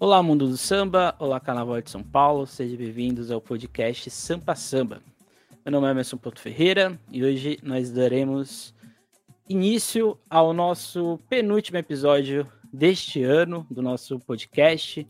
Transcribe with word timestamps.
Olá, 0.00 0.22
mundo 0.22 0.46
do 0.46 0.56
samba, 0.56 1.16
olá, 1.18 1.40
Carnaval 1.40 1.82
de 1.82 1.90
São 1.90 2.04
Paulo, 2.04 2.46
sejam 2.46 2.76
bem-vindos 2.76 3.32
ao 3.32 3.40
podcast 3.40 4.08
Sampa 4.10 4.54
Samba. 4.54 5.02
Meu 5.64 5.72
nome 5.72 5.88
é 5.88 5.90
Emerson 5.90 6.16
Porto 6.16 6.40
Ferreira 6.40 6.96
e 7.10 7.24
hoje 7.24 7.58
nós 7.64 7.90
daremos 7.90 8.72
início 9.48 10.16
ao 10.30 10.52
nosso 10.52 11.18
penúltimo 11.28 11.78
episódio 11.78 12.46
deste 12.72 13.24
ano 13.24 13.66
do 13.68 13.82
nosso 13.82 14.20
podcast, 14.20 15.04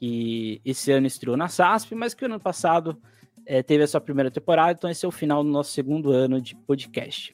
que 0.00 0.60
esse 0.64 0.90
ano 0.90 1.06
estreou 1.06 1.36
na 1.36 1.46
SASP, 1.46 1.94
mas 1.94 2.12
que 2.12 2.24
o 2.24 2.26
ano 2.26 2.40
passado 2.40 3.00
é, 3.46 3.62
teve 3.62 3.84
a 3.84 3.86
sua 3.86 4.00
primeira 4.00 4.28
temporada, 4.28 4.72
então 4.72 4.90
esse 4.90 5.04
é 5.04 5.08
o 5.08 5.12
final 5.12 5.44
do 5.44 5.50
nosso 5.50 5.70
segundo 5.70 6.10
ano 6.10 6.40
de 6.40 6.56
podcast. 6.56 7.32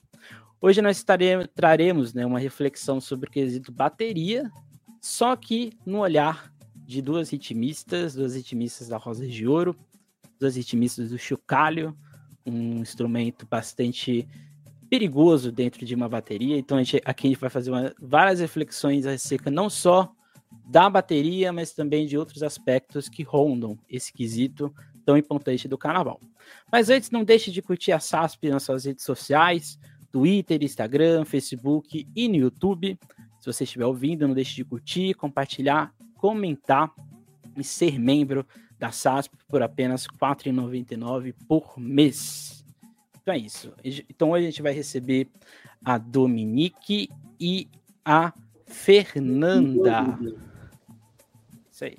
Hoje 0.60 0.82
nós 0.82 1.02
traremos 1.54 2.12
né, 2.12 2.26
uma 2.26 2.38
reflexão 2.38 3.00
sobre 3.00 3.30
o 3.30 3.32
quesito 3.32 3.72
bateria, 3.72 4.52
só 5.00 5.34
que 5.34 5.72
no 5.86 6.00
olhar 6.00 6.51
de 6.92 7.00
duas 7.00 7.30
ritmistas, 7.30 8.14
duas 8.14 8.36
ritmistas 8.36 8.88
da 8.88 8.98
Rosa 8.98 9.26
de 9.26 9.46
Ouro, 9.46 9.74
duas 10.38 10.56
ritmistas 10.56 11.10
do 11.10 11.18
chocalho, 11.18 11.96
um 12.44 12.80
instrumento 12.80 13.46
bastante 13.46 14.28
perigoso 14.90 15.50
dentro 15.50 15.86
de 15.86 15.94
uma 15.94 16.08
bateria. 16.08 16.58
Então 16.58 16.76
a 16.76 16.82
gente, 16.82 17.00
aqui 17.04 17.26
a 17.26 17.30
gente 17.30 17.40
vai 17.40 17.48
fazer 17.48 17.70
uma, 17.70 17.94
várias 17.98 18.40
reflexões 18.40 19.06
acerca 19.06 19.50
não 19.50 19.70
só 19.70 20.12
da 20.68 20.90
bateria, 20.90 21.50
mas 21.50 21.72
também 21.72 22.06
de 22.06 22.18
outros 22.18 22.42
aspectos 22.42 23.08
que 23.08 23.22
rondam 23.22 23.78
esse 23.88 24.12
quesito 24.12 24.72
tão 25.04 25.16
importante 25.16 25.66
do 25.66 25.78
carnaval. 25.78 26.20
Mas 26.70 26.90
antes, 26.90 27.10
não 27.10 27.24
deixe 27.24 27.50
de 27.50 27.62
curtir 27.62 27.92
a 27.92 27.98
SASP 27.98 28.50
nas 28.50 28.64
suas 28.64 28.84
redes 28.84 29.04
sociais, 29.04 29.78
Twitter, 30.10 30.62
Instagram, 30.62 31.24
Facebook 31.24 32.06
e 32.14 32.28
no 32.28 32.36
YouTube. 32.36 32.98
Se 33.40 33.46
você 33.46 33.64
estiver 33.64 33.86
ouvindo, 33.86 34.28
não 34.28 34.34
deixe 34.34 34.54
de 34.54 34.64
curtir, 34.64 35.14
compartilhar 35.14 35.92
comentar 36.22 36.94
e 37.56 37.64
ser 37.64 37.98
membro 37.98 38.46
da 38.78 38.92
SASP 38.92 39.36
por 39.48 39.60
apenas 39.60 40.06
R$ 40.06 40.12
4,99 40.20 41.34
por 41.48 41.76
mês. 41.76 42.64
Então 43.20 43.34
é 43.34 43.38
isso. 43.38 43.72
Então 44.08 44.30
hoje 44.30 44.46
a 44.46 44.50
gente 44.50 44.62
vai 44.62 44.72
receber 44.72 45.26
a 45.84 45.98
Dominique 45.98 47.10
e 47.40 47.68
a 48.04 48.32
Fernanda. 48.66 50.16
Isso 51.68 51.86
aí. 51.86 51.98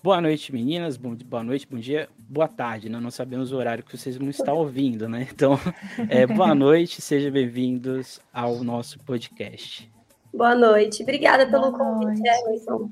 Boa 0.00 0.20
noite, 0.20 0.52
meninas. 0.52 0.96
boa 0.96 1.42
noite, 1.42 1.66
bom 1.68 1.78
dia, 1.78 2.08
boa 2.16 2.46
tarde. 2.46 2.88
Né? 2.88 3.00
Não 3.00 3.10
sabemos 3.10 3.50
o 3.50 3.56
horário 3.56 3.82
que 3.82 3.96
vocês 3.96 4.20
não 4.20 4.30
estão 4.30 4.54
ouvindo, 4.54 5.08
né? 5.08 5.26
Então, 5.32 5.58
é, 6.08 6.24
boa 6.28 6.54
noite, 6.54 7.02
sejam 7.02 7.32
bem-vindos 7.32 8.20
ao 8.32 8.62
nosso 8.62 9.00
podcast. 9.00 9.95
Boa 10.36 10.54
noite. 10.54 11.02
Obrigada 11.02 11.46
pelo 11.46 11.70
Boa 11.70 11.78
convite, 11.78 12.20
Emerson. 12.20 12.90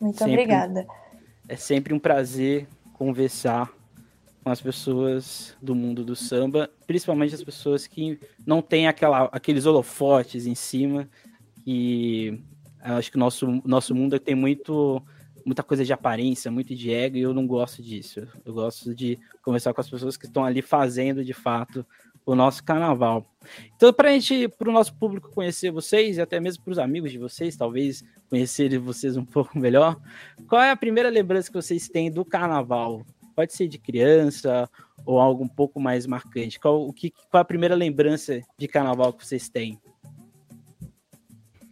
Muito 0.00 0.18
sempre, 0.18 0.32
obrigada. 0.32 0.86
É 1.46 1.56
sempre 1.56 1.92
um 1.92 1.98
prazer 1.98 2.66
conversar 2.94 3.70
com 4.42 4.50
as 4.50 4.60
pessoas 4.60 5.54
do 5.60 5.74
mundo 5.74 6.02
do 6.02 6.16
samba, 6.16 6.70
principalmente 6.86 7.34
as 7.34 7.44
pessoas 7.44 7.86
que 7.86 8.18
não 8.46 8.62
têm 8.62 8.88
aquela, 8.88 9.24
aqueles 9.26 9.66
holofotes 9.66 10.46
em 10.46 10.54
cima, 10.54 11.06
que 11.62 12.42
acho 12.80 13.10
que 13.10 13.16
o 13.16 13.20
nosso, 13.20 13.60
nosso 13.64 13.94
mundo 13.94 14.18
tem 14.18 14.34
muito 14.34 15.02
muita 15.44 15.62
coisa 15.62 15.84
de 15.84 15.92
aparência, 15.92 16.52
muito 16.52 16.74
de 16.74 16.92
ego, 16.92 17.16
e 17.16 17.20
eu 17.20 17.34
não 17.34 17.46
gosto 17.46 17.82
disso. 17.82 18.26
Eu 18.44 18.54
gosto 18.54 18.94
de 18.94 19.18
conversar 19.42 19.74
com 19.74 19.80
as 19.80 19.90
pessoas 19.90 20.16
que 20.16 20.26
estão 20.26 20.44
ali 20.44 20.62
fazendo 20.62 21.24
de 21.24 21.32
fato 21.32 21.84
o 22.24 22.34
nosso 22.34 22.62
carnaval. 22.64 23.26
Então, 23.74 23.92
para 23.92 24.12
gente, 24.12 24.48
para 24.48 24.68
o 24.68 24.72
nosso 24.72 24.94
público 24.94 25.30
conhecer 25.30 25.70
vocês 25.70 26.16
e 26.16 26.20
até 26.20 26.38
mesmo 26.40 26.64
para 26.64 26.72
os 26.72 26.78
amigos 26.78 27.10
de 27.10 27.18
vocês, 27.18 27.56
talvez 27.56 28.04
conhecerem 28.30 28.78
vocês 28.78 29.16
um 29.16 29.24
pouco 29.26 29.58
melhor, 29.58 30.00
qual 30.48 30.62
é 30.62 30.70
a 30.70 30.76
primeira 30.76 31.08
lembrança 31.08 31.48
que 31.48 31.60
vocês 31.60 31.88
têm 31.88 32.10
do 32.10 32.24
carnaval? 32.24 33.02
Pode 33.34 33.52
ser 33.54 33.66
de 33.66 33.78
criança 33.78 34.68
ou 35.04 35.18
algo 35.18 35.42
um 35.42 35.48
pouco 35.48 35.80
mais 35.80 36.06
marcante. 36.06 36.60
Qual, 36.60 36.86
o 36.86 36.92
que, 36.92 37.12
qual 37.30 37.40
a 37.40 37.44
primeira 37.44 37.74
lembrança 37.74 38.40
de 38.58 38.68
carnaval 38.68 39.12
que 39.12 39.26
vocês 39.26 39.48
têm? 39.48 39.80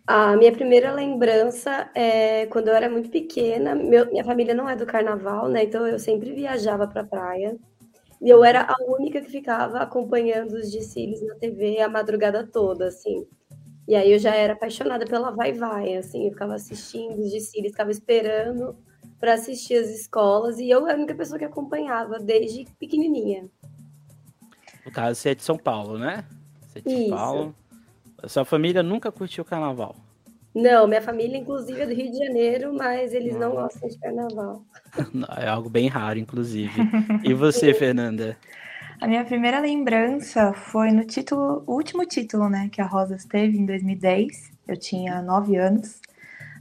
A 0.06 0.36
minha 0.36 0.50
primeira 0.50 0.92
lembrança 0.92 1.88
é 1.94 2.46
quando 2.46 2.66
eu 2.66 2.74
era 2.74 2.90
muito 2.90 3.10
pequena. 3.10 3.76
Meu, 3.76 4.10
minha 4.10 4.24
família 4.24 4.54
não 4.54 4.68
é 4.68 4.74
do 4.74 4.84
carnaval, 4.84 5.48
né? 5.48 5.62
Então 5.62 5.86
eu 5.86 6.00
sempre 6.00 6.32
viajava 6.32 6.88
para 6.88 7.02
a 7.02 7.06
praia. 7.06 7.56
E 8.20 8.28
eu 8.28 8.44
era 8.44 8.62
a 8.62 8.76
única 8.86 9.20
que 9.20 9.30
ficava 9.30 9.78
acompanhando 9.78 10.52
os 10.52 10.70
desfiles 10.70 11.24
na 11.26 11.34
TV 11.36 11.80
a 11.80 11.88
madrugada 11.88 12.46
toda, 12.46 12.88
assim. 12.88 13.26
E 13.88 13.94
aí 13.94 14.12
eu 14.12 14.18
já 14.18 14.34
era 14.34 14.52
apaixonada 14.52 15.06
pela 15.06 15.30
Vai 15.30 15.52
Vai, 15.52 15.96
assim, 15.96 16.26
eu 16.26 16.32
ficava 16.32 16.54
assistindo 16.54 17.18
os 17.18 17.30
desfiles, 17.30 17.72
ficava 17.72 17.90
esperando 17.90 18.76
para 19.18 19.34
assistir 19.34 19.74
as 19.76 19.88
escolas, 19.88 20.58
e 20.58 20.68
eu 20.68 20.86
era 20.86 20.94
a 20.94 20.98
única 20.98 21.14
pessoa 21.14 21.38
que 21.38 21.44
acompanhava 21.44 22.18
desde 22.18 22.66
pequenininha. 22.78 23.48
No 24.84 24.92
caso, 24.92 25.20
você 25.20 25.30
é 25.30 25.34
de 25.34 25.42
São 25.42 25.58
Paulo, 25.58 25.98
né? 25.98 26.24
Você 26.68 26.78
é 26.78 26.82
de. 26.82 27.08
São 27.08 27.16
Paulo. 27.16 27.54
Sua 28.26 28.44
família 28.44 28.82
nunca 28.82 29.10
curtiu 29.10 29.44
carnaval? 29.44 29.96
Não, 30.54 30.86
minha 30.88 31.00
família, 31.00 31.38
inclusive, 31.38 31.80
é 31.80 31.86
do 31.86 31.94
Rio 31.94 32.10
de 32.10 32.18
Janeiro, 32.18 32.74
mas 32.74 33.14
eles 33.14 33.34
não, 33.34 33.50
não 33.50 33.56
gostam 33.56 33.88
de 33.88 33.98
carnaval. 33.98 34.64
É 35.38 35.48
algo 35.48 35.70
bem 35.70 35.86
raro, 35.86 36.18
inclusive. 36.18 36.72
E 37.22 37.32
você, 37.32 37.72
Fernanda? 37.72 38.36
A 39.00 39.06
minha 39.06 39.24
primeira 39.24 39.60
lembrança 39.60 40.52
foi 40.52 40.90
no 40.90 41.04
título, 41.04 41.62
o 41.66 41.74
último 41.74 42.04
título, 42.04 42.48
né, 42.48 42.68
que 42.70 42.82
a 42.82 42.86
Rosas 42.86 43.24
teve 43.24 43.56
em 43.56 43.64
2010. 43.64 44.52
Eu 44.66 44.76
tinha 44.76 45.22
nove 45.22 45.56
anos. 45.56 46.00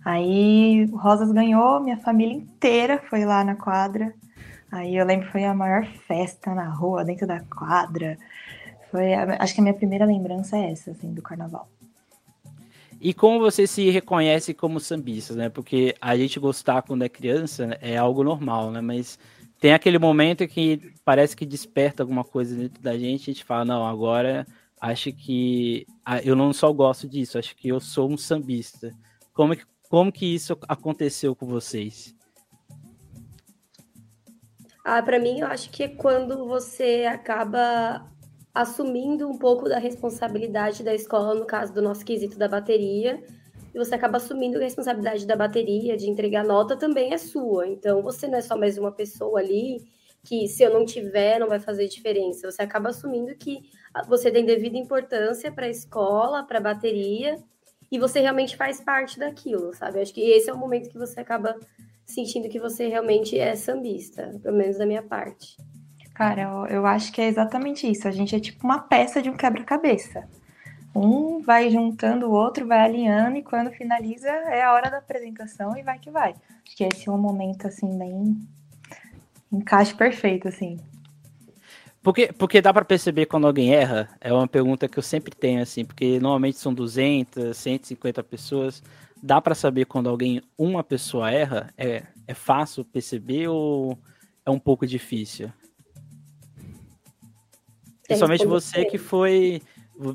Aí 0.06 0.86
Rosas 0.94 1.32
ganhou, 1.32 1.82
minha 1.82 1.98
família 1.98 2.34
inteira 2.34 3.02
foi 3.10 3.26
lá 3.26 3.44
na 3.44 3.56
quadra. 3.56 4.14
Aí 4.72 4.96
eu 4.96 5.06
lembro 5.06 5.26
que 5.26 5.32
foi 5.32 5.44
a 5.44 5.54
maior 5.54 5.86
festa 6.08 6.54
na 6.54 6.70
rua, 6.70 7.04
dentro 7.04 7.26
da 7.26 7.42
quadra. 7.42 8.18
Foi, 8.92 9.14
acho 9.14 9.54
que 9.54 9.60
a 9.60 9.64
minha 9.64 9.74
primeira 9.76 10.06
lembrança 10.06 10.58
é 10.58 10.72
essa, 10.72 10.92
assim, 10.92 11.14
do 11.14 11.22
carnaval. 11.22 11.68
E 13.02 13.14
como 13.14 13.40
você 13.40 13.66
se 13.66 13.90
reconhece 13.90 14.54
como 14.54 14.80
sambista, 14.80 15.34
né? 15.34 15.50
Porque 15.50 15.96
a 16.02 16.18
gente 16.18 16.40
gostar 16.40 16.82
quando 16.82 17.04
é 17.04 17.10
criança 17.10 17.78
é 17.82 17.98
algo 17.98 18.24
normal, 18.24 18.72
né? 18.72 18.82
Mas 18.82 19.18
tem 19.60 19.74
aquele 19.74 19.98
momento 19.98 20.48
que 20.48 20.94
parece 21.06 21.36
que 21.36 21.46
desperta 21.46 22.04
alguma 22.04 22.24
coisa 22.24 22.56
dentro 22.56 22.82
da 22.82 22.98
gente, 22.98 23.30
a 23.30 23.34
gente 23.34 23.44
fala, 23.44 23.66
não, 23.66 23.86
agora 23.86 24.46
acho 24.82 25.12
que 25.12 25.86
eu 26.24 26.36
não 26.36 26.54
só 26.54 26.72
gosto 26.72 27.08
disso, 27.08 27.38
acho 27.38 27.56
que 27.56 27.70
eu 27.70 27.80
sou 27.80 28.10
um 28.10 28.18
sambista. 28.18 28.94
Como 29.34 29.56
que, 29.56 29.64
como 29.90 30.12
que 30.12 30.26
isso 30.26 30.58
aconteceu 30.68 31.36
com 31.36 31.46
vocês? 31.46 32.16
Ah, 34.84 35.02
para 35.04 35.20
mim, 35.20 35.40
eu 35.40 35.48
acho 35.48 35.70
que 35.70 35.84
é 35.84 35.88
quando 35.88 36.48
você 36.48 37.06
acaba 37.10 38.10
assumindo 38.54 39.28
um 39.30 39.38
pouco 39.38 39.70
da 39.70 39.78
responsabilidade 39.78 40.84
da 40.84 40.94
escola, 40.94 41.36
no 41.36 41.46
caso 41.46 41.74
do 41.74 41.82
nosso 41.82 42.04
quesito 42.04 42.38
da 42.38 42.48
bateria, 42.48 43.22
e 43.74 43.78
você 43.78 43.96
acaba 43.96 44.18
assumindo 44.18 44.58
a 44.58 44.62
responsabilidade 44.62 45.26
da 45.28 45.36
bateria, 45.36 45.96
de 45.96 46.10
entregar 46.10 46.44
nota, 46.44 46.76
também 46.76 47.14
é 47.14 47.18
sua. 47.18 47.68
Então, 47.68 48.02
você 48.02 48.28
não 48.28 48.38
é 48.38 48.42
só 48.42 48.58
mais 48.58 48.78
uma 48.78 48.92
pessoa 48.92 49.40
ali 49.40 49.78
que, 50.24 50.48
se 50.48 50.64
eu 50.64 50.74
não 50.74 50.86
tiver, 50.86 51.40
não 51.40 51.48
vai 51.48 51.60
fazer 51.60 51.88
diferença. 51.88 52.50
Você 52.52 52.62
acaba 52.62 52.90
assumindo 52.90 53.36
que 53.36 53.62
você 54.08 54.32
tem 54.32 54.46
devida 54.46 54.78
importância 54.78 55.52
para 55.52 55.68
a 55.68 55.70
escola, 55.70 56.44
para 56.44 56.58
a 56.58 56.62
bateria, 56.62 57.38
e 57.92 57.98
você 57.98 58.20
realmente 58.20 58.58
faz 58.58 58.82
parte 58.82 59.18
daquilo, 59.20 59.74
sabe? 59.74 60.00
Acho 60.00 60.14
que 60.14 60.22
esse 60.22 60.50
é 60.50 60.54
o 60.54 60.58
momento 60.58 60.90
que 60.90 60.98
você 60.98 61.20
acaba 61.20 61.56
sentindo 62.06 62.50
que 62.50 62.60
você 62.60 62.88
realmente 62.88 63.38
é 63.38 63.56
sambista, 63.56 64.38
pelo 64.42 64.58
menos 64.58 64.78
da 64.78 64.86
minha 64.86 65.04
parte. 65.04 65.56
Cara, 66.20 66.42
eu, 66.42 66.66
eu 66.66 66.86
acho 66.86 67.14
que 67.14 67.22
é 67.22 67.30
exatamente 67.30 67.90
isso. 67.90 68.06
A 68.06 68.12
gente 68.12 68.36
é 68.36 68.42
tipo 68.42 68.66
uma 68.68 68.80
peça 68.80 69.22
de 69.22 69.30
um 69.30 69.38
quebra-cabeça. 69.38 70.28
Um 70.94 71.40
vai 71.40 71.70
juntando 71.70 72.28
o 72.28 72.32
outro, 72.32 72.68
vai 72.68 72.80
alinhando, 72.80 73.38
e 73.38 73.42
quando 73.42 73.72
finaliza 73.72 74.28
é 74.28 74.62
a 74.62 74.74
hora 74.74 74.92
da 74.92 74.98
apresentação 74.98 75.78
e 75.78 75.82
vai 75.82 75.98
que 75.98 76.12
vai. 76.12 76.32
Acho 76.66 76.76
que 76.76 76.84
esse 76.84 77.08
é 77.08 77.12
um 77.14 77.18
momento, 77.18 77.68
assim, 77.68 77.98
bem. 77.98 78.38
encaixe 79.50 79.94
perfeito, 79.94 80.50
assim. 80.50 80.78
Porque, 82.04 82.34
porque 82.34 82.60
dá 82.62 82.74
para 82.74 82.84
perceber 82.84 83.26
quando 83.26 83.48
alguém 83.48 83.74
erra? 83.74 84.10
É 84.20 84.34
uma 84.34 84.46
pergunta 84.46 84.90
que 84.90 85.00
eu 85.00 85.04
sempre 85.04 85.34
tenho, 85.34 85.62
assim, 85.62 85.86
porque 85.86 86.20
normalmente 86.20 86.58
são 86.58 86.74
200, 86.74 87.56
150 87.56 88.22
pessoas. 88.26 88.84
Dá 89.24 89.40
para 89.40 89.56
saber 89.56 89.86
quando 89.86 90.10
alguém, 90.10 90.42
uma 90.58 90.84
pessoa 90.84 91.32
erra? 91.32 91.74
É, 91.78 92.04
é 92.28 92.34
fácil 92.34 92.84
perceber 92.84 93.48
ou 93.48 93.98
é 94.46 94.52
um 94.52 94.60
pouco 94.60 94.86
difícil? 94.86 95.50
Principalmente 98.10 98.46
você 98.48 98.86
que 98.86 98.98
foi, 98.98 99.62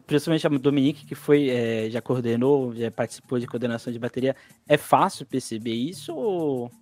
principalmente 0.04 0.44
a 0.44 0.50
Dominique, 0.50 1.06
que 1.06 1.14
foi, 1.14 1.48
é, 1.48 1.88
já 1.88 2.02
coordenou, 2.02 2.74
já 2.74 2.90
participou 2.90 3.38
de 3.38 3.46
coordenação 3.46 3.92
de 3.92 4.00
bateria. 4.00 4.34
É 4.68 4.76
fácil 4.76 5.24
perceber 5.24 5.74
isso 5.74 6.12
ou, 6.12 6.72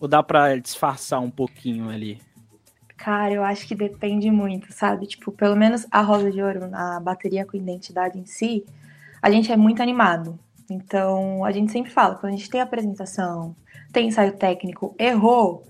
ou 0.00 0.08
dá 0.08 0.22
para 0.22 0.56
disfarçar 0.56 1.20
um 1.20 1.30
pouquinho 1.30 1.90
ali? 1.90 2.18
Cara, 2.96 3.34
eu 3.34 3.44
acho 3.44 3.68
que 3.68 3.74
depende 3.74 4.30
muito, 4.30 4.72
sabe? 4.72 5.06
Tipo, 5.06 5.30
pelo 5.30 5.54
menos 5.54 5.86
a 5.90 6.00
Rosa 6.00 6.30
de 6.30 6.42
Ouro, 6.42 6.70
a 6.72 6.98
bateria 6.98 7.44
com 7.44 7.54
identidade 7.54 8.18
em 8.18 8.24
si, 8.24 8.64
a 9.20 9.30
gente 9.30 9.52
é 9.52 9.56
muito 9.56 9.82
animado. 9.82 10.38
Então, 10.70 11.44
a 11.44 11.52
gente 11.52 11.70
sempre 11.70 11.92
fala, 11.92 12.14
quando 12.14 12.32
a 12.32 12.36
gente 12.36 12.48
tem 12.48 12.62
apresentação, 12.62 13.54
tem 13.92 14.08
ensaio 14.08 14.32
técnico, 14.32 14.94
errou, 14.98 15.62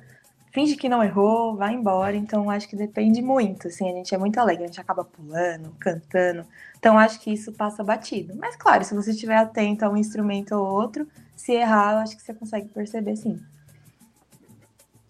finge 0.57 0.75
que 0.75 0.89
não 0.89 1.05
errou, 1.05 1.55
vai 1.55 1.75
embora. 1.75 2.17
Então, 2.17 2.49
acho 2.49 2.67
que 2.67 2.75
depende 2.75 3.21
muito. 3.21 3.69
Assim, 3.69 3.91
a 3.91 3.93
gente 3.93 4.15
é 4.15 4.17
muito 4.17 4.41
alegre, 4.41 4.65
a 4.65 4.67
gente 4.67 4.81
acaba 4.81 5.05
pulando, 5.05 5.77
cantando. 5.79 6.47
Então, 6.79 6.99
acho 6.99 7.21
que 7.21 7.31
isso 7.31 7.53
passa 7.53 7.85
batido. 7.85 8.35
Mas, 8.37 8.57
claro, 8.57 8.83
se 8.83 8.95
você 8.95 9.11
estiver 9.11 9.37
atento 9.37 9.85
a 9.85 9.91
um 9.91 9.99
instrumento 9.99 10.53
ou 10.53 10.65
outro, 10.65 11.07
se 11.37 11.53
errar, 11.53 11.93
eu 11.93 11.99
acho 11.99 12.17
que 12.17 12.23
você 12.23 12.33
consegue 12.33 12.69
perceber 12.71 13.17
sim. 13.17 13.39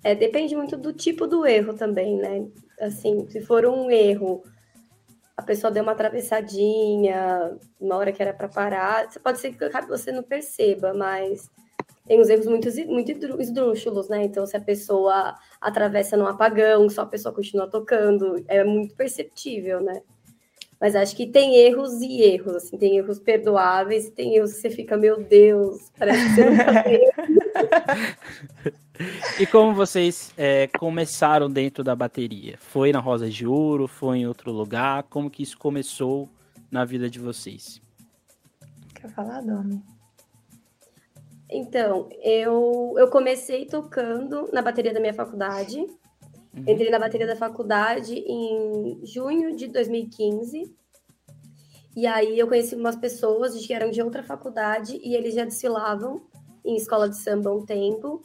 É, 0.02 0.16
depende 0.16 0.56
muito 0.56 0.76
do 0.76 0.92
tipo 0.92 1.28
do 1.28 1.46
erro 1.46 1.74
também, 1.74 2.16
né? 2.16 2.44
Assim, 2.80 3.28
se 3.30 3.40
for 3.40 3.64
um 3.66 3.88
erro, 3.88 4.42
a 5.36 5.42
pessoa 5.42 5.70
deu 5.70 5.84
uma 5.84 5.92
atravessadinha, 5.92 7.56
uma 7.80 7.94
hora 7.94 8.10
que 8.10 8.20
era 8.20 8.34
para 8.34 8.48
parar, 8.48 9.08
pode 9.22 9.38
ser 9.38 9.52
que 9.52 9.86
você 9.86 10.10
não 10.10 10.24
perceba, 10.24 10.92
mas 10.92 11.48
tem 12.06 12.20
os 12.20 12.28
erros 12.28 12.46
muito, 12.46 12.68
muito 12.86 13.12
esdrúxulos, 13.40 14.08
né? 14.08 14.24
Então, 14.24 14.46
se 14.46 14.56
a 14.56 14.60
pessoa 14.60 15.36
atravessa 15.60 16.16
no 16.16 16.26
apagão, 16.26 16.88
só 16.88 17.02
a 17.02 17.06
pessoa 17.06 17.34
continua 17.34 17.66
tocando, 17.68 18.44
é 18.46 18.62
muito 18.62 18.94
perceptível, 18.94 19.80
né? 19.80 20.00
Mas 20.80 20.94
acho 20.94 21.16
que 21.16 21.26
tem 21.26 21.56
erros 21.56 22.00
e 22.02 22.22
erros, 22.22 22.54
assim, 22.54 22.76
tem 22.76 22.98
erros 22.98 23.18
perdoáveis, 23.18 24.10
tem 24.10 24.36
erros 24.36 24.52
que 24.52 24.60
você 24.60 24.70
fica, 24.70 24.96
meu 24.96 25.22
Deus, 25.22 25.90
parece 25.98 26.22
que 26.22 26.34
você 26.34 26.50
nunca 26.50 26.84
E 29.40 29.46
como 29.46 29.74
vocês 29.74 30.32
é, 30.36 30.68
começaram 30.78 31.50
dentro 31.50 31.82
da 31.82 31.94
bateria? 31.94 32.56
Foi 32.58 32.92
na 32.92 33.00
Rosa 33.00 33.28
de 33.28 33.46
Ouro? 33.46 33.86
Foi 33.86 34.18
em 34.18 34.26
outro 34.26 34.52
lugar? 34.52 35.02
Como 35.04 35.30
que 35.30 35.42
isso 35.42 35.58
começou 35.58 36.28
na 36.70 36.84
vida 36.84 37.08
de 37.08 37.18
vocês? 37.18 37.80
Quer 38.94 39.10
falar, 39.10 39.42
Domi? 39.42 39.82
Então, 41.50 42.08
eu, 42.22 42.94
eu 42.96 43.08
comecei 43.08 43.66
tocando 43.66 44.50
na 44.52 44.62
bateria 44.62 44.92
da 44.92 45.00
minha 45.00 45.14
faculdade. 45.14 45.78
Uhum. 45.78 46.64
Entrei 46.66 46.90
na 46.90 46.98
bateria 46.98 47.26
da 47.26 47.36
faculdade 47.36 48.14
em 48.14 49.00
junho 49.04 49.54
de 49.54 49.68
2015. 49.68 50.74
E 51.96 52.06
aí 52.06 52.38
eu 52.38 52.48
conheci 52.48 52.74
umas 52.74 52.96
pessoas 52.96 53.54
que 53.64 53.72
eram 53.72 53.90
de 53.90 54.02
outra 54.02 54.22
faculdade 54.22 55.00
e 55.02 55.14
eles 55.14 55.34
já 55.34 55.44
desfilavam 55.44 56.22
em 56.64 56.76
escola 56.76 57.08
de 57.08 57.16
samba 57.16 57.50
há 57.50 57.54
um 57.54 57.64
tempo. 57.64 58.20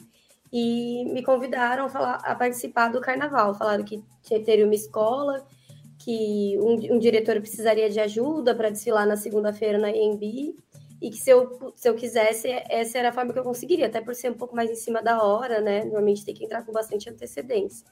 E 0.52 1.04
me 1.06 1.22
convidaram 1.22 1.86
a, 1.86 1.88
falar, 1.88 2.16
a 2.16 2.34
participar 2.34 2.88
do 2.88 3.00
carnaval. 3.00 3.54
Falaram 3.54 3.84
que 3.84 4.02
teria 4.44 4.66
uma 4.66 4.74
escola, 4.74 5.46
que 5.98 6.58
um, 6.58 6.96
um 6.96 6.98
diretor 6.98 7.40
precisaria 7.40 7.88
de 7.88 8.00
ajuda 8.00 8.54
para 8.54 8.68
desfilar 8.68 9.06
na 9.06 9.16
segunda-feira 9.16 9.78
na 9.78 9.90
EMB 9.90 10.54
e 11.02 11.10
que 11.10 11.16
se 11.16 11.30
eu, 11.30 11.72
se 11.74 11.88
eu 11.88 11.96
quisesse, 11.96 12.48
essa 12.70 12.96
era 12.96 13.08
a 13.08 13.12
forma 13.12 13.32
que 13.32 13.38
eu 13.38 13.42
conseguiria, 13.42 13.86
até 13.86 14.00
por 14.00 14.14
ser 14.14 14.30
um 14.30 14.34
pouco 14.34 14.54
mais 14.54 14.70
em 14.70 14.76
cima 14.76 15.02
da 15.02 15.20
hora, 15.20 15.60
né? 15.60 15.82
Normalmente 15.82 16.24
tem 16.24 16.32
que 16.32 16.44
entrar 16.44 16.64
com 16.64 16.72
bastante 16.72 17.10
antecedência. 17.10 17.84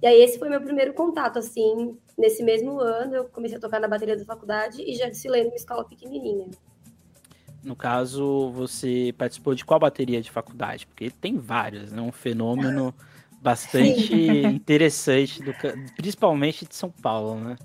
E 0.00 0.06
aí 0.06 0.22
esse 0.22 0.38
foi 0.38 0.48
meu 0.48 0.60
primeiro 0.62 0.94
contato, 0.94 1.38
assim, 1.38 1.98
nesse 2.16 2.42
mesmo 2.42 2.80
ano 2.80 3.14
eu 3.14 3.24
comecei 3.26 3.58
a 3.58 3.60
tocar 3.60 3.78
na 3.78 3.86
bateria 3.86 4.16
da 4.16 4.24
faculdade 4.24 4.82
e 4.82 4.94
já 4.94 5.06
desfilei 5.06 5.44
numa 5.44 5.54
escola 5.54 5.84
pequenininha. 5.84 6.48
No 7.62 7.76
caso, 7.76 8.50
você 8.52 9.14
participou 9.18 9.54
de 9.54 9.64
qual 9.64 9.78
bateria 9.78 10.22
de 10.22 10.30
faculdade? 10.30 10.86
Porque 10.86 11.10
tem 11.10 11.36
várias, 11.36 11.92
né? 11.92 12.00
Um 12.00 12.12
fenômeno 12.12 12.94
bastante 13.42 14.14
interessante, 14.14 15.42
do, 15.42 15.52
principalmente 15.94 16.66
de 16.66 16.74
São 16.74 16.90
Paulo, 16.90 17.38
né? 17.38 17.56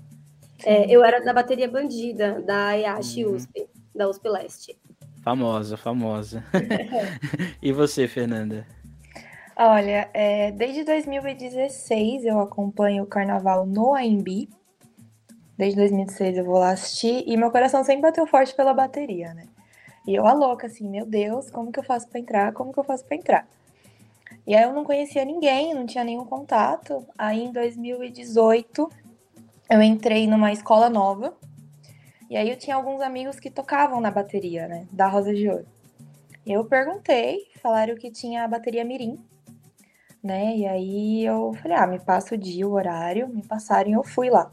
É, 0.64 0.90
eu 0.90 1.02
era 1.02 1.24
da 1.24 1.32
bateria 1.32 1.68
bandida, 1.68 2.42
da 2.42 2.72
IASH 2.72 3.16
uhum. 3.16 3.36
USP, 3.36 3.68
da 3.94 4.08
USP 4.08 4.28
Leste. 4.28 4.78
Famosa, 5.22 5.76
famosa. 5.76 6.44
e 7.62 7.72
você, 7.72 8.08
Fernanda? 8.08 8.66
Olha, 9.56 10.10
é, 10.12 10.50
desde 10.50 10.82
2016 10.82 12.24
eu 12.24 12.40
acompanho 12.40 13.04
o 13.04 13.06
carnaval 13.06 13.64
no 13.64 13.94
AMB. 13.94 14.48
Desde 15.56 15.76
2016 15.76 16.38
eu 16.38 16.44
vou 16.44 16.58
lá 16.58 16.70
assistir 16.70 17.22
e 17.24 17.36
meu 17.36 17.52
coração 17.52 17.84
sempre 17.84 18.02
bateu 18.02 18.26
forte 18.26 18.54
pela 18.56 18.74
bateria, 18.74 19.32
né? 19.32 19.46
E 20.04 20.14
eu 20.14 20.26
a 20.26 20.32
louca, 20.32 20.66
assim, 20.66 20.88
meu 20.88 21.06
Deus, 21.06 21.48
como 21.50 21.70
que 21.70 21.78
eu 21.78 21.84
faço 21.84 22.08
para 22.08 22.18
entrar? 22.18 22.52
Como 22.52 22.72
que 22.72 22.80
eu 22.80 22.84
faço 22.84 23.04
para 23.04 23.16
entrar? 23.16 23.48
E 24.44 24.56
aí 24.56 24.64
eu 24.64 24.72
não 24.72 24.82
conhecia 24.82 25.24
ninguém, 25.24 25.72
não 25.72 25.86
tinha 25.86 26.02
nenhum 26.02 26.24
contato. 26.24 27.06
Aí 27.16 27.44
em 27.44 27.52
2018 27.52 28.90
eu 29.70 29.80
entrei 29.80 30.26
numa 30.26 30.50
escola 30.50 30.90
nova 30.90 31.32
e 32.32 32.36
aí 32.38 32.48
eu 32.48 32.56
tinha 32.56 32.74
alguns 32.74 33.02
amigos 33.02 33.38
que 33.38 33.50
tocavam 33.50 34.00
na 34.00 34.10
bateria, 34.10 34.66
né, 34.66 34.86
da 34.90 35.06
Rosa 35.06 35.34
de 35.34 35.46
Ouro. 35.50 35.66
Eu 36.46 36.64
perguntei, 36.64 37.46
falaram 37.62 37.94
que 37.94 38.10
tinha 38.10 38.42
a 38.42 38.48
bateria 38.48 38.86
Mirim, 38.86 39.22
né? 40.24 40.56
E 40.56 40.66
aí 40.66 41.24
eu 41.26 41.52
falei, 41.60 41.76
ah, 41.76 41.86
me 41.86 41.98
passa 41.98 42.34
o 42.34 42.38
dia, 42.38 42.66
o 42.66 42.72
horário, 42.72 43.28
me 43.28 43.46
passaram 43.46 43.90
e 43.90 43.92
eu 43.92 44.02
fui 44.02 44.30
lá. 44.30 44.50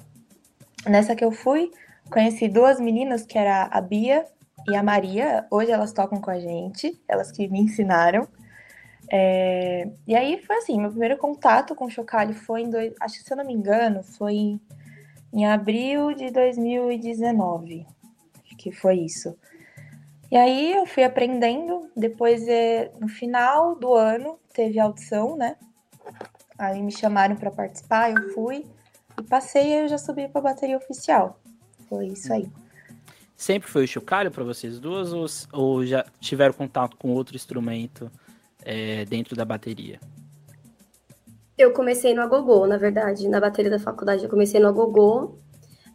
Nessa 0.86 1.16
que 1.16 1.24
eu 1.24 1.32
fui, 1.32 1.72
conheci 2.12 2.50
duas 2.50 2.82
meninas, 2.82 3.26
que 3.26 3.38
era 3.38 3.70
a 3.72 3.80
Bia 3.80 4.26
e 4.68 4.76
a 4.76 4.84
Maria. 4.84 5.48
Hoje 5.50 5.72
elas 5.72 5.94
tocam 5.94 6.20
com 6.20 6.32
a 6.32 6.38
gente, 6.38 7.02
elas 7.08 7.32
que 7.32 7.48
me 7.48 7.62
ensinaram. 7.62 8.28
É... 9.10 9.90
E 10.06 10.18
aí 10.18 10.44
foi 10.44 10.58
assim, 10.58 10.78
meu 10.78 10.90
primeiro 10.90 11.18
contato 11.18 11.74
com 11.74 11.86
o 11.86 11.90
Chocalho 11.90 12.34
foi 12.34 12.64
em, 12.64 12.70
dois... 12.70 12.94
acho 13.00 13.20
que 13.20 13.24
se 13.24 13.32
eu 13.32 13.38
não 13.38 13.46
me 13.46 13.54
engano, 13.54 14.04
foi 14.04 14.34
em 14.34 14.62
em 15.34 15.46
abril 15.46 16.14
de 16.14 16.32
2019. 16.32 17.86
Acho 18.44 18.58
que 18.58 18.72
foi 18.72 19.00
isso. 19.00 19.36
E 20.32 20.38
aí 20.38 20.74
eu 20.74 20.86
fui 20.86 21.04
aprendendo. 21.04 21.90
Depois, 21.96 22.48
é, 22.48 22.92
no 23.00 23.08
final 23.08 23.76
do 23.76 23.94
ano, 23.94 24.40
teve 24.54 24.80
audição, 24.80 25.36
né? 25.36 25.56
Aí 26.58 26.82
me 26.82 26.92
chamaram 26.92 27.36
para 27.36 27.50
participar, 27.50 28.12
eu 28.12 28.34
fui 28.34 28.66
e 29.18 29.24
passei 29.24 29.70
e 29.70 29.74
eu 29.80 29.88
já 29.88 29.98
subi 29.98 30.28
para 30.28 30.42
bateria 30.42 30.78
oficial. 30.78 31.40
Foi 31.88 32.08
isso 32.08 32.32
aí. 32.34 32.52
Sempre 33.36 33.70
foi 33.70 33.86
o 33.86 33.88
chocalho 33.88 34.30
para 34.30 34.44
vocês 34.44 34.80
duas 34.80 35.14
ou, 35.14 35.26
ou, 35.54 35.86
já 35.86 36.06
tiveram 36.20 36.54
contato 36.54 36.98
com 36.98 37.12
outro 37.12 37.38
instrumento 37.38 38.12
é, 38.66 39.06
dentro 39.06 39.36
da 39.36 39.46
bateria? 39.46 40.00
Eu 41.60 41.74
comecei 41.74 42.14
no 42.14 42.22
agogô, 42.22 42.66
na 42.66 42.78
verdade, 42.78 43.28
na 43.28 43.38
bateria 43.38 43.70
da 43.70 43.78
faculdade 43.78 44.24
eu 44.24 44.30
comecei 44.30 44.62
no 44.62 44.70
agogô. 44.70 45.36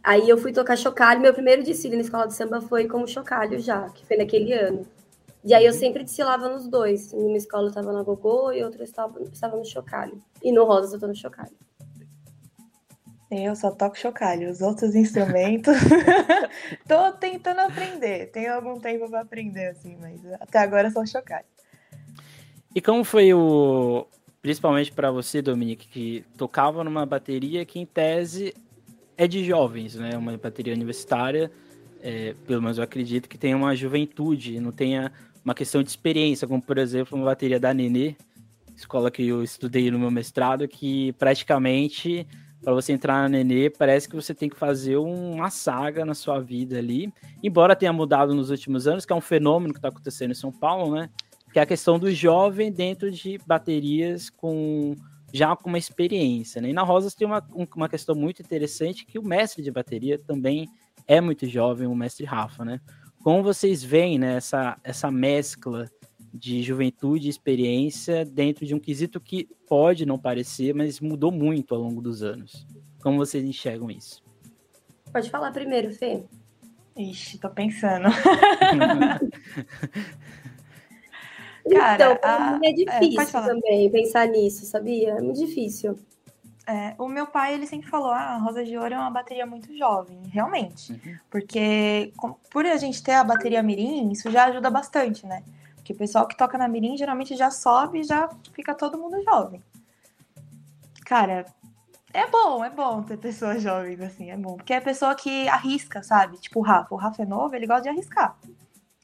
Aí 0.03 0.29
eu 0.29 0.37
fui 0.37 0.53
tocar 0.53 0.77
chocalho, 0.77 1.19
meu 1.19 1.33
primeiro 1.33 1.63
desfile 1.63 1.95
na 1.95 2.03
escola 2.03 2.27
de 2.27 2.35
samba 2.35 2.61
foi 2.61 2.87
como 2.87 3.07
chocalho 3.07 3.57
já, 3.57 3.89
que 3.89 4.05
foi 4.05 4.15
naquele 4.15 4.53
ano. 4.53 4.85
E 5.43 5.55
aí 5.55 5.65
eu 5.65 5.73
sempre 5.73 6.03
desfilava 6.03 6.47
nos 6.49 6.67
dois. 6.67 7.11
Em 7.11 7.17
uma 7.17 7.37
escola 7.37 7.63
eu 7.63 7.69
estava 7.69 7.91
no 7.91 7.97
agogô 7.97 8.51
e 8.51 8.63
outra 8.63 8.81
eu 8.81 8.85
estava, 8.85 9.19
estava 9.23 9.57
no 9.57 9.65
chocalho. 9.65 10.21
E 10.43 10.51
no 10.51 10.65
Rosas 10.65 10.91
eu 10.91 10.97
estou 10.97 11.09
no 11.09 11.15
chocalho. 11.15 11.57
Eu 13.31 13.55
só 13.55 13.71
toco 13.71 13.97
chocalho, 13.97 14.51
os 14.51 14.61
outros 14.61 14.93
instrumentos. 14.93 15.75
tô 16.87 17.11
tentando 17.13 17.61
aprender. 17.61 18.27
Tenho 18.27 18.53
algum 18.53 18.79
tempo 18.79 19.09
para 19.09 19.21
aprender, 19.21 19.69
assim, 19.69 19.97
mas 19.99 20.23
até 20.39 20.59
agora 20.59 20.91
só 20.91 21.03
chocalho. 21.07 21.45
E 22.75 22.79
como 22.79 23.03
foi 23.03 23.33
o, 23.33 24.05
principalmente 24.45 24.91
para 24.91 25.09
você, 25.09 25.41
Dominique, 25.41 25.87
que 25.87 26.23
tocava 26.37 26.83
numa 26.83 27.03
bateria 27.03 27.65
que, 27.65 27.79
em 27.79 27.85
tese, 27.85 28.53
é 29.17 29.27
de 29.27 29.43
jovens, 29.43 29.95
né? 29.95 30.15
Uma 30.15 30.37
bateria 30.37 30.71
universitária, 30.71 31.51
é, 31.99 32.35
pelo 32.45 32.61
menos 32.61 32.77
eu 32.77 32.83
acredito 32.83 33.27
que 33.27 33.39
tenha 33.39 33.57
uma 33.57 33.75
juventude, 33.75 34.59
não 34.59 34.71
tenha 34.71 35.11
uma 35.43 35.55
questão 35.55 35.81
de 35.81 35.89
experiência, 35.89 36.47
como, 36.47 36.61
por 36.61 36.77
exemplo, 36.77 37.17
uma 37.17 37.25
bateria 37.25 37.59
da 37.59 37.73
Nenê, 37.73 38.15
escola 38.75 39.09
que 39.09 39.27
eu 39.27 39.41
estudei 39.41 39.89
no 39.89 39.97
meu 39.97 40.11
mestrado, 40.11 40.67
que 40.67 41.11
praticamente, 41.13 42.27
para 42.63 42.71
você 42.71 42.93
entrar 42.93 43.23
na 43.23 43.29
Nenê, 43.29 43.71
parece 43.71 44.07
que 44.07 44.15
você 44.15 44.35
tem 44.35 44.47
que 44.47 44.55
fazer 44.55 44.97
uma 44.97 45.49
saga 45.49 46.05
na 46.05 46.13
sua 46.13 46.39
vida 46.39 46.77
ali, 46.77 47.11
embora 47.41 47.75
tenha 47.75 47.91
mudado 47.91 48.35
nos 48.35 48.51
últimos 48.51 48.85
anos, 48.85 49.07
que 49.07 49.11
é 49.13 49.15
um 49.15 49.21
fenômeno 49.21 49.73
que 49.73 49.79
está 49.79 49.87
acontecendo 49.87 50.29
em 50.29 50.35
São 50.35 50.51
Paulo, 50.51 50.93
né? 50.93 51.09
Que 51.55 51.59
é 51.59 51.61
a 51.61 51.65
questão 51.65 51.97
do 51.97 52.11
jovem 52.11 52.69
dentro 52.69 53.09
de 53.09 53.39
baterias 53.47 54.29
com 54.29 54.93
já 55.31 55.55
com 55.55 55.69
uma 55.69 55.77
experiência. 55.77 56.61
Né? 56.61 56.71
E 56.71 56.73
na 56.73 56.83
Rosas 56.83 57.15
tem 57.15 57.25
uma, 57.25 57.41
uma 57.73 57.87
questão 57.87 58.13
muito 58.13 58.41
interessante 58.41 59.05
que 59.05 59.17
o 59.17 59.23
mestre 59.23 59.63
de 59.63 59.71
bateria 59.71 60.19
também 60.19 60.67
é 61.07 61.21
muito 61.21 61.47
jovem, 61.47 61.87
o 61.87 61.95
mestre 61.95 62.25
Rafa, 62.25 62.65
né? 62.65 62.81
Como 63.23 63.41
vocês 63.41 63.81
veem 63.81 64.19
né, 64.19 64.35
essa, 64.35 64.77
essa 64.83 65.09
mescla 65.09 65.89
de 66.33 66.61
juventude 66.61 67.27
e 67.27 67.29
experiência 67.29 68.25
dentro 68.25 68.65
de 68.65 68.75
um 68.75 68.79
quesito 68.79 69.21
que 69.21 69.47
pode 69.65 70.05
não 70.05 70.19
parecer, 70.19 70.75
mas 70.75 70.99
mudou 70.99 71.31
muito 71.31 71.73
ao 71.73 71.79
longo 71.79 72.01
dos 72.01 72.21
anos. 72.21 72.67
Como 73.01 73.15
vocês 73.15 73.45
enxergam 73.45 73.89
isso? 73.89 74.21
Pode 75.09 75.29
falar 75.29 75.53
primeiro, 75.53 75.89
Fê. 75.93 76.25
Ixi, 76.97 77.37
tô 77.37 77.49
pensando. 77.49 78.09
Cara, 81.71 81.95
então, 81.95 82.19
a... 82.21 82.59
é 82.63 82.71
difícil 82.71 83.39
é, 83.39 83.43
também 83.43 83.89
pensar 83.89 84.27
nisso, 84.27 84.65
sabia? 84.65 85.11
É 85.11 85.21
muito 85.21 85.39
difícil. 85.39 85.97
É, 86.67 86.95
o 86.97 87.07
meu 87.07 87.27
pai, 87.27 87.53
ele 87.53 87.67
sempre 87.67 87.87
falou, 87.87 88.09
ah, 88.09 88.33
a 88.33 88.37
Rosa 88.37 88.63
de 88.63 88.75
Ouro 88.75 88.93
é 88.93 88.97
uma 88.97 89.11
bateria 89.11 89.45
muito 89.45 89.75
jovem, 89.77 90.19
realmente. 90.31 90.93
Uhum. 90.93 91.17
Porque 91.29 92.11
com, 92.17 92.33
por 92.49 92.65
a 92.65 92.77
gente 92.77 93.03
ter 93.03 93.13
a 93.13 93.23
bateria 93.23 93.61
mirim, 93.61 94.11
isso 94.11 94.31
já 94.31 94.45
ajuda 94.45 94.69
bastante, 94.69 95.25
né? 95.27 95.43
Porque 95.75 95.93
o 95.93 95.95
pessoal 95.97 96.27
que 96.27 96.35
toca 96.35 96.57
na 96.57 96.67
mirim 96.67 96.97
geralmente 96.97 97.35
já 97.35 97.51
sobe 97.51 97.99
e 97.99 98.03
já 98.03 98.29
fica 98.53 98.73
todo 98.73 98.97
mundo 98.97 99.23
jovem. 99.23 99.61
Cara, 101.05 101.45
é 102.11 102.25
bom, 102.27 102.65
é 102.65 102.69
bom 102.71 103.03
ter 103.03 103.17
pessoas 103.17 103.61
jovens, 103.61 104.01
assim, 104.01 104.31
é 104.31 104.37
bom. 104.37 104.55
Porque 104.55 104.73
é 104.73 104.79
pessoa 104.79 105.13
que 105.13 105.47
arrisca, 105.47 106.01
sabe? 106.01 106.37
Tipo 106.37 106.59
o 106.59 106.63
Rafa. 106.63 106.95
O 106.95 106.97
Rafa 106.97 107.21
é 107.21 107.25
novo, 107.25 107.55
ele 107.55 107.67
gosta 107.67 107.83
de 107.83 107.89
arriscar. 107.89 108.35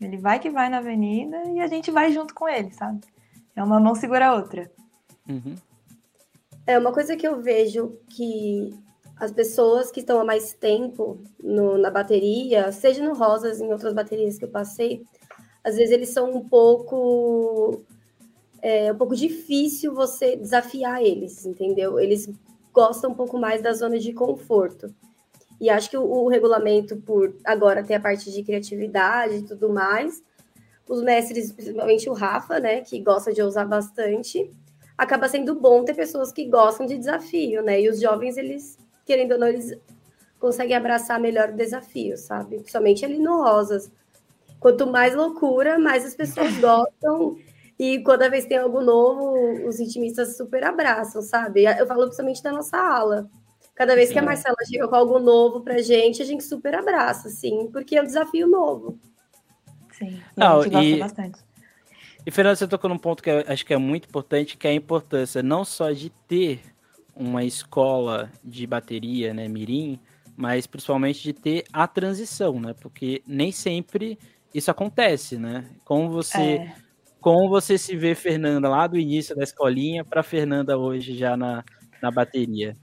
Ele 0.02 0.18
vai 0.18 0.40
que 0.40 0.50
vai 0.50 0.70
na 0.70 0.80
avenida 0.80 1.44
e 1.50 1.60
a 1.60 1.68
gente 1.68 1.92
vai 1.92 2.12
junto 2.12 2.34
com 2.34 2.50
ele, 2.50 2.72
sabe? 2.72 3.02
É 3.56 3.64
uma 3.64 3.80
mão 3.80 3.94
segura 3.94 4.28
a 4.28 4.36
outra. 4.36 4.72
Uhum. 5.30 5.56
É 6.66 6.78
uma 6.78 6.92
coisa 6.92 7.16
que 7.16 7.28
eu 7.28 7.42
vejo 7.42 7.98
que 8.10 8.74
as 9.18 9.32
pessoas 9.32 9.92
que 9.92 10.00
estão 10.00 10.20
há 10.20 10.26
mais 10.26 10.54
tempo 10.54 11.22
no, 11.42 11.78
na 11.78 11.92
bateria, 11.92 12.72
seja 12.72 13.04
no 13.04 13.14
Rosas, 13.14 13.62
em 13.62 13.72
outras 13.72 13.94
baterias 13.94 14.38
que 14.38 14.46
eu 14.46 14.50
passei, 14.50 15.04
às 15.64 15.76
vezes 15.76 15.92
eles 15.92 16.10
são 16.10 16.32
um 16.32 16.48
pouco 16.48 17.84
é 18.62 18.92
um 18.92 18.98
pouco 18.98 19.16
difícil 19.16 19.94
você 19.94 20.36
desafiar 20.36 21.04
eles, 21.04 21.46
entendeu? 21.46 22.00
Eles 22.00 22.30
gostam 22.72 23.12
um 23.12 23.16
pouco 23.16 23.38
mais 23.38 23.62
da 23.62 23.74
zona 23.74 23.98
de 23.98 24.14
conforto. 24.14 24.94
E 25.62 25.70
acho 25.70 25.92
que 25.92 25.98
o, 25.98 26.04
o 26.04 26.28
regulamento, 26.28 26.98
por 26.98 27.36
agora 27.46 27.84
ter 27.84 27.94
a 27.94 28.00
parte 28.00 28.32
de 28.32 28.42
criatividade 28.42 29.36
e 29.36 29.44
tudo 29.44 29.70
mais, 29.70 30.24
os 30.90 31.04
mestres, 31.04 31.52
principalmente 31.52 32.10
o 32.10 32.14
Rafa, 32.14 32.60
né, 32.60 32.82
que 32.82 33.00
gosta 33.00 33.32
de 33.32 33.44
usar 33.44 33.66
bastante, 33.66 34.50
acaba 34.98 35.30
sendo 35.30 35.54
bom 35.54 35.86
ter 35.86 35.94
pessoas 35.94 36.32
que 36.32 36.46
gostam 36.46 36.88
de 36.88 36.98
desafio, 36.98 37.62
né? 37.62 37.80
E 37.80 37.88
os 37.88 38.02
jovens, 38.02 38.38
eles, 38.38 38.76
querendo 39.06 39.34
ou 39.34 39.40
não, 39.40 39.48
eles 39.48 39.80
conseguem 40.40 40.76
abraçar 40.76 41.20
melhor 41.20 41.50
o 41.50 41.56
desafio, 41.56 42.18
sabe? 42.18 42.58
Principalmente 42.58 43.06
ali 43.06 43.20
no 43.20 43.44
Rosas. 43.44 43.92
Quanto 44.60 44.88
mais 44.88 45.16
loucura, 45.16 45.78
mais 45.78 46.04
as 46.04 46.16
pessoas 46.16 46.58
gostam. 46.60 47.38
E 47.78 48.04
cada 48.04 48.30
vez 48.30 48.46
tem 48.46 48.58
algo 48.58 48.82
novo, 48.82 49.68
os 49.68 49.80
intimistas 49.80 50.38
super 50.38 50.64
abraçam, 50.64 51.22
sabe? 51.22 51.66
Eu 51.66 51.86
falo 51.86 52.04
principalmente 52.04 52.42
da 52.42 52.52
nossa 52.52 52.78
ala. 52.78 53.30
Cada 53.82 53.96
vez 53.96 54.12
que 54.12 54.20
a 54.20 54.22
Marcela 54.22 54.56
chega 54.64 54.88
com 54.88 54.94
algo 54.94 55.18
novo 55.18 55.62
pra 55.62 55.82
gente, 55.82 56.22
a 56.22 56.26
gente 56.26 56.44
super 56.44 56.76
abraça, 56.76 57.30
assim, 57.30 57.68
porque 57.74 57.98
é 57.98 58.02
um 58.04 58.06
desafio 58.06 58.48
novo. 58.48 59.00
Sim, 59.94 60.22
Não, 60.38 60.60
a 60.60 60.64
gente 60.64 60.72
gosta 60.72 60.88
e... 60.88 61.00
bastante. 61.00 61.40
E 62.24 62.30
Fernando, 62.30 62.58
você 62.58 62.68
tocou 62.68 62.88
num 62.92 63.00
ponto 63.00 63.24
que 63.24 63.32
eu 63.32 63.44
acho 63.48 63.66
que 63.66 63.74
é 63.74 63.78
muito 63.78 64.08
importante, 64.08 64.56
que 64.56 64.68
é 64.68 64.70
a 64.70 64.76
importância 64.76 65.42
não 65.42 65.66
só 65.66 65.90
de 65.90 66.12
ter 66.28 66.62
uma 67.16 67.44
escola 67.44 68.32
de 68.44 68.68
bateria, 68.68 69.34
né, 69.34 69.48
mirim, 69.48 70.00
mas 70.38 70.68
principalmente 70.68 71.24
de 71.24 71.34
ter 71.34 71.64
a 71.74 71.88
transição, 71.88 72.60
né? 72.60 72.76
Porque 72.80 73.24
nem 73.26 73.52
sempre 73.52 74.20
isso 74.54 74.70
acontece, 74.70 75.38
né? 75.38 75.66
Como 75.84 76.08
você 76.08 76.40
é. 76.40 76.76
como 77.20 77.50
você 77.50 77.80
se 77.80 77.96
vê 77.96 78.14
Fernanda 78.14 78.70
lá 78.70 78.86
do 78.86 79.00
início 79.00 79.36
da 79.36 79.42
escolinha 79.42 80.06
para 80.06 80.22
Fernanda 80.22 80.78
hoje 80.78 81.18
já 81.18 81.36
na, 81.36 81.66
na 82.00 82.12
bateria? 82.12 82.78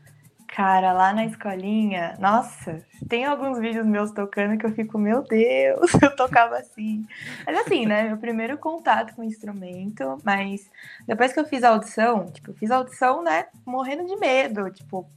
Cara, 0.59 0.93
lá 0.93 1.12
na 1.12 1.25
escolinha, 1.25 2.17
nossa, 2.19 2.85
tem 3.09 3.25
alguns 3.25 3.61
vídeos 3.61 3.87
meus 3.87 4.11
tocando 4.11 4.59
que 4.59 4.67
eu 4.67 4.73
fico, 4.73 4.99
meu 4.99 5.23
Deus, 5.23 5.93
eu 6.03 6.17
tocava 6.17 6.59
assim. 6.59 7.07
Mas 7.47 7.61
assim, 7.61 7.87
né, 7.87 8.09
meu 8.09 8.17
primeiro 8.17 8.59
contato 8.59 9.15
com 9.15 9.23
o 9.23 9.25
instrumento, 9.25 10.21
mas 10.25 10.69
depois 11.07 11.33
que 11.33 11.38
eu 11.38 11.45
fiz 11.45 11.62
a 11.62 11.69
audição, 11.69 12.27
tipo, 12.27 12.50
eu 12.50 12.55
fiz 12.57 12.73
a 12.73 12.77
audição, 12.79 13.23
né, 13.23 13.47
morrendo 13.65 14.05
de 14.05 14.17
medo, 14.17 14.69
tipo, 14.73 15.09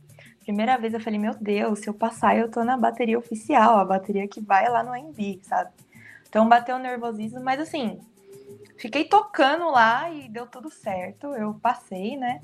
primeira 0.42 0.78
vez 0.78 0.94
eu 0.94 1.00
falei, 1.00 1.18
meu 1.18 1.34
Deus, 1.34 1.80
se 1.80 1.90
eu 1.90 1.94
passar 1.96 2.38
eu 2.38 2.48
tô 2.48 2.64
na 2.64 2.78
bateria 2.78 3.18
oficial, 3.18 3.80
a 3.80 3.86
bateria 3.86 4.28
que 4.28 4.40
vai 4.40 4.70
lá 4.70 4.84
no 4.84 4.94
AMB, 4.94 5.40
sabe? 5.42 5.72
Então 6.30 6.48
bateu 6.48 6.76
o 6.76 6.80
nervosismo, 6.80 7.42
mas 7.44 7.60
assim, 7.60 8.00
fiquei 8.78 9.06
tocando 9.06 9.72
lá 9.72 10.08
e 10.12 10.30
deu 10.30 10.46
tudo 10.46 10.70
certo, 10.70 11.34
eu 11.34 11.56
passei, 11.56 12.16
né? 12.16 12.44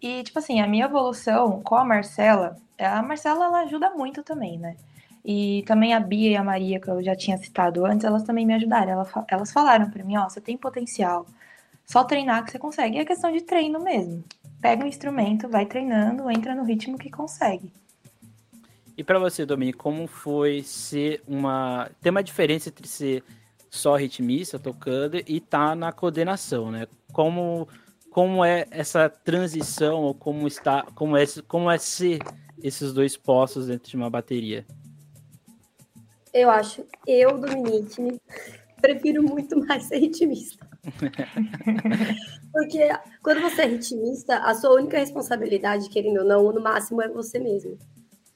E, 0.00 0.22
tipo 0.22 0.38
assim, 0.38 0.60
a 0.60 0.66
minha 0.66 0.84
evolução 0.84 1.60
com 1.62 1.74
a 1.74 1.84
Marcela, 1.84 2.56
a 2.78 3.02
Marcela 3.02 3.46
ela 3.46 3.60
ajuda 3.60 3.90
muito 3.90 4.22
também, 4.22 4.58
né? 4.58 4.76
E 5.24 5.62
também 5.66 5.92
a 5.92 6.00
Bia 6.00 6.30
e 6.30 6.36
a 6.36 6.44
Maria, 6.44 6.80
que 6.80 6.88
eu 6.88 7.02
já 7.02 7.14
tinha 7.14 7.36
citado 7.36 7.84
antes, 7.84 8.04
elas 8.04 8.22
também 8.22 8.46
me 8.46 8.54
ajudaram. 8.54 9.04
Elas 9.28 9.52
falaram 9.52 9.90
para 9.90 10.04
mim, 10.04 10.16
ó, 10.16 10.28
você 10.28 10.40
tem 10.40 10.56
potencial. 10.56 11.26
Só 11.84 12.04
treinar 12.04 12.44
que 12.44 12.52
você 12.52 12.58
consegue. 12.58 12.96
E 12.96 13.00
é 13.00 13.04
questão 13.04 13.32
de 13.32 13.42
treino 13.42 13.80
mesmo. 13.80 14.24
Pega 14.60 14.84
um 14.84 14.88
instrumento, 14.88 15.48
vai 15.48 15.66
treinando, 15.66 16.30
entra 16.30 16.54
no 16.54 16.64
ritmo 16.64 16.96
que 16.96 17.10
consegue. 17.10 17.72
E 18.96 19.04
para 19.04 19.18
você, 19.18 19.46
Dominique, 19.46 19.78
como 19.78 20.06
foi 20.06 20.62
ser 20.62 21.22
uma. 21.26 21.90
Tem 22.00 22.10
uma 22.10 22.22
diferença 22.22 22.68
entre 22.68 22.86
ser 22.88 23.22
só 23.70 23.96
ritmista 23.96 24.58
tocando 24.58 25.22
e 25.26 25.40
tá 25.40 25.74
na 25.74 25.92
coordenação, 25.92 26.70
né? 26.70 26.88
Como 27.12 27.68
como 28.10 28.44
é 28.44 28.66
essa 28.70 29.08
transição 29.08 30.02
ou 30.02 30.14
como 30.14 30.46
está, 30.46 30.82
como 30.94 31.16
é, 31.16 31.24
como 31.46 31.70
é 31.70 31.78
ser 31.78 32.18
esses 32.62 32.92
dois 32.92 33.16
postos 33.16 33.66
dentro 33.66 33.90
de 33.90 33.96
uma 33.96 34.10
bateria? 34.10 34.66
Eu 36.32 36.50
acho, 36.50 36.84
eu, 37.06 37.38
Dominique, 37.38 38.20
prefiro 38.80 39.22
muito 39.22 39.58
mais 39.58 39.84
ser 39.84 39.98
ritmista. 39.98 40.66
Porque 42.52 42.88
quando 43.22 43.40
você 43.42 43.62
é 43.62 43.66
ritmista, 43.66 44.38
a 44.38 44.54
sua 44.54 44.74
única 44.74 44.98
responsabilidade, 44.98 45.88
querendo 45.88 46.20
ou 46.20 46.24
não, 46.24 46.52
no 46.52 46.60
máximo 46.60 47.02
é 47.02 47.08
você 47.08 47.38
mesmo. 47.38 47.78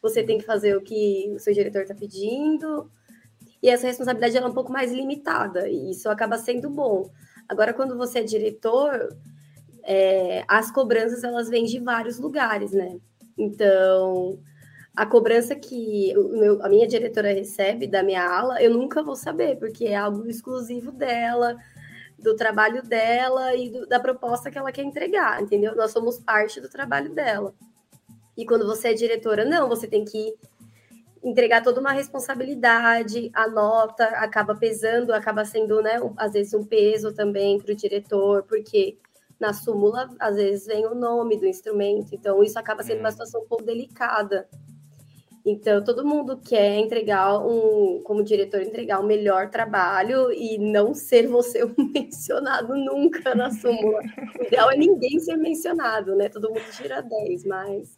Você 0.00 0.22
tem 0.22 0.38
que 0.38 0.44
fazer 0.44 0.76
o 0.76 0.82
que 0.82 1.32
o 1.34 1.38
seu 1.38 1.54
diretor 1.54 1.82
está 1.82 1.94
pedindo, 1.94 2.90
e 3.62 3.68
essa 3.68 3.86
responsabilidade 3.86 4.36
é 4.36 4.44
um 4.44 4.52
pouco 4.52 4.72
mais 4.72 4.92
limitada, 4.92 5.68
e 5.68 5.92
isso 5.92 6.10
acaba 6.10 6.36
sendo 6.36 6.68
bom. 6.68 7.08
Agora, 7.48 7.72
quando 7.72 7.96
você 7.96 8.18
é 8.18 8.24
diretor, 8.24 9.16
é, 9.84 10.44
as 10.48 10.70
cobranças 10.70 11.24
elas 11.24 11.48
vêm 11.48 11.64
de 11.64 11.78
vários 11.80 12.18
lugares, 12.18 12.72
né? 12.72 12.98
Então, 13.36 14.38
a 14.94 15.06
cobrança 15.06 15.54
que 15.54 16.12
meu, 16.14 16.62
a 16.64 16.68
minha 16.68 16.86
diretora 16.86 17.32
recebe 17.32 17.86
da 17.86 18.02
minha 18.02 18.24
ala, 18.24 18.62
eu 18.62 18.70
nunca 18.72 19.02
vou 19.02 19.16
saber, 19.16 19.56
porque 19.56 19.86
é 19.86 19.96
algo 19.96 20.26
exclusivo 20.26 20.92
dela, 20.92 21.56
do 22.18 22.36
trabalho 22.36 22.82
dela 22.82 23.54
e 23.54 23.70
do, 23.70 23.86
da 23.86 23.98
proposta 23.98 24.50
que 24.50 24.58
ela 24.58 24.72
quer 24.72 24.82
entregar, 24.82 25.42
entendeu? 25.42 25.74
Nós 25.74 25.90
somos 25.90 26.18
parte 26.18 26.60
do 26.60 26.68
trabalho 26.68 27.12
dela. 27.12 27.54
E 28.36 28.46
quando 28.46 28.66
você 28.66 28.88
é 28.88 28.94
diretora, 28.94 29.44
não, 29.44 29.68
você 29.68 29.86
tem 29.86 30.04
que 30.04 30.34
entregar 31.22 31.62
toda 31.62 31.80
uma 31.80 31.92
responsabilidade, 31.92 33.30
a 33.32 33.48
nota 33.48 34.04
acaba 34.04 34.54
pesando, 34.54 35.12
acaba 35.12 35.44
sendo, 35.44 35.80
né, 35.80 36.00
às 36.16 36.32
vezes 36.32 36.52
um 36.52 36.64
peso 36.64 37.12
também 37.12 37.58
para 37.58 37.72
o 37.72 37.76
diretor, 37.76 38.42
porque 38.44 38.98
na 39.42 39.52
súmula, 39.52 40.08
às 40.20 40.36
vezes, 40.36 40.66
vem 40.66 40.86
o 40.86 40.94
nome 40.94 41.36
do 41.36 41.46
instrumento, 41.46 42.14
então 42.14 42.44
isso 42.44 42.56
acaba 42.56 42.84
sendo 42.84 43.00
uma 43.00 43.08
uhum. 43.08 43.10
situação 43.10 43.42
um 43.42 43.46
pouco 43.46 43.64
delicada. 43.64 44.48
Então, 45.44 45.82
todo 45.82 46.06
mundo 46.06 46.38
quer 46.38 46.78
entregar 46.78 47.36
um, 47.44 48.00
como 48.04 48.22
diretor, 48.22 48.62
entregar 48.62 49.00
o 49.00 49.02
um 49.02 49.06
melhor 49.06 49.50
trabalho 49.50 50.32
e 50.32 50.56
não 50.56 50.94
ser 50.94 51.26
você 51.26 51.64
mencionado 51.92 52.76
nunca 52.76 53.34
na 53.34 53.50
súmula. 53.50 54.00
O 54.38 54.44
ideal 54.44 54.70
é 54.70 54.76
ninguém 54.76 55.18
ser 55.18 55.36
mencionado, 55.36 56.14
né? 56.14 56.28
Todo 56.28 56.48
mundo 56.48 56.62
tira 56.70 57.02
10, 57.02 57.44
mas 57.44 57.96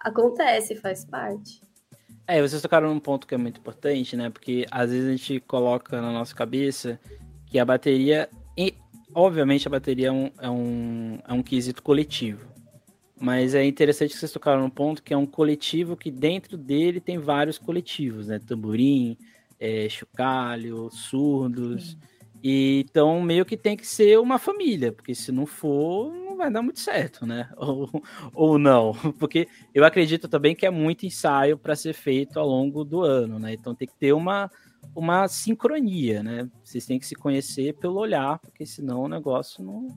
acontece, 0.00 0.76
faz 0.76 1.04
parte. 1.04 1.60
É, 2.28 2.40
vocês 2.40 2.62
tocaram 2.62 2.94
num 2.94 3.00
ponto 3.00 3.26
que 3.26 3.34
é 3.34 3.38
muito 3.38 3.58
importante, 3.58 4.16
né? 4.16 4.30
Porque 4.30 4.64
às 4.70 4.92
vezes 4.92 5.08
a 5.08 5.10
gente 5.10 5.40
coloca 5.40 6.00
na 6.00 6.12
nossa 6.12 6.36
cabeça 6.36 7.00
que 7.46 7.58
a 7.58 7.64
bateria 7.64 8.30
obviamente 9.14 9.66
a 9.66 9.70
bateria 9.70 10.08
é 10.08 10.12
um, 10.12 10.30
é 10.38 10.50
um, 10.50 11.18
é 11.26 11.32
um 11.32 11.42
quesito 11.42 11.82
coletivo. 11.82 12.46
Mas 13.18 13.54
é 13.54 13.64
interessante 13.64 14.12
que 14.12 14.18
vocês 14.18 14.32
tocaram 14.32 14.60
num 14.62 14.70
ponto 14.70 15.02
que 15.02 15.14
é 15.14 15.16
um 15.16 15.26
coletivo 15.26 15.96
que 15.96 16.10
dentro 16.10 16.56
dele 16.58 17.00
tem 17.00 17.16
vários 17.16 17.58
coletivos, 17.58 18.26
né? 18.26 18.38
Tamborim, 18.38 19.16
é, 19.58 19.88
chocalho, 19.88 20.90
surdos. 20.90 21.92
Sim. 21.92 21.98
E, 22.42 22.84
então 22.86 23.22
meio 23.22 23.46
que 23.46 23.56
tem 23.56 23.74
que 23.74 23.86
ser 23.86 24.18
uma 24.18 24.38
família, 24.38 24.92
porque 24.92 25.14
se 25.14 25.32
não 25.32 25.46
for, 25.46 26.12
não 26.12 26.36
vai 26.36 26.50
dar 26.50 26.60
muito 26.60 26.80
certo, 26.80 27.24
né? 27.24 27.48
Ou, 27.56 27.88
ou 28.34 28.58
não. 28.58 28.92
Porque 29.18 29.48
eu 29.74 29.84
acredito 29.84 30.28
também 30.28 30.54
que 30.54 30.66
é 30.66 30.70
muito 30.70 31.06
ensaio 31.06 31.56
para 31.56 31.74
ser 31.74 31.94
feito 31.94 32.38
ao 32.38 32.46
longo 32.46 32.84
do 32.84 33.00
ano, 33.00 33.38
né? 33.38 33.54
Então 33.54 33.74
tem 33.74 33.88
que 33.88 33.94
ter 33.94 34.12
uma, 34.12 34.50
uma 34.94 35.28
sincronia, 35.28 36.22
né? 36.22 36.50
Vocês 36.62 36.86
têm 36.86 36.98
que 36.98 37.06
se 37.06 37.14
conhecer 37.14 37.74
pelo 37.74 37.98
olhar, 37.98 38.38
porque 38.38 38.66
senão 38.66 39.02
o 39.02 39.08
negócio 39.08 39.62
não, 39.64 39.88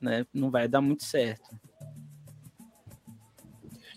né, 0.00 0.26
não 0.32 0.50
vai 0.50 0.68
dar 0.68 0.80
muito 0.80 1.04
certo. 1.04 1.58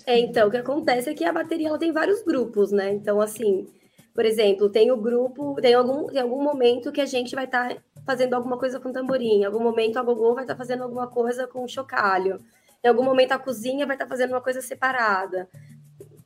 É, 0.06 0.18
então, 0.18 0.48
o 0.48 0.52
que 0.52 0.58
acontece 0.58 1.10
é 1.10 1.14
que 1.14 1.26
a 1.26 1.34
bateria 1.34 1.68
ela 1.68 1.78
tem 1.78 1.92
vários 1.92 2.24
grupos, 2.24 2.72
né? 2.72 2.94
Então, 2.94 3.20
assim, 3.20 3.68
por 4.14 4.26
exemplo, 4.26 4.70
tem 4.70 4.90
o 4.90 4.98
grupo, 4.98 5.56
tem 5.62 5.74
algum, 5.74 6.08
tem 6.08 6.22
algum 6.22 6.42
momento 6.42 6.92
que 6.92 7.02
a 7.02 7.06
gente 7.06 7.36
vai 7.36 7.44
estar 7.44 7.76
tá 7.76 7.82
fazendo 8.06 8.34
alguma 8.34 8.58
coisa 8.58 8.80
com 8.80 8.92
tamborim, 8.92 9.42
em 9.42 9.46
algum 9.46 9.62
momento 9.62 10.00
a 10.00 10.02
Gogô 10.02 10.34
vai 10.34 10.46
estar 10.46 10.56
tá 10.56 10.58
fazendo 10.58 10.84
alguma 10.84 11.08
coisa 11.08 11.46
com 11.46 11.68
chocalho, 11.68 12.40
em 12.84 12.88
algum 12.88 13.04
momento 13.04 13.34
a 13.34 13.38
cozinha 13.38 13.86
vai 13.86 13.96
estar 13.96 14.06
tá 14.06 14.10
fazendo 14.10 14.32
uma 14.32 14.42
coisa 14.42 14.62
separada. 14.62 15.50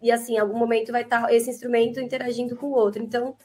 E 0.01 0.12
assim, 0.12 0.36
em 0.36 0.38
algum 0.38 0.58
momento 0.58 0.91
vai 0.91 1.01
estar 1.01 1.24
tá 1.24 1.34
esse 1.34 1.50
instrumento 1.50 2.00
interagindo 2.00 2.55
com 2.55 2.67
o 2.67 2.74
outro. 2.74 3.01
Então, 3.01 3.36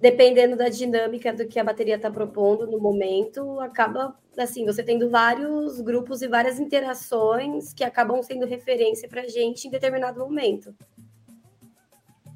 dependendo 0.00 0.56
da 0.56 0.68
dinâmica 0.68 1.32
do 1.32 1.46
que 1.46 1.58
a 1.58 1.64
bateria 1.64 1.96
está 1.96 2.10
propondo 2.10 2.66
no 2.66 2.78
momento, 2.78 3.58
acaba 3.60 4.16
assim, 4.36 4.66
você 4.66 4.82
tendo 4.82 5.08
vários 5.08 5.80
grupos 5.80 6.20
e 6.20 6.28
várias 6.28 6.60
interações 6.60 7.72
que 7.72 7.82
acabam 7.82 8.22
sendo 8.22 8.44
referência 8.44 9.08
para 9.08 9.22
a 9.22 9.28
gente 9.28 9.66
em 9.66 9.70
determinado 9.70 10.20
momento. 10.20 10.74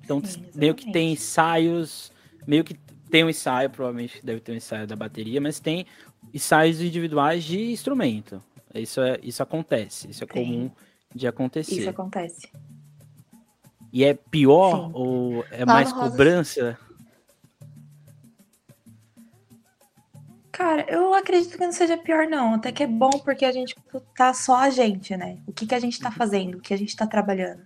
Então, 0.02 0.22
Sim, 0.24 0.42
meio 0.54 0.74
que 0.74 0.90
tem 0.90 1.12
ensaios, 1.12 2.10
meio 2.46 2.64
que 2.64 2.74
tem 3.10 3.24
um 3.24 3.28
ensaio, 3.28 3.68
provavelmente 3.68 4.24
deve 4.24 4.40
ter 4.40 4.52
um 4.52 4.56
ensaio 4.56 4.86
da 4.86 4.96
bateria, 4.96 5.40
mas 5.40 5.60
tem 5.60 5.86
ensaios 6.32 6.80
individuais 6.80 7.44
de 7.44 7.70
instrumento. 7.70 8.42
Isso, 8.74 9.00
é, 9.00 9.18
isso 9.22 9.42
acontece, 9.42 10.10
isso 10.10 10.24
é 10.24 10.26
comum 10.26 10.70
de 11.14 11.26
acontecer. 11.26 11.80
Isso 11.80 11.90
acontece. 11.90 12.48
E 13.92 14.04
é 14.04 14.14
pior 14.14 14.86
Sim. 14.86 14.90
ou 14.94 15.44
é 15.50 15.64
Lá 15.64 15.74
mais 15.74 15.92
cobrança? 15.92 16.78
Cara, 20.60 20.84
eu 20.90 21.14
acredito 21.14 21.56
que 21.56 21.64
não 21.64 21.72
seja 21.72 21.96
pior, 21.96 22.26
não. 22.26 22.52
Até 22.52 22.70
que 22.70 22.82
é 22.82 22.86
bom 22.86 23.08
porque 23.24 23.46
a 23.46 23.50
gente 23.50 23.74
tá 24.14 24.34
só 24.34 24.56
a 24.56 24.68
gente, 24.68 25.16
né? 25.16 25.38
O 25.46 25.54
que, 25.54 25.66
que 25.66 25.74
a 25.74 25.78
gente 25.78 25.98
tá 25.98 26.10
fazendo, 26.10 26.58
o 26.58 26.60
que 26.60 26.74
a 26.74 26.76
gente 26.76 26.94
tá 26.94 27.06
trabalhando. 27.06 27.62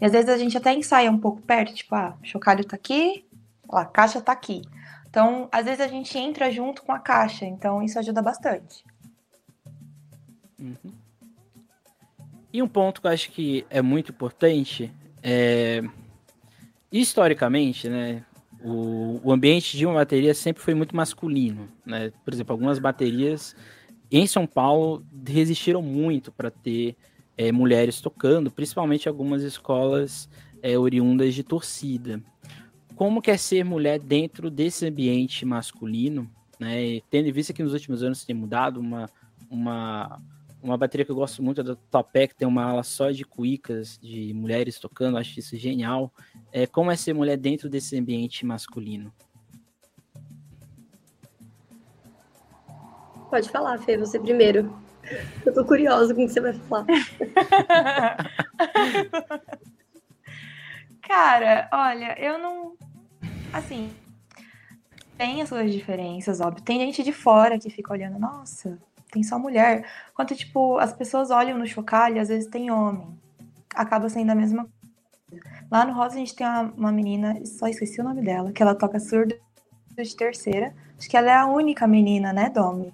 E 0.00 0.06
às 0.06 0.12
vezes 0.12 0.30
a 0.30 0.38
gente 0.38 0.56
até 0.56 0.72
ensaia 0.72 1.10
um 1.10 1.18
pouco 1.18 1.42
perto, 1.42 1.74
tipo, 1.74 1.94
ah, 1.94 2.16
o 2.18 2.26
chocalho 2.26 2.64
tá 2.64 2.76
aqui, 2.76 3.26
a 3.70 3.84
caixa 3.84 4.22
tá 4.22 4.32
aqui. 4.32 4.62
Então, 5.06 5.50
às 5.52 5.66
vezes 5.66 5.82
a 5.82 5.86
gente 5.86 6.16
entra 6.16 6.50
junto 6.50 6.82
com 6.82 6.92
a 6.92 6.98
caixa, 6.98 7.44
então 7.44 7.82
isso 7.82 7.98
ajuda 7.98 8.22
bastante. 8.22 8.86
Uhum. 10.58 10.94
E 12.50 12.62
um 12.62 12.68
ponto 12.68 13.02
que 13.02 13.06
eu 13.06 13.10
acho 13.10 13.30
que 13.32 13.66
é 13.68 13.82
muito 13.82 14.12
importante 14.12 14.90
é 15.22 15.82
historicamente, 16.90 17.86
né? 17.86 18.24
O, 18.62 19.20
o 19.24 19.32
ambiente 19.32 19.76
de 19.76 19.86
uma 19.86 19.94
bateria 19.94 20.34
sempre 20.34 20.62
foi 20.62 20.74
muito 20.74 20.94
masculino, 20.94 21.68
né? 21.84 22.12
Por 22.24 22.34
exemplo, 22.34 22.52
algumas 22.52 22.78
baterias 22.78 23.56
em 24.10 24.26
São 24.26 24.46
Paulo 24.46 25.04
resistiram 25.26 25.80
muito 25.80 26.30
para 26.30 26.50
ter 26.50 26.96
é, 27.36 27.50
mulheres 27.50 28.00
tocando, 28.00 28.50
principalmente 28.50 29.08
algumas 29.08 29.42
escolas 29.42 30.28
é, 30.62 30.78
oriundas 30.78 31.34
de 31.34 31.42
torcida 31.42 32.22
como 33.00 33.22
quer 33.22 33.38
ser 33.38 33.64
mulher 33.64 33.98
dentro 33.98 34.50
desse 34.50 34.86
ambiente 34.86 35.46
masculino, 35.46 36.30
né? 36.58 37.00
Tendo 37.08 37.30
em 37.30 37.32
vista 37.32 37.50
que 37.50 37.62
nos 37.62 37.72
últimos 37.72 38.02
anos 38.02 38.26
tem 38.26 38.36
mudado 38.36 38.78
uma, 38.78 39.08
uma, 39.48 40.20
uma 40.62 40.76
bateria 40.76 41.06
que 41.06 41.10
eu 41.10 41.16
gosto 41.16 41.42
muito 41.42 41.62
é 41.62 41.64
da 41.64 41.74
Topé, 41.74 42.26
que 42.26 42.34
tem 42.34 42.46
uma 42.46 42.62
ala 42.62 42.82
só 42.82 43.10
de 43.10 43.24
cuicas, 43.24 43.98
de 44.02 44.34
mulheres 44.34 44.78
tocando, 44.78 45.16
acho 45.16 45.40
isso 45.40 45.56
genial. 45.56 46.12
É, 46.52 46.66
como 46.66 46.90
é 46.90 46.96
ser 46.96 47.14
mulher 47.14 47.36
dentro 47.36 47.68
desse 47.68 47.96
ambiente 47.98 48.44
masculino? 48.44 49.12
Pode 53.28 53.48
falar, 53.50 53.78
Fê, 53.78 53.96
você 53.96 54.18
primeiro. 54.18 54.76
Eu 55.46 55.54
tô 55.54 55.64
curiosa 55.64 56.12
com 56.14 56.24
o 56.24 56.26
que 56.26 56.32
você 56.32 56.40
vai 56.40 56.52
falar. 56.52 56.86
Cara, 61.02 61.68
olha, 61.72 62.18
eu 62.20 62.38
não 62.38 62.76
assim, 63.52 63.92
tem 65.16 65.42
as 65.42 65.48
suas 65.48 65.72
diferenças, 65.72 66.40
óbvio. 66.40 66.62
Tem 66.62 66.78
gente 66.78 67.02
de 67.02 67.12
fora 67.12 67.58
que 67.58 67.70
fica 67.70 67.92
olhando, 67.92 68.18
nossa, 68.18 68.78
tem 69.10 69.22
só 69.22 69.38
mulher. 69.38 69.86
Quanto, 70.14 70.34
tipo, 70.34 70.78
as 70.78 70.92
pessoas 70.92 71.30
olham 71.30 71.58
no 71.58 71.66
chocalho, 71.66 72.20
às 72.20 72.28
vezes 72.28 72.48
tem 72.48 72.70
homem. 72.70 73.08
Acaba 73.74 74.08
sendo 74.08 74.30
a 74.30 74.34
mesma 74.34 74.64
coisa. 74.64 74.79
Lá 75.70 75.84
no 75.84 75.92
Rosa 75.92 76.16
a 76.16 76.18
gente 76.18 76.34
tem 76.34 76.46
uma, 76.46 76.62
uma 76.76 76.92
menina, 76.92 77.44
só 77.44 77.66
esqueci 77.68 78.00
o 78.00 78.04
nome 78.04 78.22
dela, 78.22 78.52
que 78.52 78.62
ela 78.62 78.74
toca 78.74 78.98
surdo 78.98 79.34
de 79.96 80.16
terceira. 80.16 80.74
Acho 80.98 81.08
que 81.08 81.16
ela 81.16 81.30
é 81.30 81.34
a 81.34 81.46
única 81.46 81.86
menina, 81.86 82.32
né, 82.32 82.50
Domi? 82.50 82.92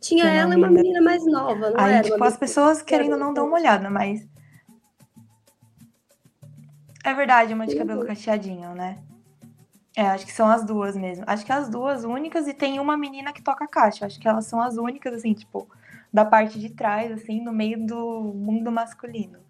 Tinha 0.00 0.26
ela 0.26 0.54
e 0.54 0.56
uma 0.56 0.70
menina 0.70 1.00
mais 1.00 1.24
nova, 1.26 1.70
não 1.70 1.80
Aí, 1.80 1.94
era? 1.94 2.08
Tipo, 2.08 2.22
as 2.22 2.36
pessoas 2.36 2.82
querendo 2.82 3.16
não 3.16 3.34
dar 3.34 3.44
uma 3.44 3.56
olhada, 3.56 3.90
mas. 3.90 4.26
É 7.04 7.14
verdade, 7.14 7.54
uma 7.54 7.66
de 7.66 7.76
cabelo 7.76 8.04
cacheadinho, 8.04 8.74
né? 8.74 8.98
É, 9.96 10.02
acho 10.02 10.24
que 10.24 10.32
são 10.32 10.48
as 10.48 10.64
duas 10.64 10.96
mesmo. 10.96 11.24
Acho 11.26 11.44
que 11.44 11.50
as 11.50 11.68
duas 11.68 12.04
únicas 12.04 12.46
e 12.46 12.54
tem 12.54 12.78
uma 12.78 12.96
menina 12.96 13.32
que 13.32 13.42
toca 13.42 13.66
caixa. 13.66 14.06
Acho 14.06 14.20
que 14.20 14.28
elas 14.28 14.46
são 14.46 14.60
as 14.60 14.76
únicas, 14.76 15.12
assim, 15.12 15.34
tipo, 15.34 15.68
da 16.12 16.24
parte 16.24 16.58
de 16.58 16.70
trás, 16.70 17.10
assim, 17.10 17.42
no 17.42 17.52
meio 17.52 17.84
do 17.84 18.32
mundo 18.34 18.70
masculino. 18.70 19.40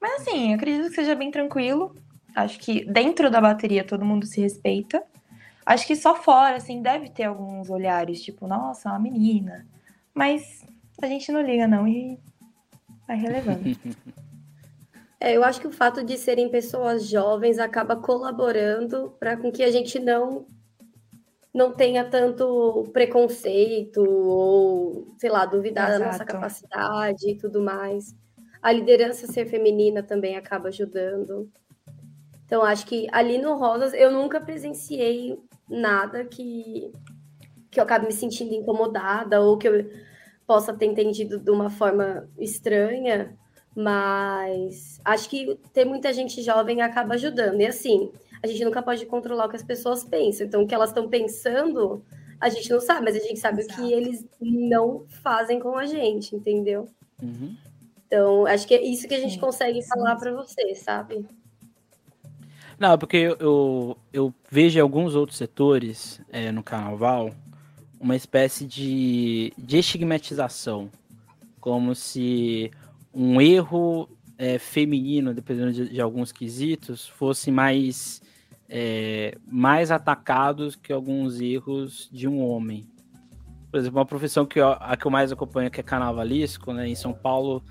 Mas 0.00 0.22
assim, 0.22 0.54
acredito 0.54 0.88
que 0.88 0.94
seja 0.94 1.14
bem 1.14 1.30
tranquilo. 1.30 1.94
Acho 2.34 2.58
que 2.58 2.84
dentro 2.84 3.30
da 3.30 3.40
bateria 3.40 3.84
todo 3.84 4.04
mundo 4.04 4.26
se 4.26 4.40
respeita. 4.40 5.02
Acho 5.66 5.86
que 5.86 5.96
só 5.96 6.14
fora, 6.14 6.56
assim, 6.56 6.80
deve 6.80 7.10
ter 7.10 7.24
alguns 7.24 7.68
olhares, 7.68 8.22
tipo, 8.22 8.46
nossa, 8.46 8.88
uma 8.88 8.98
menina. 8.98 9.66
Mas 10.14 10.64
a 11.02 11.06
gente 11.06 11.30
não 11.30 11.42
liga, 11.42 11.66
não, 11.66 11.86
e 11.86 12.18
vai 13.06 13.16
relevando. 13.16 13.64
É, 15.20 15.36
eu 15.36 15.42
acho 15.42 15.60
que 15.60 15.66
o 15.66 15.72
fato 15.72 16.04
de 16.04 16.16
serem 16.16 16.48
pessoas 16.48 17.04
jovens 17.04 17.58
acaba 17.58 17.96
colaborando 17.96 19.16
para 19.18 19.36
com 19.36 19.50
que 19.50 19.64
a 19.64 19.70
gente 19.72 19.98
não 19.98 20.46
não 21.52 21.72
tenha 21.72 22.08
tanto 22.08 22.88
preconceito 22.92 24.04
ou, 24.06 25.12
sei 25.18 25.28
lá, 25.28 25.44
duvidar 25.44 25.88
Exato. 25.88 26.00
da 26.00 26.06
nossa 26.06 26.24
capacidade 26.24 27.28
e 27.28 27.36
tudo 27.36 27.60
mais. 27.60 28.14
A 28.62 28.72
liderança 28.72 29.26
ser 29.26 29.46
feminina 29.46 30.02
também 30.02 30.36
acaba 30.36 30.68
ajudando. 30.68 31.50
Então, 32.44 32.62
acho 32.62 32.86
que 32.86 33.06
ali 33.12 33.38
no 33.38 33.54
Rosas 33.56 33.92
eu 33.92 34.10
nunca 34.10 34.40
presenciei 34.40 35.38
nada 35.68 36.24
que, 36.24 36.90
que 37.70 37.78
eu 37.78 37.84
acabe 37.84 38.06
me 38.06 38.12
sentindo 38.12 38.54
incomodada 38.54 39.40
ou 39.40 39.58
que 39.58 39.68
eu 39.68 39.90
possa 40.46 40.72
ter 40.72 40.86
entendido 40.86 41.38
de 41.38 41.50
uma 41.50 41.68
forma 41.68 42.26
estranha. 42.38 43.36
Mas 43.76 44.98
acho 45.04 45.28
que 45.28 45.56
ter 45.72 45.84
muita 45.84 46.12
gente 46.12 46.42
jovem 46.42 46.80
acaba 46.80 47.14
ajudando. 47.14 47.60
E 47.60 47.66
assim, 47.66 48.10
a 48.42 48.46
gente 48.46 48.64
nunca 48.64 48.82
pode 48.82 49.04
controlar 49.06 49.46
o 49.46 49.48
que 49.48 49.56
as 49.56 49.62
pessoas 49.62 50.02
pensam. 50.02 50.46
Então, 50.46 50.62
o 50.62 50.66
que 50.66 50.74
elas 50.74 50.90
estão 50.90 51.08
pensando, 51.08 52.02
a 52.40 52.48
gente 52.48 52.70
não 52.70 52.80
sabe, 52.80 53.04
mas 53.04 53.16
a 53.16 53.20
gente 53.20 53.38
sabe 53.38 53.60
Exato. 53.60 53.80
o 53.80 53.84
que 53.84 53.92
eles 53.92 54.26
não 54.40 55.04
fazem 55.22 55.60
com 55.60 55.76
a 55.76 55.86
gente, 55.86 56.34
entendeu? 56.34 56.88
Uhum. 57.22 57.54
Então, 58.08 58.46
acho 58.46 58.66
que 58.66 58.74
é 58.74 58.82
isso 58.82 59.06
que 59.06 59.14
a 59.14 59.20
gente 59.20 59.34
sim, 59.34 59.38
consegue 59.38 59.82
sim. 59.82 59.88
falar 59.88 60.16
para 60.16 60.32
você, 60.32 60.74
sabe? 60.74 61.26
Não, 62.78 62.96
porque 62.96 63.18
eu, 63.18 63.36
eu, 63.38 63.98
eu 64.12 64.34
vejo 64.50 64.78
em 64.78 64.82
alguns 64.82 65.14
outros 65.14 65.36
setores 65.36 66.20
é, 66.30 66.50
no 66.50 66.62
carnaval 66.62 67.34
uma 68.00 68.16
espécie 68.16 68.64
de, 68.64 69.52
de 69.58 69.78
estigmatização. 69.78 70.90
Como 71.60 71.94
se 71.94 72.70
um 73.12 73.40
erro 73.40 74.08
é, 74.38 74.58
feminino, 74.58 75.34
dependendo 75.34 75.72
de, 75.72 75.88
de, 75.90 76.00
alguns 76.00 76.32
quesitos, 76.32 77.06
fosse 77.06 77.50
mais, 77.50 78.22
é, 78.70 79.36
mais 79.46 79.90
atacados 79.90 80.76
que 80.76 80.92
alguns 80.92 81.40
erros 81.40 82.08
de 82.10 82.26
um 82.26 82.40
homem. 82.40 82.88
Por 83.70 83.80
exemplo, 83.80 83.98
uma 83.98 84.06
profissão 84.06 84.46
que 84.46 84.60
eu, 84.60 84.68
a 84.68 84.96
que 84.96 85.04
eu 85.04 85.10
mais 85.10 85.30
acompanho, 85.30 85.70
que 85.70 85.80
é 85.80 85.82
carnavalesco, 85.82 86.72
né? 86.72 86.88
Em 86.88 86.94
São 86.94 87.12
Paulo, 87.12 87.62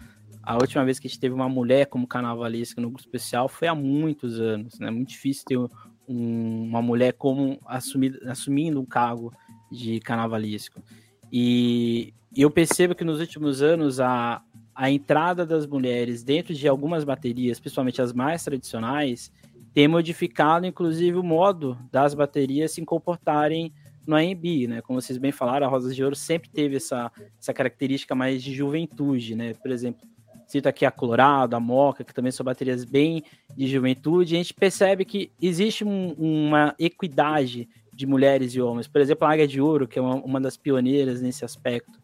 a 0.48 0.56
última 0.56 0.86
vez 0.86 0.98
que 0.98 1.08
a 1.08 1.10
gente 1.10 1.20
teve 1.20 1.36
uma 1.36 1.50
mulher 1.50 1.88
como 1.88 2.08
carnavalesca 2.08 2.80
no 2.80 2.88
grupo 2.88 3.02
especial 3.02 3.50
foi 3.50 3.68
há 3.68 3.76
muitos 3.76 4.40
anos, 4.40 4.80
né? 4.80 4.90
Muito 4.90 5.10
difícil 5.10 5.44
ter 5.46 5.58
um, 5.58 5.68
uma 6.08 6.82
mulher 6.82 7.12
como 7.12 7.60
assumir, 7.66 8.18
assumindo 8.26 8.80
um 8.80 8.86
cargo 8.86 9.34
de 9.70 10.00
carnavalesco. 10.00 10.82
E 11.30 12.14
eu 12.34 12.50
percebo 12.50 12.96
que 12.96 13.04
nos 13.04 13.20
últimos 13.20 13.62
anos 13.62 14.00
a, 14.00 14.42
a 14.74 14.90
entrada 14.90 15.46
das 15.46 15.68
mulheres 15.68 16.24
dentro 16.24 16.54
de 16.54 16.66
algumas 16.66 17.04
baterias, 17.04 17.60
principalmente 17.60 18.02
as 18.02 18.14
mais 18.14 18.42
tradicionais, 18.42 19.30
tem 19.74 19.86
modificado, 19.90 20.66
inclusive, 20.66 21.18
o 21.18 21.24
modo 21.24 21.78
das 21.92 22.14
baterias 22.14 22.72
se 22.72 22.86
comportarem 22.86 23.74
no 24.08 24.16
AMB, 24.16 24.68
né? 24.70 24.82
Como 24.82 25.02
vocês 25.02 25.18
bem 25.18 25.34
falaram, 25.34 25.68
a 25.68 25.70
Rosas 25.70 25.94
de 25.94 26.02
Ouro 26.06 26.16
sempre 26.16 26.50
teve 26.50 26.78
essa, 26.78 27.12
essa 27.38 27.54
característica 27.54 28.16
mais 28.16 28.42
de 28.42 28.54
juventude, 28.54 29.36
né? 29.36 29.54
Por 29.54 29.72
exemplo, 29.72 30.08
cito 30.48 30.68
aqui 30.70 30.86
a 30.86 30.92
Colorado, 30.92 31.56
a 31.56 31.60
Moca, 31.60 32.04
que 32.04 32.14
também 32.14 32.32
são 32.32 32.44
baterias 32.44 32.86
bem 32.86 33.24
de 33.56 33.68
juventude, 33.68 34.36
a 34.36 34.38
gente 34.38 34.54
percebe 34.54 35.04
que 35.04 35.30
existe 35.42 35.84
um, 35.84 36.14
uma 36.14 36.74
equidade 36.80 37.68
de 37.94 38.06
mulheres 38.06 38.54
e 38.54 38.62
homens. 38.62 38.88
Por 38.88 39.02
exemplo, 39.02 39.28
a 39.28 39.32
Águia 39.32 39.48
de 39.48 39.60
Ouro, 39.60 39.88
que 39.88 40.00
é 40.00 40.02
uma, 40.02 40.16
uma 40.16 40.40
das 40.40 40.56
pioneiras 40.56 41.22
nesse 41.22 41.44
aspecto, 41.44 42.00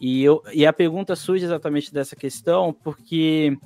e, 0.00 0.22
eu, 0.22 0.42
e 0.52 0.66
a 0.66 0.72
pergunta 0.72 1.14
surge 1.14 1.44
exatamente 1.44 1.92
dessa 1.92 2.16
questão, 2.16 2.72
porque, 2.72 3.56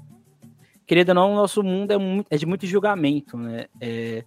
querida 0.86 1.14
não, 1.14 1.32
o 1.32 1.36
nosso 1.36 1.62
mundo 1.62 1.92
é, 1.92 1.98
muito, 1.98 2.26
é 2.30 2.36
de 2.36 2.46
muito 2.46 2.66
julgamento, 2.66 3.36
né? 3.36 3.66
É 3.80 4.24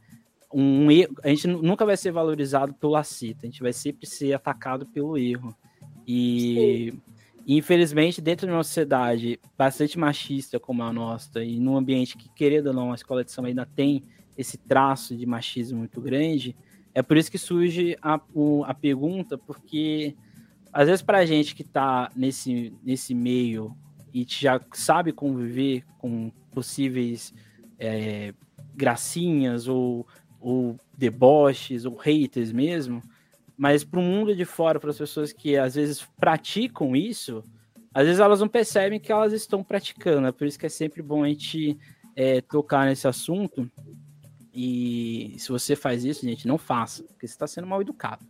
um 0.54 0.88
a 1.24 1.30
gente 1.30 1.48
nunca 1.48 1.86
vai 1.86 1.96
ser 1.96 2.12
valorizado 2.12 2.74
pelo 2.74 2.96
acerto, 2.96 3.40
a 3.44 3.46
gente 3.46 3.62
vai 3.62 3.72
sempre 3.72 4.06
ser 4.06 4.34
atacado 4.34 4.86
pelo 4.86 5.18
erro. 5.18 5.56
E, 6.06 6.94
E, 6.94 6.94
infelizmente, 7.48 8.22
dentro 8.22 8.48
de 8.48 8.54
uma 8.54 8.64
sociedade 8.64 9.40
bastante 9.58 9.98
machista 9.98 10.60
como 10.60 10.84
a 10.84 10.94
nossa, 10.94 11.44
e 11.44 11.60
num 11.60 11.76
ambiente 11.76 12.18
que, 12.18 12.30
querendo 12.30 12.68
ou 12.68 12.74
não, 12.74 12.92
a 12.92 12.96
escola 12.96 13.24
de 13.24 13.32
samba 13.32 13.48
ainda 13.48 13.66
tem 13.66 14.04
esse 14.38 14.58
traço 14.58 15.16
de 15.16 15.26
machismo 15.26 15.80
muito 15.80 16.00
grande, 16.00 16.56
é 16.94 17.02
por 17.02 17.18
isso 17.18 17.32
que 17.32 17.38
surge 17.38 17.98
a, 18.02 18.20
o, 18.34 18.64
a 18.66 18.74
pergunta, 18.74 19.38
porque 19.38 20.16
às 20.74 20.88
vezes 20.88 21.02
para 21.02 21.20
a 21.20 21.26
gente 21.26 21.56
que 21.56 21.62
está 21.62 22.12
nesse, 22.16 22.74
nesse 22.84 23.14
meio 23.14 23.76
e 24.14 24.26
já 24.28 24.60
sabe 24.74 25.12
conviver 25.12 25.86
com 25.98 26.32
possíveis 26.52 27.34
é, 27.80 28.34
gracinhas 28.76 29.68
ou, 29.68 30.06
ou 30.40 30.78
deboches 30.98 31.86
ou 31.86 31.96
haters 31.96 32.52
mesmo, 32.52 33.02
mas 33.62 33.84
para 33.84 34.00
o 34.00 34.04
mundo 34.04 34.36
de 34.36 34.44
fora, 34.44 34.80
para 34.80 34.90
as 34.90 34.98
pessoas 34.98 35.32
que 35.32 35.56
às 35.56 35.76
vezes 35.76 36.04
praticam 36.20 36.96
isso, 36.96 37.44
às 37.94 38.06
vezes 38.06 38.20
elas 38.20 38.40
não 38.40 38.48
percebem 38.48 39.00
que 39.00 39.12
elas 39.12 39.34
estão 39.34 39.64
praticando. 39.64 40.26
É 40.26 40.32
por 40.32 40.48
isso 40.48 40.58
que 40.58 40.66
é 40.66 40.70
sempre 40.70 41.00
bom 41.04 41.24
a 41.24 41.28
gente 41.28 41.78
é, 42.16 42.42
tocar 42.42 42.88
nesse 42.88 43.08
assunto. 43.08 43.70
E 44.52 45.36
se 45.38 45.50
você 45.50 45.76
faz 45.76 46.04
isso, 46.04 46.26
gente, 46.26 46.48
não 46.48 46.58
faça, 46.58 47.04
porque 47.04 47.28
você 47.28 47.34
está 47.36 47.46
sendo 47.46 47.68
mal 47.68 47.80
educado, 47.80 48.26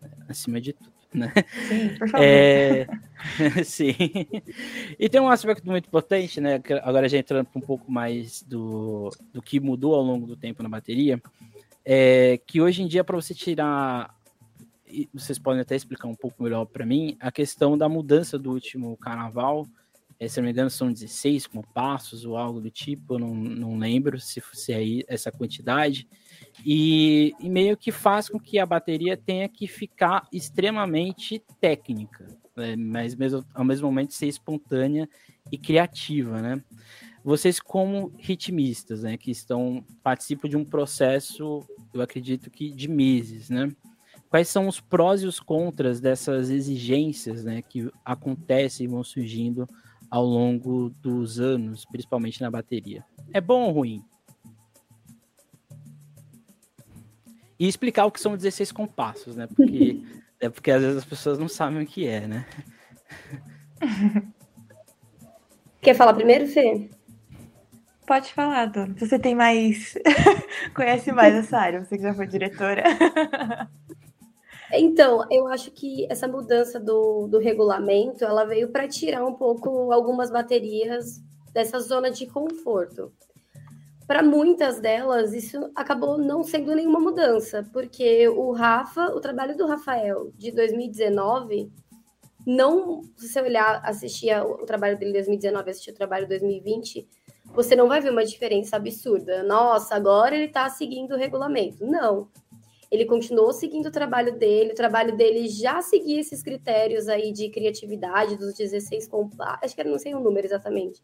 né? 0.00 0.08
acima 0.30 0.58
de 0.58 0.72
tudo. 0.72 0.90
Né? 1.12 1.30
Sim, 1.68 1.88
por 1.98 2.08
favor. 2.08 2.24
É... 2.24 2.86
Sim. 3.62 3.94
E 4.98 5.10
tem 5.10 5.20
um 5.20 5.28
aspecto 5.28 5.66
muito 5.66 5.88
importante, 5.88 6.40
né? 6.40 6.58
Agora 6.82 7.06
já 7.06 7.18
entrando 7.18 7.46
um 7.54 7.60
pouco 7.60 7.92
mais 7.92 8.42
do, 8.44 9.10
do 9.30 9.42
que 9.42 9.60
mudou 9.60 9.94
ao 9.94 10.02
longo 10.02 10.26
do 10.26 10.36
tempo 10.36 10.62
na 10.62 10.70
bateria, 10.70 11.20
é 11.84 12.40
que 12.46 12.62
hoje 12.62 12.82
em 12.82 12.86
dia, 12.86 13.04
para 13.04 13.16
você 13.16 13.34
tirar. 13.34 14.18
Vocês 15.12 15.38
podem 15.38 15.60
até 15.60 15.76
explicar 15.76 16.08
um 16.08 16.14
pouco 16.14 16.42
melhor 16.42 16.64
para 16.66 16.86
mim 16.86 17.16
a 17.20 17.30
questão 17.30 17.76
da 17.76 17.88
mudança 17.88 18.38
do 18.38 18.50
último 18.52 18.96
carnaval. 18.96 19.66
É, 20.18 20.28
se 20.28 20.38
não 20.38 20.44
me 20.44 20.52
engano, 20.52 20.68
são 20.68 20.92
16 20.92 21.46
compassos 21.46 22.26
ou 22.26 22.36
algo 22.36 22.60
do 22.60 22.70
tipo, 22.70 23.14
eu 23.14 23.18
não, 23.18 23.34
não 23.34 23.78
lembro 23.78 24.20
se, 24.20 24.42
se 24.52 24.72
é 24.72 25.02
essa 25.08 25.32
quantidade. 25.32 26.06
E, 26.64 27.32
e, 27.40 27.48
meio 27.48 27.74
que 27.74 27.90
faz 27.90 28.28
com 28.28 28.38
que 28.38 28.58
a 28.58 28.66
bateria 28.66 29.16
tenha 29.16 29.48
que 29.48 29.66
ficar 29.66 30.28
extremamente 30.30 31.42
técnica, 31.58 32.26
né? 32.54 32.76
mas 32.76 33.14
mesmo, 33.14 33.42
ao 33.54 33.64
mesmo 33.64 33.86
momento 33.86 34.12
ser 34.12 34.26
espontânea 34.26 35.08
e 35.50 35.56
criativa, 35.56 36.42
né? 36.42 36.62
Vocês 37.24 37.60
como 37.60 38.12
ritmistas, 38.18 39.02
né, 39.02 39.16
que 39.16 39.30
estão 39.30 39.84
participam 40.02 40.48
de 40.48 40.56
um 40.56 40.64
processo, 40.64 41.60
eu 41.92 42.00
acredito 42.00 42.50
que 42.50 42.70
de 42.70 42.88
meses, 42.88 43.50
né? 43.50 43.70
Quais 44.30 44.48
são 44.48 44.68
os 44.68 44.80
prós 44.80 45.22
e 45.22 45.26
os 45.26 45.40
contras 45.40 46.00
dessas 46.00 46.50
exigências, 46.50 47.42
né, 47.42 47.60
que 47.62 47.90
acontecem 48.04 48.84
e 48.84 48.88
vão 48.88 49.02
surgindo 49.02 49.68
ao 50.08 50.24
longo 50.24 50.90
dos 51.02 51.40
anos, 51.40 51.84
principalmente 51.84 52.40
na 52.40 52.48
bateria? 52.48 53.04
É 53.32 53.40
bom 53.40 53.64
ou 53.64 53.72
ruim? 53.72 54.04
E 57.58 57.66
explicar 57.66 58.06
o 58.06 58.12
que 58.12 58.20
são 58.20 58.36
16 58.36 58.70
compassos, 58.70 59.34
né? 59.34 59.48
Porque, 59.48 60.00
é 60.38 60.48
porque 60.48 60.70
às 60.70 60.80
vezes 60.80 60.98
as 60.98 61.04
pessoas 61.04 61.36
não 61.36 61.48
sabem 61.48 61.82
o 61.82 61.86
que 61.86 62.06
é, 62.06 62.28
né? 62.28 62.46
Quer 65.82 65.94
falar 65.94 66.14
primeiro, 66.14 66.46
Fê? 66.46 66.88
Pode 68.06 68.32
falar, 68.32 68.66
Dona. 68.66 68.94
Você 68.96 69.18
tem 69.18 69.34
mais. 69.34 69.94
Conhece 70.74 71.10
mais 71.10 71.34
essa 71.34 71.58
área, 71.58 71.84
você 71.84 71.96
que 71.96 72.02
já 72.02 72.14
foi 72.14 72.26
diretora. 72.26 72.84
Então, 74.72 75.26
eu 75.30 75.48
acho 75.48 75.70
que 75.70 76.06
essa 76.10 76.28
mudança 76.28 76.78
do, 76.78 77.26
do 77.26 77.38
regulamento 77.38 78.24
ela 78.24 78.44
veio 78.44 78.68
para 78.68 78.86
tirar 78.86 79.24
um 79.24 79.34
pouco 79.34 79.92
algumas 79.92 80.30
baterias 80.30 81.20
dessa 81.52 81.80
zona 81.80 82.10
de 82.10 82.26
conforto 82.26 83.12
para 84.10 84.24
muitas 84.24 84.80
delas, 84.80 85.32
isso 85.32 85.70
acabou 85.72 86.18
não 86.18 86.42
sendo 86.42 86.74
nenhuma 86.74 86.98
mudança, 86.98 87.64
porque 87.72 88.28
o 88.28 88.50
Rafa, 88.50 89.04
o 89.14 89.20
trabalho 89.20 89.56
do 89.56 89.68
Rafael 89.68 90.32
de 90.36 90.50
2019, 90.50 91.70
não, 92.44 93.02
se 93.16 93.28
você 93.28 93.40
olhar, 93.40 93.80
assistir 93.84 94.36
o 94.42 94.66
trabalho 94.66 94.98
dele 94.98 95.12
de 95.12 95.18
2019, 95.18 95.70
assistir 95.70 95.92
o 95.92 95.94
trabalho 95.94 96.24
de 96.24 96.30
2020, 96.30 97.06
você 97.54 97.76
não 97.76 97.86
vai 97.86 98.00
ver 98.00 98.10
uma 98.10 98.24
diferença 98.24 98.74
absurda. 98.74 99.44
Nossa, 99.44 99.94
agora 99.94 100.34
ele 100.34 100.46
está 100.46 100.68
seguindo 100.68 101.12
o 101.12 101.16
regulamento. 101.16 101.86
Não. 101.86 102.26
Ele 102.90 103.04
continuou 103.04 103.52
seguindo 103.52 103.86
o 103.86 103.92
trabalho 103.92 104.36
dele, 104.36 104.72
o 104.72 104.74
trabalho 104.74 105.16
dele 105.16 105.48
já 105.48 105.80
seguia 105.80 106.20
esses 106.20 106.42
critérios 106.42 107.08
aí 107.08 107.32
de 107.32 107.48
criatividade 107.48 108.36
dos 108.36 108.54
16 108.54 109.06
compassos. 109.06 109.62
Acho 109.62 109.76
que 109.76 109.84
não 109.84 109.98
sei 109.98 110.14
o 110.14 110.20
número 110.20 110.46
exatamente. 110.46 111.00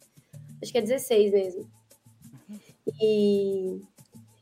Acho 0.61 0.73
que 0.73 0.79
é 0.79 0.83
16 0.83 1.33
mesmo. 1.33 1.71
E, 3.01 3.81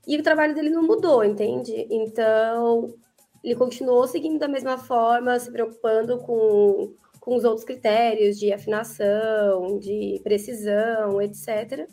e 0.06 0.16
o 0.16 0.22
trabalho 0.22 0.54
dele 0.54 0.70
não 0.70 0.82
mudou, 0.82 1.22
entende? 1.22 1.86
Então, 1.90 2.94
ele 3.42 3.54
continuou 3.54 4.06
seguindo 4.06 4.38
da 4.38 4.48
mesma 4.48 4.78
forma, 4.78 5.38
se 5.38 5.50
preocupando 5.50 6.18
com, 6.18 6.94
com 7.20 7.36
os 7.36 7.44
outros 7.44 7.64
critérios 7.64 8.38
de 8.38 8.52
afinação, 8.52 9.78
de 9.78 10.20
precisão, 10.22 11.20
etc. 11.20 11.88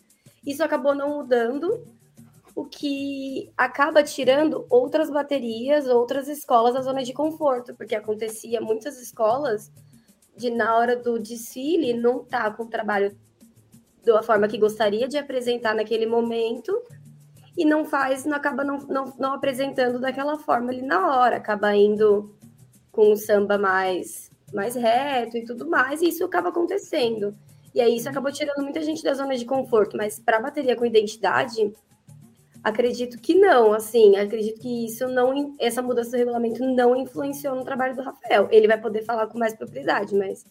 Isso 0.46 0.64
acabou 0.64 0.96
não 0.96 1.18
mudando, 1.18 1.86
o 2.56 2.66
que 2.66 3.52
acaba 3.58 4.04
tirando 4.04 4.66
outras 4.70 5.10
baterias, 5.10 5.88
outras 5.88 6.28
escolas 6.28 6.74
da 6.74 6.82
zona 6.82 7.04
de 7.04 7.14
conforto, 7.14 7.74
porque 7.76 7.96
acontecia 7.96 8.60
muitas 8.60 9.02
escolas 9.02 9.72
de 10.36 10.50
na 10.50 10.76
hora 10.76 10.96
do 10.96 11.20
desfile 11.20 11.94
não 11.94 12.24
tá 12.24 12.50
com 12.52 12.64
o 12.64 12.70
trabalho 12.70 13.16
da 14.04 14.24
forma 14.24 14.48
que 14.48 14.58
gostaria 14.58 15.08
de 15.08 15.18
apresentar 15.18 15.76
naquele 15.76 16.06
momento 16.06 16.72
e 17.58 17.66
não 17.66 17.86
faz, 17.86 18.26
não 18.26 18.36
acaba 18.36 18.64
não, 18.64 18.80
não, 18.80 19.14
não 19.20 19.34
apresentando 19.34 20.00
daquela 20.00 20.38
forma 20.38 20.72
ali 20.72 20.82
na 20.82 21.16
hora, 21.16 21.38
acaba 21.38 21.76
indo 21.76 22.36
com 22.92 23.12
o 23.12 23.18
samba 23.18 23.58
mais, 23.58 24.32
mais 24.54 24.76
reto 24.76 25.38
e 25.38 25.46
tudo 25.46 25.70
mais, 25.70 26.02
e 26.02 26.10
isso 26.10 26.26
acaba 26.26 26.50
acontecendo. 26.50 27.36
E 27.74 27.80
aí 27.80 27.96
isso 27.96 28.10
acabou 28.10 28.32
tirando 28.32 28.64
muita 28.64 28.82
gente 28.82 29.04
da 29.04 29.14
zona 29.14 29.38
de 29.38 29.46
conforto, 29.46 29.96
mas 29.96 30.20
para 30.20 30.42
bateria 30.42 30.76
com 30.76 30.86
identidade, 30.86 31.74
acredito 32.64 33.18
que 33.20 33.36
não, 33.36 33.74
assim, 33.74 34.16
acredito 34.16 34.60
que 34.60 34.86
isso 34.86 35.08
não, 35.08 35.56
essa 35.60 35.82
mudança 35.82 36.12
do 36.12 36.18
regulamento 36.18 36.64
não 36.64 36.96
influenciou 36.96 37.56
no 37.56 37.66
trabalho 37.66 37.96
do 37.96 38.02
Rafael. 38.02 38.48
Ele 38.52 38.68
vai 38.68 38.80
poder 38.80 39.04
falar 39.04 39.28
com 39.28 39.38
mais 39.38 39.56
propriedade, 39.56 40.16
mas 40.16 40.46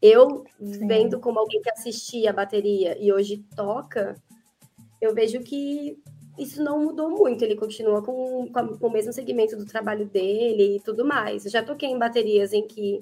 eu, 0.00 0.44
Sim. 0.58 0.86
vendo 0.86 1.20
como 1.20 1.38
alguém 1.38 1.60
que 1.60 1.70
assistia 1.70 2.30
a 2.30 2.34
bateria 2.34 2.96
e 2.98 3.12
hoje 3.12 3.44
toca, 3.54 4.16
eu 5.00 5.14
vejo 5.14 5.40
que 5.40 5.98
isso 6.38 6.62
não 6.62 6.84
mudou 6.84 7.10
muito. 7.10 7.42
Ele 7.42 7.56
continua 7.56 8.02
com, 8.02 8.50
com, 8.52 8.78
com 8.78 8.86
o 8.86 8.92
mesmo 8.92 9.12
segmento 9.12 9.56
do 9.56 9.66
trabalho 9.66 10.06
dele 10.06 10.76
e 10.76 10.80
tudo 10.80 11.04
mais. 11.04 11.44
Eu 11.44 11.50
já 11.50 11.62
toquei 11.62 11.88
em 11.88 11.98
baterias 11.98 12.52
em 12.52 12.66
que 12.66 13.00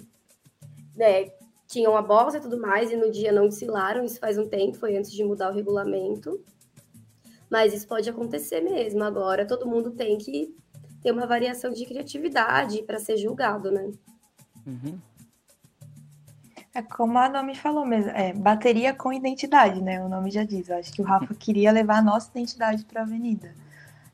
né, 0.96 1.31
tinham 1.68 1.96
a 1.96 2.03
bolsa 2.03 2.38
e 2.38 2.40
tudo 2.40 2.59
mais, 2.61 2.90
e 2.90 2.96
no 2.96 3.11
dia 3.11 3.31
não 3.31 3.48
desfilaram. 3.48 4.05
Isso 4.05 4.18
faz 4.18 4.38
um 4.38 4.48
tempo, 4.48 4.79
foi 4.79 4.96
antes 4.96 5.12
de 5.12 5.22
mudar 5.22 5.51
o 5.51 5.55
regulamento. 5.55 6.40
Mas 7.50 7.72
isso 7.72 7.87
pode 7.87 8.08
acontecer 8.08 8.61
mesmo. 8.61 9.02
Agora 9.02 9.46
todo 9.46 9.66
mundo 9.66 9.90
tem 9.90 10.18
que 10.18 10.54
ter 11.02 11.12
uma 11.12 11.26
variação 11.26 11.70
de 11.70 11.87
criatividade 11.87 12.82
para 12.82 12.98
ser 12.98 13.16
julgado, 13.16 13.70
né? 13.70 13.90
Uhum. 14.66 14.98
É 16.74 16.82
como 16.82 17.18
a 17.18 17.28
nome 17.28 17.54
falou 17.54 17.84
mesmo, 17.84 18.11
é 18.11 18.32
bateria 18.32 18.94
com 18.94 19.12
identidade, 19.12 19.82
né? 19.82 20.04
O 20.04 20.08
nome 20.08 20.30
já 20.30 20.44
diz. 20.44 20.68
Eu 20.68 20.76
acho 20.76 20.92
que 20.92 21.02
o 21.02 21.04
Rafa 21.04 21.34
queria 21.38 21.72
levar 21.72 21.98
a 21.98 22.02
nossa 22.02 22.30
identidade 22.30 22.84
para 22.84 23.00
a 23.00 23.04
avenida. 23.04 23.54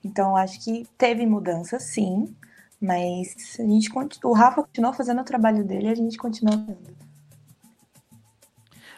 Então, 0.02 0.36
acho 0.36 0.62
que 0.62 0.86
teve 0.96 1.26
mudança, 1.26 1.78
sim, 1.80 2.34
mas 2.80 3.58
a 3.58 3.62
gente 3.62 3.90
o 4.22 4.32
Rafa 4.32 4.62
continuou 4.62 4.92
fazendo 4.92 5.20
o 5.22 5.24
trabalho 5.24 5.64
dele 5.64 5.88
e 5.88 5.90
a 5.90 5.94
gente 5.94 6.18
continuou 6.18 6.58
fazendo. 6.58 7.03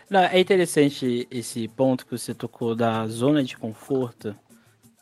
Não, 0.08 0.20
é 0.20 0.38
interessante 0.38 1.26
esse 1.30 1.66
ponto 1.66 2.06
que 2.06 2.16
você 2.16 2.32
tocou 2.32 2.76
da 2.76 3.06
zona 3.08 3.42
de 3.42 3.56
conforto, 3.56 4.36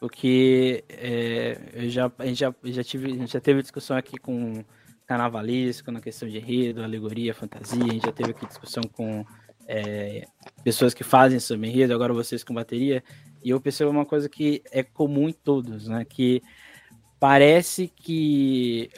porque 0.00 0.82
é, 0.88 1.58
eu 1.74 1.90
já, 1.90 2.10
gente 2.20 2.38
já, 2.38 2.54
já, 2.64 2.82
tive, 2.82 3.26
já 3.26 3.40
teve 3.40 3.60
discussão 3.60 3.96
aqui 3.96 4.16
com 4.16 4.64
carnavalesco, 5.06 5.92
na 5.92 6.00
questão 6.00 6.26
de 6.26 6.38
enredo, 6.38 6.82
alegoria, 6.82 7.34
fantasia. 7.34 7.84
A 7.84 7.92
gente 7.92 8.06
já 8.06 8.12
teve 8.12 8.30
aqui 8.30 8.46
discussão 8.46 8.82
com 8.92 9.24
é, 9.66 10.26
pessoas 10.62 10.94
que 10.94 11.04
fazem 11.04 11.38
sobre 11.38 11.68
enredo, 11.68 11.94
agora 11.94 12.14
vocês 12.14 12.42
com 12.42 12.54
bateria. 12.54 13.04
E 13.42 13.50
eu 13.50 13.60
percebo 13.60 13.90
uma 13.90 14.06
coisa 14.06 14.26
que 14.26 14.62
é 14.72 14.82
comum 14.82 15.28
em 15.28 15.34
todos, 15.34 15.86
né? 15.86 16.06
Que 16.06 16.42
parece 17.20 17.88
que 17.88 18.88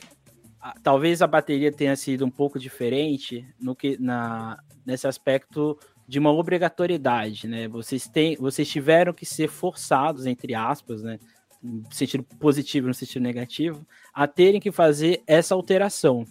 talvez 0.84 1.20
a 1.20 1.26
bateria 1.26 1.72
tenha 1.72 1.96
sido 1.96 2.24
um 2.24 2.30
pouco 2.30 2.58
diferente 2.58 3.44
no 3.60 3.74
que 3.74 3.96
na 3.98 4.58
nesse 4.84 5.08
aspecto 5.08 5.76
de 6.06 6.18
uma 6.18 6.30
obrigatoriedade, 6.30 7.48
né? 7.48 7.68
Vocês 7.68 8.08
têm, 8.08 8.36
vocês 8.36 8.68
tiveram 8.68 9.12
que 9.12 9.26
ser 9.26 9.48
forçados 9.48 10.26
entre 10.26 10.54
aspas, 10.54 11.02
né? 11.02 11.18
no 11.62 11.84
sentido 11.90 12.22
positivo 12.38 12.86
e 12.86 12.88
no 12.88 12.94
sentido 12.94 13.22
negativo, 13.22 13.86
a 14.14 14.26
terem 14.26 14.60
que 14.60 14.70
fazer 14.70 15.22
essa 15.26 15.54
alteração. 15.54 16.24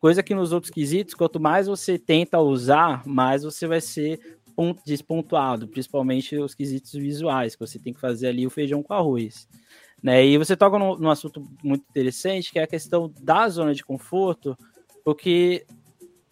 Coisa 0.00 0.22
que 0.22 0.34
nos 0.34 0.52
outros 0.52 0.72
quesitos, 0.72 1.14
quanto 1.14 1.38
mais 1.38 1.66
você 1.66 1.98
tenta 1.98 2.40
usar, 2.40 3.06
mais 3.06 3.42
você 3.42 3.66
vai 3.66 3.80
ser 3.80 4.38
despontuado, 4.84 5.68
principalmente 5.68 6.36
os 6.36 6.54
quesitos 6.54 6.92
visuais, 6.92 7.54
que 7.54 7.66
você 7.66 7.78
tem 7.78 7.94
que 7.94 8.00
fazer 8.00 8.28
ali 8.28 8.46
o 8.46 8.50
feijão 8.50 8.82
com 8.82 8.92
arroz. 8.92 9.48
Né? 10.02 10.26
E 10.26 10.38
você 10.38 10.56
toca 10.56 10.78
num 10.78 11.08
assunto 11.08 11.42
muito 11.62 11.84
interessante, 11.88 12.52
que 12.52 12.58
é 12.58 12.62
a 12.62 12.66
questão 12.66 13.12
da 13.20 13.48
zona 13.48 13.74
de 13.74 13.84
conforto, 13.84 14.56
porque 15.04 15.64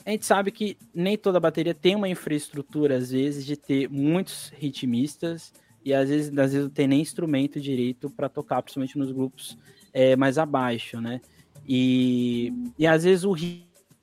a 0.09 0.12
gente 0.12 0.25
sabe 0.25 0.51
que 0.51 0.79
nem 0.94 1.18
toda 1.18 1.38
bateria 1.38 1.75
tem 1.75 1.94
uma 1.94 2.09
infraestrutura, 2.09 2.97
às 2.97 3.11
vezes, 3.11 3.44
de 3.44 3.59
ter 3.59 3.90
muitos 3.90 4.51
ritmistas, 4.57 5.53
e 5.85 5.92
às 5.92 6.09
vezes, 6.09 6.29
às 6.31 6.53
vezes 6.53 6.62
não 6.62 6.71
tem 6.71 6.88
nem 6.88 7.03
instrumento 7.03 7.61
direito 7.61 8.09
para 8.09 8.27
tocar, 8.27 8.62
principalmente 8.62 8.97
nos 8.97 9.12
grupos 9.12 9.59
é, 9.92 10.16
mais 10.16 10.38
abaixo, 10.38 10.99
né? 10.99 11.21
E, 11.68 12.51
e 12.79 12.87
às 12.87 13.05
vezes 13.05 13.25
o 13.25 13.33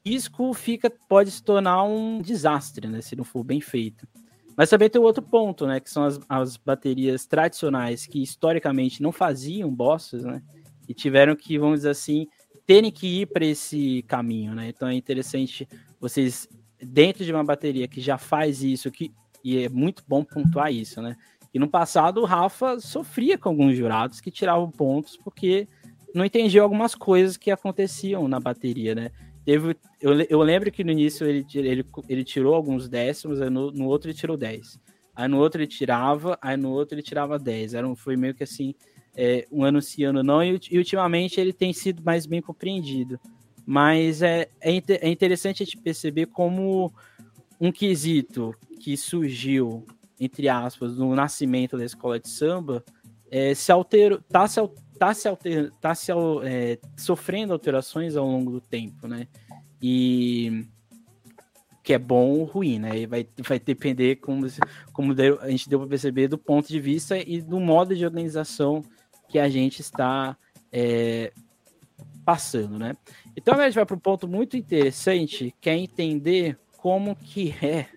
risco 0.06 0.54
fica 0.54 0.92
pode 1.10 1.32
se 1.32 1.42
tornar 1.42 1.84
um 1.84 2.22
desastre, 2.22 2.88
né? 2.88 3.02
Se 3.02 3.16
não 3.16 3.24
for 3.24 3.44
bem 3.44 3.60
feito. 3.60 4.08
Mas 4.56 4.70
também 4.70 4.92
tem 4.92 5.02
outro 5.02 5.24
ponto, 5.24 5.66
né? 5.66 5.80
Que 5.80 5.90
são 5.90 6.04
as, 6.04 6.20
as 6.30 6.56
baterias 6.56 7.26
tradicionais 7.26 8.06
que 8.06 8.22
historicamente 8.22 9.02
não 9.02 9.12
faziam 9.12 9.74
bosses, 9.74 10.24
né? 10.24 10.40
E 10.88 10.94
tiveram 10.94 11.36
que, 11.36 11.58
vamos 11.58 11.80
dizer 11.80 11.90
assim, 11.90 12.28
terem 12.66 12.92
que 12.92 13.22
ir 13.22 13.28
para 13.28 13.46
esse 13.46 14.04
caminho, 14.08 14.54
né? 14.54 14.70
Então 14.70 14.88
é 14.88 14.94
interessante 14.94 15.68
vocês, 16.00 16.48
dentro 16.82 17.24
de 17.24 17.32
uma 17.32 17.44
bateria 17.44 17.88
que 17.88 18.02
já 18.02 18.18
faz 18.18 18.64
isso, 18.64 18.92
que, 18.92 19.12
e 19.44 19.64
é 19.64 19.70
muito 19.70 20.04
bom 20.08 20.24
pontuar 20.24 20.72
isso, 20.72 21.02
né? 21.02 21.16
E 21.54 21.60
no 21.60 21.70
passado 21.70 22.22
o 22.22 22.26
Rafa 22.26 22.80
sofria 22.80 23.38
com 23.38 23.50
alguns 23.50 23.78
jurados 23.78 24.20
que 24.20 24.30
tiravam 24.30 24.70
pontos 24.70 25.18
porque 25.18 25.68
não 26.14 26.26
entendiam 26.26 26.64
algumas 26.64 26.96
coisas 26.96 27.38
que 27.38 27.50
aconteciam 27.50 28.28
na 28.28 28.40
bateria, 28.40 28.94
né? 28.94 29.12
Teve, 29.46 29.78
eu, 30.02 30.20
eu 30.22 30.42
lembro 30.42 30.72
que 30.72 30.84
no 30.84 30.92
início 30.92 31.28
ele, 31.28 31.46
ele, 31.54 31.86
ele 32.10 32.24
tirou 32.24 32.56
alguns 32.56 32.90
décimos, 32.90 33.42
aí 33.42 33.50
no, 33.50 33.72
no 33.72 33.86
outro 33.86 34.10
ele 34.10 34.18
tirou 34.18 34.36
10. 34.36 34.80
Aí 35.16 35.28
no 35.28 35.38
outro 35.38 35.62
ele 35.62 35.68
tirava, 35.68 36.38
aí 36.42 36.58
no 36.58 36.72
outro 36.72 36.96
ele 36.96 37.04
tirava 37.04 37.38
10. 37.38 37.74
Era 37.76 37.88
um, 37.88 37.96
foi 37.96 38.18
meio 38.18 38.34
que 38.34 38.44
assim, 38.44 38.74
é, 39.16 39.48
um 39.52 39.64
ano 39.64 39.80
não, 40.24 40.44
e, 40.44 40.60
e, 40.70 40.78
ultimamente 40.78 41.40
ele 41.40 41.54
tem 41.54 41.72
sido 41.72 42.04
mais 42.04 42.26
bem 42.26 42.42
compreendido. 42.42 43.20
Mas 43.66 44.22
é, 44.22 44.48
é, 44.62 44.72
é 44.72 45.10
interessante 45.10 45.64
a 45.64 45.66
gente 45.66 45.78
perceber 45.78 46.28
como 46.28 46.94
um 47.60 47.72
quesito 47.72 48.54
que 48.80 48.96
surgiu, 48.96 49.86
entre 50.20 50.48
aspas, 50.48 50.98
no 50.98 51.16
nascimento 51.16 51.78
da 51.78 51.86
escola 51.86 52.20
de 52.20 52.30
samba, 52.30 52.84
é, 53.32 53.54
se 53.54 53.72
alterou, 53.72 54.22
tá 54.30 54.48
se, 54.48 54.62
tá 55.00 55.14
se, 55.14 55.28
alter, 55.28 55.72
tá 55.82 55.96
se 55.96 56.12
é, 56.44 56.78
sofrendo 56.96 57.54
alterações 57.54 58.16
ao 58.16 58.26
longo 58.26 58.52
do 58.52 58.62
tempo, 58.62 59.08
né? 59.08 59.28
E 59.82 60.68
que 61.84 61.94
é 61.94 62.00
bom 62.00 62.32
ou 62.32 62.44
ruim, 62.46 62.80
né? 62.80 62.98
E 63.00 63.06
vai, 63.06 63.28
vai 63.48 63.60
depender, 63.60 64.18
como, 64.18 64.48
como 64.92 65.14
a 65.42 65.50
gente 65.50 65.70
deu 65.70 65.80
para 65.80 65.90
perceber, 65.90 66.28
do 66.28 66.38
ponto 66.38 66.68
de 66.68 66.80
vista 66.80 67.18
e 67.18 67.42
do 67.42 67.60
modo 67.60 67.96
de 67.96 68.06
organização 68.06 68.84
que 69.30 69.38
a 69.38 69.48
gente 69.48 69.82
está 69.82 70.36
é, 70.72 71.32
passando, 72.26 72.80
né? 72.80 72.96
Então 73.36 73.54
a 73.60 73.66
gente 73.66 73.76
vai 73.76 73.86
para 73.86 73.96
um 73.96 74.00
ponto 74.00 74.28
muito 74.28 74.58
interessante, 74.58 75.54
que 75.62 75.70
é 75.70 75.78
entender 75.78 76.58
como 76.78 77.16
que 77.16 77.56
é, 77.62 77.88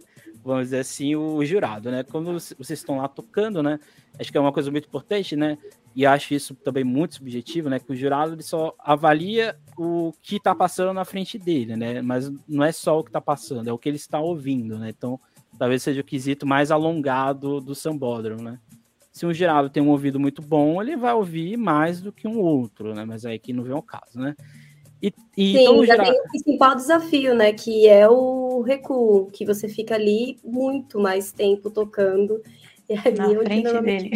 vamos 0.45 0.65
dizer 0.65 0.81
assim, 0.81 1.17
o 1.17 1.45
jurado, 1.45 1.91
né? 1.91 2.03
Quando 2.03 2.33
vocês 2.33 2.79
estão 2.79 2.99
lá 2.99 3.09
tocando, 3.09 3.63
né? 3.63 3.81
Acho 4.19 4.31
que 4.31 4.39
é 4.39 4.41
uma 4.41 4.53
coisa 4.53 4.71
muito 4.71 4.87
importante, 4.87 5.35
né? 5.35 5.59
e 5.99 6.07
acho 6.07 6.33
isso 6.33 6.55
também 6.55 6.85
muito 6.85 7.17
subjetivo, 7.17 7.69
né? 7.69 7.81
Que 7.81 7.91
o 7.91 7.97
jurado 7.97 8.35
ele 8.35 8.43
só 8.45 8.73
avalia 8.79 9.59
o 9.77 10.13
que 10.23 10.37
está 10.37 10.55
passando 10.55 10.93
na 10.93 11.05
frente 11.05 11.37
dele, 11.37 11.75
né? 11.75 12.01
Mas 12.01 12.31
não 12.47 12.63
é 12.63 12.71
só 12.71 13.01
o 13.01 13.03
que 13.03 13.09
está 13.09 13.21
passando, 13.21 13.69
é 13.69 13.73
o 13.73 13.79
que 13.79 13.89
ele 13.89 13.97
está 13.97 14.21
ouvindo, 14.21 14.79
né? 14.79 14.91
Então, 14.91 15.19
talvez 15.59 15.83
seja 15.83 16.01
o 16.01 16.05
quesito 16.05 16.47
mais 16.47 16.71
alongado 16.71 17.61
do 17.61 17.75
sambódromo, 17.75 18.43
né? 18.43 18.61
Se 19.19 19.27
um 19.27 19.35
jurado 19.35 19.69
tem 19.69 19.83
um 19.83 19.89
ouvido 19.89 20.21
muito 20.21 20.41
bom, 20.41 20.81
ele 20.81 20.97
vai 20.97 21.13
ouvir 21.13 21.57
mais 21.57 22.01
do 22.01 22.13
que 22.13 22.29
um 22.29 22.39
outro, 22.39 22.95
né? 22.95 23.05
Mas 23.05 23.27
aí 23.27 23.37
que 23.37 23.53
não 23.53 23.65
vem 23.65 23.73
o 23.73 23.83
caso, 23.83 24.17
né? 24.17 24.37
E, 25.03 25.13
e 25.37 25.55
Sim, 25.55 25.63
então, 25.63 25.85
já 25.85 25.97
jurado... 25.97 26.13
tem 26.13 26.21
o 26.21 26.29
principal 26.29 26.77
desafio, 26.77 27.35
né? 27.35 27.53
Que 27.53 27.89
é 27.89 28.09
o 28.09 28.61
recuo, 28.61 29.27
que 29.33 29.45
você 29.45 29.69
fica 29.69 29.97
ali 29.97 30.39
muito 30.45 31.01
mais 31.01 31.33
tempo 31.33 31.69
tocando. 31.69 32.41
E 32.89 32.95
ali 32.95 33.19
Na 33.19 33.33
é 33.33 33.45
frente 33.45 33.81
dele. 33.83 34.11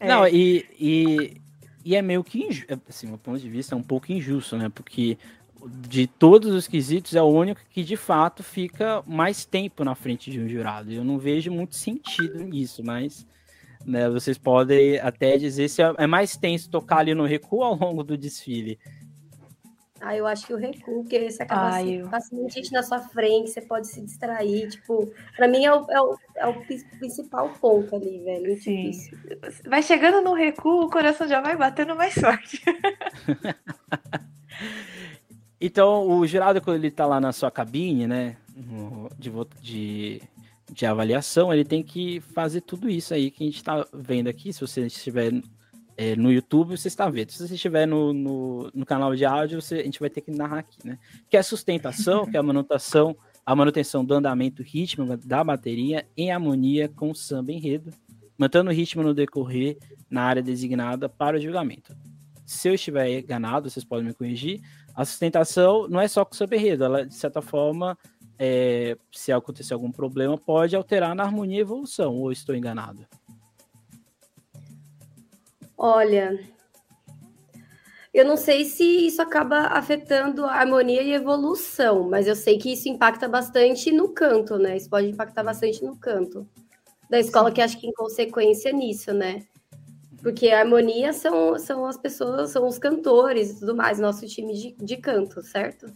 Não, 0.00 0.24
é. 0.24 0.32
e, 0.32 0.64
e, 0.80 1.40
e 1.84 1.96
é 1.96 2.00
meio 2.00 2.24
que, 2.24 2.46
injusto, 2.46 2.80
assim, 2.88 3.08
meu 3.08 3.18
ponto 3.18 3.38
de 3.38 3.50
vista, 3.50 3.74
é 3.74 3.78
um 3.78 3.82
pouco 3.82 4.10
injusto, 4.10 4.56
né? 4.56 4.70
Porque 4.74 5.18
de 5.66 6.06
todos 6.06 6.52
os 6.52 6.68
quesitos 6.68 7.14
é 7.14 7.22
o 7.22 7.26
único 7.26 7.60
que 7.70 7.82
de 7.82 7.96
fato 7.96 8.42
fica 8.42 9.02
mais 9.06 9.44
tempo 9.44 9.84
na 9.84 9.94
frente 9.94 10.30
de 10.30 10.40
um 10.40 10.48
jurado. 10.48 10.92
Eu 10.92 11.04
não 11.04 11.18
vejo 11.18 11.50
muito 11.50 11.74
sentido 11.74 12.42
nisso, 12.44 12.82
mas 12.84 13.26
né, 13.84 14.08
vocês 14.08 14.38
podem 14.38 14.98
até 14.98 15.36
dizer 15.36 15.68
se 15.68 15.82
é, 15.82 16.06
mais 16.06 16.36
tenso 16.36 16.70
tocar 16.70 16.98
ali 16.98 17.14
no 17.14 17.24
recuo 17.24 17.62
ao 17.62 17.74
longo 17.74 18.02
do 18.02 18.16
desfile. 18.16 18.78
Ah, 20.00 20.16
eu 20.16 20.28
acho 20.28 20.46
que 20.46 20.54
o 20.54 20.56
recuo, 20.56 21.02
porque 21.02 21.28
você 21.28 21.42
acaba 21.42 21.70
Ai, 21.70 21.82
assim, 21.82 21.94
eu... 21.96 22.08
passando 22.08 22.48
gente 22.48 22.70
na 22.70 22.84
sua 22.84 23.00
frente, 23.00 23.50
você 23.50 23.60
pode 23.60 23.88
se 23.88 24.00
distrair. 24.00 24.68
Tipo, 24.68 25.12
pra 25.36 25.48
mim 25.48 25.64
é 25.64 25.74
o, 25.74 25.90
é 25.90 26.00
o, 26.00 26.16
é 26.36 26.46
o 26.46 26.54
principal 26.98 27.50
ponto 27.60 27.96
ali, 27.96 28.20
velho. 28.20 28.56
Sim. 28.62 28.90
Difícil. 28.90 29.18
Vai 29.66 29.82
chegando 29.82 30.22
no 30.22 30.34
recuo, 30.34 30.84
o 30.84 30.90
coração 30.90 31.26
já 31.26 31.40
vai 31.40 31.56
batendo 31.56 31.96
mais 31.96 32.14
forte. 32.14 32.62
então, 35.60 36.08
o 36.08 36.26
jurado, 36.26 36.60
quando 36.60 36.76
ele 36.76 36.90
tá 36.90 37.06
lá 37.06 37.20
na 37.20 37.32
sua 37.32 37.50
cabine, 37.50 38.06
né, 38.06 38.36
de, 39.18 39.30
de, 39.60 40.22
de 40.72 40.86
avaliação, 40.86 41.52
ele 41.52 41.64
tem 41.64 41.82
que 41.82 42.20
fazer 42.20 42.60
tudo 42.60 42.88
isso 42.88 43.12
aí 43.12 43.30
que 43.30 43.42
a 43.42 43.46
gente 43.46 43.64
tá 43.64 43.86
vendo 43.92 44.28
aqui. 44.28 44.52
Se 44.52 44.60
você 44.60 44.86
estiver 44.86 45.32
é, 45.98 46.14
no 46.14 46.30
YouTube 46.30 46.76
você 46.76 46.86
está 46.86 47.10
vendo. 47.10 47.32
Se 47.32 47.44
você 47.44 47.56
estiver 47.56 47.84
no, 47.84 48.12
no, 48.12 48.70
no, 48.72 48.86
canal 48.86 49.16
de 49.16 49.24
áudio, 49.24 49.60
você, 49.60 49.80
a 49.80 49.82
gente 49.82 49.98
vai 49.98 50.08
ter 50.08 50.20
que 50.20 50.30
narrar 50.30 50.60
aqui, 50.60 50.78
né? 50.86 50.96
Que 51.28 51.36
é 51.36 51.40
a 51.40 51.42
sustentação, 51.42 52.24
que 52.24 52.36
é 52.36 52.40
a 52.40 52.42
manutenção, 52.42 53.16
a 53.44 53.56
manutenção 53.56 54.04
do 54.04 54.14
andamento 54.14 54.62
ritmo 54.62 55.16
da 55.16 55.42
bateria 55.42 56.06
em 56.16 56.30
harmonia 56.30 56.88
com 56.88 57.10
o 57.10 57.14
samba 57.16 57.50
enredo, 57.50 57.92
mantendo 58.38 58.70
o 58.70 58.72
ritmo 58.72 59.02
no 59.02 59.12
decorrer 59.12 59.76
na 60.08 60.22
área 60.22 60.40
designada 60.40 61.08
para 61.08 61.36
o 61.36 61.40
julgamento. 61.40 61.96
Se 62.46 62.68
eu 62.68 62.74
estiver 62.74 63.18
enganado, 63.18 63.68
vocês 63.68 63.84
podem 63.84 64.06
me 64.06 64.14
corrigir. 64.14 64.62
A 64.98 65.04
sustentação 65.04 65.86
não 65.86 66.00
é 66.00 66.08
só 66.08 66.24
com 66.24 66.34
o 66.34 66.36
samba 66.36 66.56
enredo, 66.56 66.82
ela, 66.82 67.06
de 67.06 67.14
certa 67.14 67.40
forma, 67.40 67.96
é, 68.36 68.98
se 69.12 69.30
acontecer 69.30 69.72
algum 69.72 69.92
problema, 69.92 70.36
pode 70.36 70.74
alterar 70.74 71.14
na 71.14 71.22
harmonia 71.22 71.58
e 71.58 71.60
evolução, 71.60 72.16
ou 72.16 72.32
estou 72.32 72.52
enganado? 72.52 73.06
Olha, 75.76 76.36
eu 78.12 78.24
não 78.24 78.36
sei 78.36 78.64
se 78.64 79.06
isso 79.06 79.22
acaba 79.22 79.68
afetando 79.68 80.44
a 80.44 80.54
harmonia 80.54 81.00
e 81.00 81.12
evolução, 81.12 82.10
mas 82.10 82.26
eu 82.26 82.34
sei 82.34 82.58
que 82.58 82.72
isso 82.72 82.88
impacta 82.88 83.28
bastante 83.28 83.92
no 83.92 84.08
canto, 84.08 84.58
né? 84.58 84.76
Isso 84.76 84.90
pode 84.90 85.06
impactar 85.06 85.44
bastante 85.44 85.84
no 85.84 85.96
canto 85.96 86.44
da 87.08 87.20
escola, 87.20 87.52
que 87.52 87.60
acho 87.60 87.78
que 87.78 87.86
em 87.86 87.92
consequência 87.92 88.72
nisso, 88.72 89.14
né? 89.14 89.46
Porque 90.22 90.48
a 90.48 90.60
harmonia 90.60 91.12
são, 91.12 91.58
são 91.58 91.86
as 91.86 91.96
pessoas, 91.96 92.50
são 92.50 92.66
os 92.66 92.78
cantores 92.78 93.50
e 93.50 93.60
tudo 93.60 93.74
mais, 93.74 93.98
nosso 93.98 94.26
time 94.26 94.52
de, 94.54 94.76
de 94.76 94.96
canto, 94.96 95.42
certo? 95.42 95.86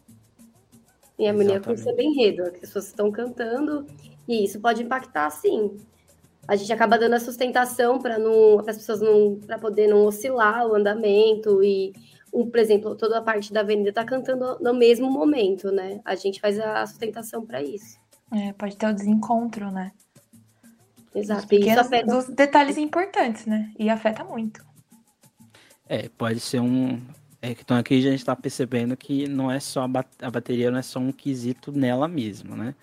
E 1.19 1.27
a 1.27 1.31
harmonia 1.31 1.61
com 1.61 1.75
bem 1.95 2.13
enredo, 2.13 2.43
as 2.43 2.59
pessoas 2.59 2.87
estão 2.87 3.11
cantando, 3.11 3.87
e 4.29 4.45
isso 4.45 4.61
pode 4.61 4.83
impactar 4.83 5.31
sim 5.31 5.77
a 6.47 6.57
gente 6.57 6.73
acaba 6.73 6.99
dando 6.99 7.15
a 7.15 7.21
sustentação 7.21 7.99
para 7.99 8.19
não 8.19 8.59
as 8.61 8.77
pessoas 8.77 9.01
não 9.01 9.39
para 9.47 9.59
poder 9.59 9.87
não 9.87 10.05
oscilar 10.05 10.67
o 10.67 10.75
andamento 10.75 11.63
e 11.63 11.93
um, 12.33 12.49
por 12.49 12.59
exemplo, 12.59 12.97
toda 12.97 13.19
a 13.19 13.23
parte 13.23 13.53
da 13.53 13.61
avenida 13.61 13.91
está 13.91 14.05
cantando 14.05 14.59
no 14.59 14.73
mesmo 14.73 15.11
momento, 15.11 15.71
né? 15.71 16.01
A 16.03 16.15
gente 16.15 16.41
faz 16.41 16.59
a 16.59 16.87
sustentação 16.87 17.45
para 17.45 17.63
isso. 17.63 17.99
É, 18.33 18.55
pode 18.55 18.75
ter 18.77 18.87
o 18.87 18.95
desencontro, 18.95 19.71
né? 19.71 19.93
Exato. 21.15 21.47
Pequenos, 21.47 21.79
afeta... 21.79 22.07
Dos 22.07 22.29
detalhes 22.29 22.79
importantes, 22.79 23.47
né? 23.47 23.71
E 23.79 23.89
afeta 23.91 24.25
muito. 24.25 24.65
É, 25.89 26.09
pode 26.09 26.41
ser 26.41 26.61
um. 26.61 27.01
É, 27.41 27.51
então 27.51 27.77
aqui 27.77 27.99
a 27.99 28.01
gente 28.01 28.21
está 28.21 28.35
percebendo 28.35 28.97
que 28.97 29.29
não 29.29 29.51
é 29.51 29.61
só 29.61 29.83
a, 29.83 29.89
bat... 29.89 30.09
a 30.23 30.31
bateria, 30.31 30.71
não 30.71 30.79
é 30.79 30.83
só 30.83 30.99
um 30.99 31.13
quesito 31.13 31.73
nela 31.73 32.09
mesmo, 32.09 32.57
né? 32.57 32.75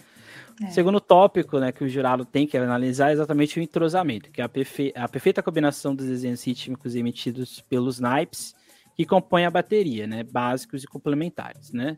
É. 0.61 0.67
Segundo 0.67 0.99
tópico 0.99 1.57
né, 1.57 1.71
que 1.71 1.83
o 1.83 1.89
jurado 1.89 2.25
tem 2.25 2.45
que 2.45 2.57
analisar 2.57 3.11
é 3.11 3.13
exatamente 3.13 3.57
o 3.57 3.63
entrosamento, 3.63 4.29
que 4.29 4.41
é 4.41 4.43
a, 4.43 4.49
perfe 4.49 4.91
a 4.95 5.07
perfeita 5.07 5.41
combinação 5.41 5.95
dos 5.95 6.05
desenhos 6.05 6.43
rítmicos 6.43 6.95
emitidos 6.95 7.61
pelos 7.61 7.99
naipes 7.99 8.53
que 8.93 9.05
compõem 9.05 9.45
a 9.45 9.51
bateria, 9.51 10.05
né, 10.05 10.21
básicos 10.23 10.83
e 10.83 10.87
complementares. 10.87 11.71
Né? 11.71 11.97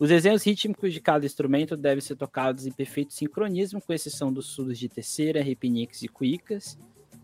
Os 0.00 0.08
desenhos 0.08 0.42
rítmicos 0.42 0.94
de 0.94 0.98
cada 0.98 1.26
instrumento 1.26 1.76
devem 1.76 2.00
ser 2.00 2.16
tocados 2.16 2.64
em 2.64 2.72
perfeito 2.72 3.12
sincronismo, 3.12 3.82
com 3.82 3.92
exceção 3.92 4.32
dos 4.32 4.46
surdos 4.46 4.78
de 4.78 4.88
terceira, 4.88 5.42
repiniques 5.42 6.02
e 6.02 6.08
cuicas, 6.08 6.78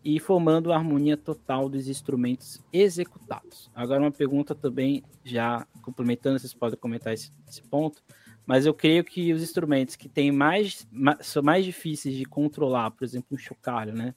e 0.04 0.20
formando 0.20 0.70
a 0.70 0.76
harmonia 0.76 1.16
total 1.16 1.70
dos 1.70 1.88
instrumentos 1.88 2.62
executados. 2.70 3.70
Agora 3.74 4.02
uma 4.02 4.12
pergunta 4.12 4.54
também, 4.54 5.02
já 5.24 5.66
complementando, 5.80 6.38
vocês 6.38 6.52
podem 6.52 6.78
comentar 6.78 7.14
esse, 7.14 7.32
esse 7.48 7.62
ponto, 7.62 8.02
mas 8.44 8.66
eu 8.66 8.74
creio 8.74 9.02
que 9.02 9.32
os 9.32 9.42
instrumentos 9.42 9.96
que 9.96 10.06
têm 10.06 10.30
mais, 10.30 10.86
mais, 10.92 11.26
são 11.26 11.42
mais 11.42 11.64
difíceis 11.64 12.14
de 12.14 12.26
controlar, 12.26 12.90
por 12.90 13.04
exemplo, 13.04 13.28
um 13.32 13.38
chocalho, 13.38 13.94
né? 13.94 14.14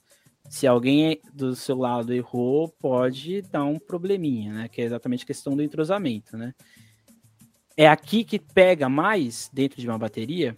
Se 0.50 0.66
alguém 0.66 1.18
do 1.32 1.56
seu 1.56 1.78
lado 1.78 2.12
errou, 2.12 2.68
pode 2.68 3.40
dar 3.40 3.64
um 3.64 3.78
probleminha, 3.78 4.52
né? 4.52 4.68
Que 4.68 4.82
é 4.82 4.84
exatamente 4.84 5.24
a 5.24 5.26
questão 5.26 5.56
do 5.56 5.62
entrosamento, 5.62 6.36
né? 6.36 6.54
É 7.80 7.88
aqui 7.88 8.24
que 8.24 8.38
pega 8.38 8.90
mais 8.90 9.48
dentro 9.50 9.80
de 9.80 9.88
uma 9.88 9.96
bateria? 9.96 10.54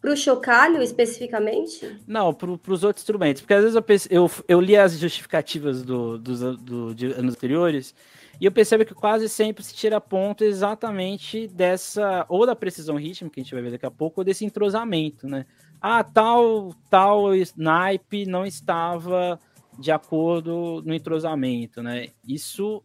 Para 0.00 0.14
o 0.14 0.16
chocalho 0.16 0.80
especificamente? 0.80 2.00
Não, 2.06 2.32
para 2.32 2.50
os 2.50 2.82
outros 2.82 3.02
instrumentos. 3.02 3.42
Porque 3.42 3.52
às 3.52 3.62
vezes 3.62 3.76
eu, 3.76 3.84
eu, 4.08 4.30
eu 4.48 4.58
li 4.58 4.74
as 4.74 4.98
justificativas 4.98 5.82
do, 5.82 6.16
do, 6.16 6.56
do, 6.56 6.94
de 6.94 7.12
anos 7.12 7.34
anteriores 7.34 7.94
e 8.40 8.46
eu 8.46 8.52
percebo 8.52 8.86
que 8.86 8.94
quase 8.94 9.28
sempre 9.28 9.62
se 9.62 9.74
tira 9.74 10.00
ponto 10.00 10.42
exatamente 10.42 11.46
dessa, 11.46 12.24
ou 12.26 12.46
da 12.46 12.56
precisão 12.56 12.96
rítmica, 12.96 13.34
que 13.34 13.40
a 13.40 13.42
gente 13.42 13.52
vai 13.52 13.62
ver 13.62 13.72
daqui 13.72 13.84
a 13.84 13.90
pouco, 13.90 14.22
ou 14.22 14.24
desse 14.24 14.46
entrosamento, 14.46 15.28
né? 15.28 15.44
Ah, 15.78 16.02
tal, 16.02 16.74
tal 16.88 17.34
snipe 17.34 18.24
não 18.24 18.46
estava 18.46 19.38
de 19.78 19.92
acordo 19.92 20.82
no 20.86 20.94
entrosamento, 20.94 21.82
né? 21.82 22.08
Isso 22.26 22.82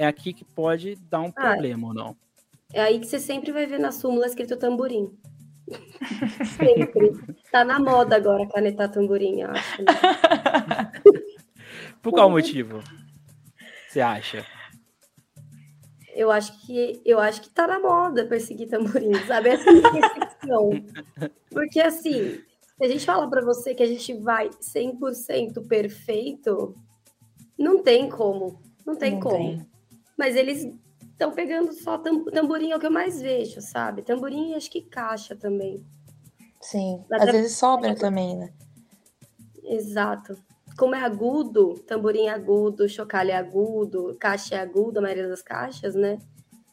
é 0.00 0.06
aqui 0.06 0.32
que 0.32 0.46
pode 0.46 0.96
dar 1.10 1.20
um 1.20 1.30
ah, 1.36 1.52
problema 1.52 1.88
ou 1.88 1.94
não. 1.94 2.16
É 2.72 2.80
aí 2.80 2.98
que 2.98 3.06
você 3.06 3.20
sempre 3.20 3.52
vai 3.52 3.66
ver 3.66 3.78
na 3.78 3.92
súmula 3.92 4.26
escrito 4.26 4.56
tamborim. 4.56 5.14
Sempre. 6.56 7.12
tá 7.52 7.66
na 7.66 7.78
moda 7.78 8.16
agora 8.16 8.48
canetar 8.48 8.90
tamborim, 8.90 9.42
eu 9.42 9.50
acho. 9.50 9.82
Né? 9.82 9.92
Por 12.00 12.12
qual 12.12 12.30
motivo? 12.30 12.82
Você 13.86 14.00
acha? 14.00 14.46
Eu 16.14 16.30
acho 16.30 16.58
que 16.64 17.02
eu 17.04 17.20
acho 17.20 17.42
que 17.42 17.50
tá 17.50 17.66
na 17.66 17.78
moda 17.78 18.24
perseguir 18.24 18.68
tamborim, 18.68 19.12
sabe? 19.26 19.50
Essa 19.50 19.68
é 19.68 21.30
Porque 21.50 21.78
assim, 21.78 22.40
se 22.78 22.84
a 22.84 22.88
gente 22.88 23.04
fala 23.04 23.28
para 23.28 23.44
você 23.44 23.74
que 23.74 23.82
a 23.82 23.86
gente 23.86 24.14
vai 24.14 24.48
100% 24.48 25.68
perfeito, 25.68 26.74
não 27.58 27.82
tem 27.82 28.08
como. 28.08 28.62
Não 28.86 28.96
tem 28.96 29.12
não 29.12 29.20
como. 29.20 29.36
Tem. 29.36 29.69
Mas 30.20 30.36
eles 30.36 30.70
estão 31.12 31.32
pegando 31.32 31.72
só 31.72 31.96
tamborim, 31.96 32.72
é 32.72 32.76
o 32.76 32.78
que 32.78 32.84
eu 32.84 32.90
mais 32.90 33.22
vejo, 33.22 33.62
sabe? 33.62 34.02
Tamborim 34.02 34.50
e 34.50 34.54
acho 34.54 34.70
que 34.70 34.82
caixa 34.82 35.34
também. 35.34 35.82
Sim, 36.60 37.02
Mas 37.08 37.22
às 37.22 37.28
é... 37.28 37.32
vezes 37.32 37.56
sobra 37.56 37.94
também, 37.94 38.36
né? 38.36 38.52
Exato. 39.64 40.36
Como 40.76 40.94
é 40.94 41.00
agudo, 41.02 41.72
tamborim 41.86 42.26
é 42.26 42.34
agudo, 42.34 42.86
chocalho 42.86 43.30
é 43.30 43.34
agudo, 43.34 44.14
caixa 44.20 44.56
é 44.56 44.58
agudo, 44.58 44.98
a 44.98 45.02
maioria 45.02 45.26
das 45.26 45.40
caixas, 45.40 45.94
né? 45.94 46.18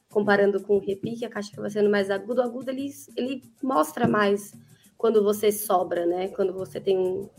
Comparando 0.09 0.61
com 0.61 0.75
o 0.75 0.85
repique, 0.85 1.23
a 1.23 1.29
caixa 1.29 1.49
que 1.49 1.61
vai 1.61 1.69
sendo 1.69 1.89
mais 1.89 2.11
agudo, 2.11 2.41
o 2.41 2.43
agudo 2.43 2.69
ele, 2.69 2.89
ele 3.15 3.41
mostra 3.63 4.09
mais 4.09 4.53
quando 4.97 5.23
você 5.23 5.53
sobra, 5.53 6.05
né? 6.05 6.27
Quando 6.27 6.51
você 6.51 6.81
tem 6.81 6.97
um, 6.97 7.29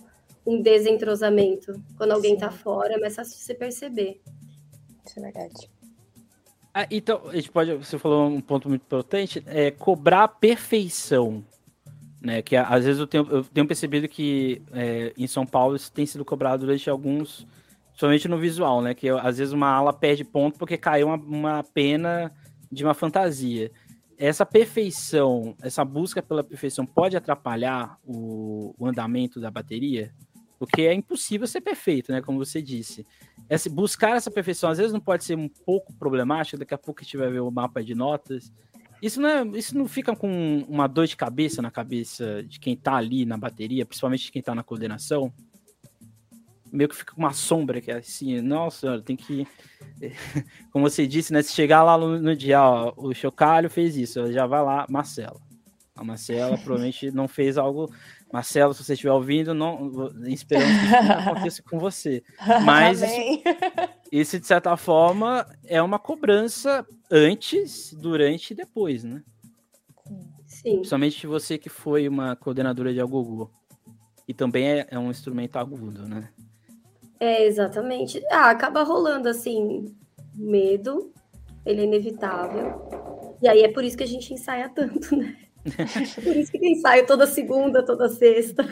um 0.47 0.63
desentrosamento. 0.63 1.75
Quando 1.99 2.13
alguém 2.13 2.33
Sim. 2.33 2.41
tá 2.41 2.51
fora, 2.51 2.95
é 2.95 2.99
mais 2.99 3.15
fácil 3.15 3.39
você 3.39 3.53
perceber. 3.53 4.23
Isso 5.05 5.19
é 5.19 5.23
verdade. 5.23 5.78
Ah, 6.79 6.87
então, 6.93 7.23
a 7.27 7.35
gente 7.35 7.51
pode. 7.51 7.75
Você 7.75 7.99
falou 7.99 8.29
um 8.29 8.41
ponto 8.41 8.69
muito 8.69 8.83
importante, 8.83 9.43
é 9.47 9.73
cobrar 9.73 10.23
a 10.23 10.29
perfeição. 10.29 11.45
Né, 12.23 12.41
que 12.41 12.57
às 12.57 12.85
vezes 12.85 13.01
eu 13.01 13.07
tenho, 13.07 13.27
eu 13.31 13.45
tenho 13.45 13.67
percebido 13.67 14.09
que 14.09 14.61
é, 14.73 15.13
em 15.17 15.27
São 15.29 15.47
Paulo 15.47 15.77
isso 15.77 15.93
tem 15.93 16.05
sido 16.05 16.25
cobrado 16.25 16.67
durante 16.67 16.91
alguns, 16.91 17.47
somente 17.95 18.29
no 18.29 18.39
visual, 18.39 18.81
né? 18.81 18.95
Que 18.95 19.09
às 19.09 19.39
vezes 19.39 19.53
uma 19.53 19.69
ala 19.69 19.93
perde 19.93 20.25
ponto 20.25 20.57
porque 20.57 20.77
caiu 20.77 21.09
uma, 21.09 21.17
uma 21.17 21.65
pena 21.65 22.33
de 22.71 22.85
uma 22.85 22.95
fantasia. 22.95 23.73
Essa 24.17 24.47
perfeição, 24.47 25.57
essa 25.61 25.85
busca 25.85 26.23
pela 26.23 26.45
perfeição 26.45 26.87
pode 26.87 27.17
atrapalhar 27.17 27.99
o, 28.05 28.73
o 28.79 28.87
andamento 28.87 29.41
da 29.41 29.51
bateria? 29.51 30.13
Porque 30.59 30.83
é 30.83 30.95
impossível 30.95 31.47
ser 31.47 31.61
perfeito, 31.61 32.11
né? 32.11 32.21
Como 32.21 32.39
você 32.39 32.61
disse. 32.61 33.07
Esse, 33.49 33.69
buscar 33.69 34.17
essa 34.17 34.31
perfeição 34.31 34.71
às 34.71 34.79
vezes 34.79 34.93
não 34.93 35.01
pode 35.01 35.25
ser 35.25 35.37
um 35.37 35.49
pouco 35.49 35.93
problemático, 35.95 36.59
daqui 36.59 36.75
a 36.75 36.79
pouco 36.79 37.01
a 37.01 37.05
gente 37.05 37.17
vai 37.17 37.31
ver 37.31 37.41
o 37.41 37.51
mapa 37.51 37.83
de 37.83 37.95
notas. 37.95 38.53
Isso 39.01 39.21
não, 39.21 39.29
é, 39.29 39.47
isso 39.57 39.79
não 39.79 39.87
fica 39.87 40.15
com 40.17 40.65
uma 40.69 40.89
dor 40.89 41.07
de 41.07 41.17
cabeça 41.17 41.63
na 41.63 41.71
cabeça 41.71 42.43
de 42.43 42.59
quem 42.59 42.77
tá 42.77 42.95
ali 42.95 43.25
na 43.25 43.37
bateria, 43.37 43.87
principalmente 43.87 44.25
de 44.25 44.33
quem 44.33 44.43
tá 44.43 44.55
na 44.55 44.65
coordenação? 44.65 45.33
Meio 46.71 46.89
que 46.89 46.97
fica 46.97 47.15
com 47.15 47.21
uma 47.21 47.33
sombra 47.33 47.81
que 47.81 47.91
é 47.91 47.97
assim, 47.99 48.41
nossa, 48.41 49.01
tem 49.01 49.17
que. 49.17 49.47
Como 50.71 50.89
você 50.89 51.07
disse, 51.07 51.33
né? 51.33 51.41
Se 51.43 51.55
chegar 51.55 51.83
lá 51.85 51.97
no, 51.97 52.19
no 52.19 52.37
dia, 52.37 52.61
ó, 52.61 52.93
o 52.97 53.15
Chocalho 53.15 53.71
fez 53.71 53.97
isso, 53.97 54.31
já 54.33 54.47
vai 54.47 54.63
lá, 54.63 54.85
Marcela. 54.91 55.41
A 55.97 56.05
Marcela 56.05 56.57
provavelmente 56.59 57.11
não 57.11 57.27
fez 57.27 57.57
algo 57.57 57.93
Marcelo, 58.33 58.75
se 58.75 58.85
você 58.85 58.93
estiver 58.93 59.13
ouvindo, 59.13 59.55
não 59.55 60.11
esperamos 60.27 60.77
que 60.79 60.87
isso 60.87 61.03
não 61.03 61.19
aconteça 61.33 61.63
com 61.63 61.79
você. 61.79 62.23
Mas 62.65 63.03
isso, 63.03 63.43
isso, 64.13 64.41
de 64.41 64.47
certa 64.47 64.77
forma, 64.77 65.47
é 65.65 65.81
uma 65.81 65.99
cobrança 65.99 66.87
antes, 67.11 67.93
durante 67.95 68.53
e 68.53 68.57
depois, 68.57 69.03
né? 69.03 69.23
Sim. 70.47 70.77
Principalmente 70.77 71.27
você 71.27 71.57
que 71.57 71.69
foi 71.69 72.09
uma 72.09 72.37
coordenadora 72.37 72.93
de 72.93 73.01
agogo. 73.01 73.51
E 74.27 74.35
também 74.35 74.69
é, 74.69 74.87
é 74.91 74.99
um 74.99 75.11
instrumento 75.11 75.57
agudo, 75.57 76.07
né? 76.07 76.29
É, 77.19 77.47
exatamente. 77.47 78.23
Ah, 78.31 78.51
acaba 78.51 78.83
rolando, 78.83 79.29
assim, 79.29 79.95
medo. 80.35 81.13
Ele 81.65 81.81
é 81.81 81.85
inevitável. 81.85 82.89
E 83.41 83.49
aí 83.49 83.63
é 83.63 83.73
por 83.73 83.85
isso 83.85 83.97
que 83.97 84.05
a 84.05 84.09
gente 84.09 84.33
ensaia 84.35 84.69
tanto, 84.69 85.17
né? 85.17 85.37
Por 86.23 86.37
isso 86.37 86.53
que 86.53 86.59
tem 86.59 86.73
ensaio 86.73 87.07
toda 87.07 87.27
segunda, 87.27 87.85
toda 87.85 88.09
sexta. 88.09 88.69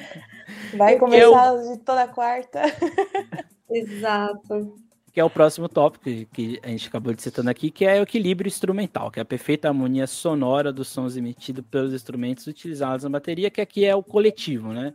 Vai 0.76 0.98
começar 0.98 1.54
eu... 1.54 1.72
de 1.72 1.78
toda 1.78 2.08
quarta. 2.08 2.62
Exato. 3.70 4.74
Que 5.12 5.20
é 5.20 5.24
o 5.24 5.30
próximo 5.30 5.68
tópico 5.68 6.04
que 6.32 6.60
a 6.62 6.68
gente 6.68 6.88
acabou 6.88 7.14
de 7.14 7.22
citando 7.22 7.48
aqui, 7.48 7.70
que 7.70 7.86
é 7.86 7.98
o 7.98 8.02
equilíbrio 8.02 8.48
instrumental, 8.48 9.10
que 9.10 9.18
é 9.18 9.22
a 9.22 9.24
perfeita 9.24 9.68
harmonia 9.68 10.06
sonora 10.06 10.70
dos 10.70 10.88
sons 10.88 11.16
emitidos 11.16 11.64
pelos 11.70 11.94
instrumentos 11.94 12.46
utilizados 12.46 13.04
na 13.04 13.10
bateria, 13.10 13.50
que 13.50 13.60
aqui 13.60 13.86
é 13.86 13.96
o 13.96 14.02
coletivo, 14.02 14.72
né? 14.74 14.92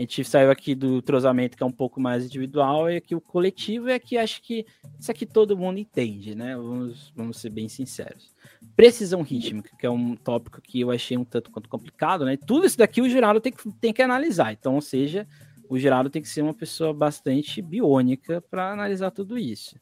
A 0.00 0.02
gente 0.02 0.24
saiu 0.24 0.50
aqui 0.50 0.74
do 0.74 1.02
trozamento, 1.02 1.58
que 1.58 1.62
é 1.62 1.66
um 1.66 1.70
pouco 1.70 2.00
mais 2.00 2.24
individual, 2.24 2.90
e 2.90 2.96
aqui 2.96 3.14
o 3.14 3.20
coletivo 3.20 3.90
é 3.90 3.98
que 3.98 4.16
acho 4.16 4.40
que 4.40 4.64
isso 4.98 5.10
aqui 5.10 5.26
todo 5.26 5.58
mundo 5.58 5.78
entende, 5.78 6.34
né? 6.34 6.56
Vamos, 6.56 7.12
vamos 7.14 7.36
ser 7.36 7.50
bem 7.50 7.68
sinceros. 7.68 8.34
Precisão 8.74 9.20
rítmica, 9.20 9.76
que 9.78 9.84
é 9.84 9.90
um 9.90 10.16
tópico 10.16 10.58
que 10.62 10.80
eu 10.80 10.90
achei 10.90 11.18
um 11.18 11.24
tanto 11.24 11.50
quanto 11.50 11.68
complicado, 11.68 12.24
né? 12.24 12.38
Tudo 12.38 12.64
isso 12.64 12.78
daqui 12.78 13.02
o 13.02 13.10
Geraldo 13.10 13.42
tem 13.42 13.52
que, 13.52 13.70
tem 13.72 13.92
que 13.92 14.00
analisar. 14.00 14.54
Então, 14.54 14.74
ou 14.76 14.80
seja, 14.80 15.28
o 15.68 15.78
Geraldo 15.78 16.08
tem 16.08 16.22
que 16.22 16.30
ser 16.30 16.40
uma 16.40 16.54
pessoa 16.54 16.94
bastante 16.94 17.60
biônica 17.60 18.40
para 18.40 18.72
analisar 18.72 19.10
tudo 19.10 19.36
isso. 19.36 19.76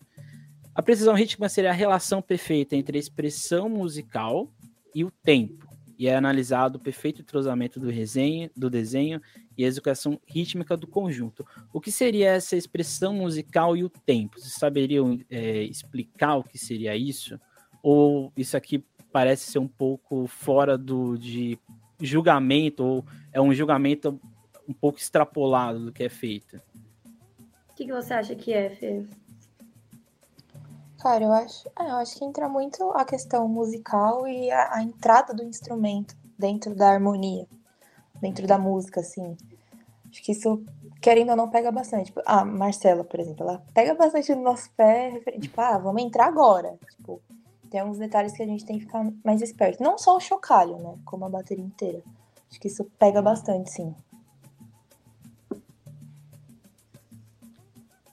A 0.74 0.83
precisão 0.83 1.14
rítmica 1.14 1.48
seria 1.48 1.70
a 1.70 1.72
relação 1.72 2.20
perfeita 2.20 2.74
entre 2.74 2.98
a 2.98 3.00
expressão 3.00 3.68
musical 3.68 4.52
e 4.92 5.04
o 5.04 5.12
tempo. 5.12 5.67
E 5.98 6.06
é 6.06 6.14
analisado 6.14 6.78
o 6.78 6.80
perfeito 6.80 7.20
entrosamento 7.20 7.80
do, 7.80 7.90
resenho, 7.90 8.48
do 8.56 8.70
desenho 8.70 9.20
e 9.56 9.64
a 9.64 9.66
execução 9.66 10.20
rítmica 10.24 10.76
do 10.76 10.87
conjunto. 10.87 11.44
O 11.72 11.80
que 11.80 11.90
seria 11.90 12.30
essa 12.30 12.56
expressão 12.56 13.12
musical 13.12 13.76
e 13.76 13.82
o 13.82 13.88
tempo? 13.88 14.38
Vocês 14.38 14.54
saberiam 14.54 15.18
é, 15.28 15.62
explicar 15.62 16.37
o 16.37 16.44
que 16.44 16.56
seria 16.56 16.96
isso? 16.96 17.38
Ou 17.82 18.32
isso 18.37 18.56
aqui 18.56 18.84
parece 19.11 19.50
ser 19.50 19.58
um 19.58 19.66
pouco 19.66 20.26
fora 20.28 20.78
do 20.78 21.16
de 21.18 21.58
julgamento, 22.00 22.84
ou 22.84 23.04
é 23.32 23.40
um 23.40 23.52
julgamento 23.52 24.20
um 24.68 24.72
pouco 24.72 24.98
extrapolado 24.98 25.87
do 25.87 25.92
que 25.92 26.04
é 26.04 26.08
feito? 26.08 26.61
O 27.70 27.74
que, 27.74 27.87
que 27.87 27.92
você 27.92 28.14
acha 28.14 28.34
que 28.34 28.52
é, 28.52 28.70
Fê? 28.70 29.04
Cara, 31.00 31.24
eu 31.24 31.32
acho, 31.32 31.68
é, 31.78 31.90
eu 31.90 31.96
acho 31.96 32.16
que 32.18 32.24
entra 32.24 32.48
muito 32.48 32.82
a 32.90 33.04
questão 33.04 33.48
musical 33.48 34.26
e 34.26 34.50
a, 34.50 34.74
a, 34.74 34.82
entrada 34.82 35.32
do 35.32 35.44
instrumento 35.44 36.16
dentro 36.37 36.74
da 36.74 36.90
harmonia, 36.90 37.46
dentro 38.20 38.46
da 38.48 38.58
música, 38.58 39.00
assim. 39.00 39.37
Acho 40.11 40.22
que 40.22 40.32
isso, 40.32 40.61
querendo 41.00 41.30
ou 41.30 41.37
não, 41.37 41.48
pega 41.48 41.70
bastante. 41.70 42.06
Tipo, 42.06 42.20
a 42.26 42.44
Marcela, 42.44 43.04
por 43.04 43.20
exemplo, 43.20 43.48
ela 43.48 43.62
pega 43.73 43.94
bastante 43.94 44.35
no 44.35 44.42
nosso 44.42 44.70
pé, 44.73 45.20
tipo, 45.40 45.60
ah, 45.60 45.79
vamos 45.79 46.02
entrar 46.02 46.27
agora. 46.27 46.77
Tipo, 46.96 47.23
tem 47.70 47.81
alguns 47.81 47.98
detalhes 47.98 48.33
que 48.33 48.42
a 48.42 48.46
gente 48.46 48.64
tem 48.64 48.79
que 48.79 48.87
ficar 48.87 49.06
mais 49.25 49.40
esperto. 49.40 49.83
Não 49.83 49.98
só 49.98 50.16
o 50.16 50.20
chocalho, 50.20 50.79
né? 50.79 50.98
Como 51.04 51.25
a 51.25 51.29
bateria 51.29 51.64
inteira. 51.64 52.02
Acho 52.50 52.58
que 52.58 52.66
isso 52.66 52.85
pega 52.98 53.23
bastante, 53.23 53.70
sim. 53.70 53.94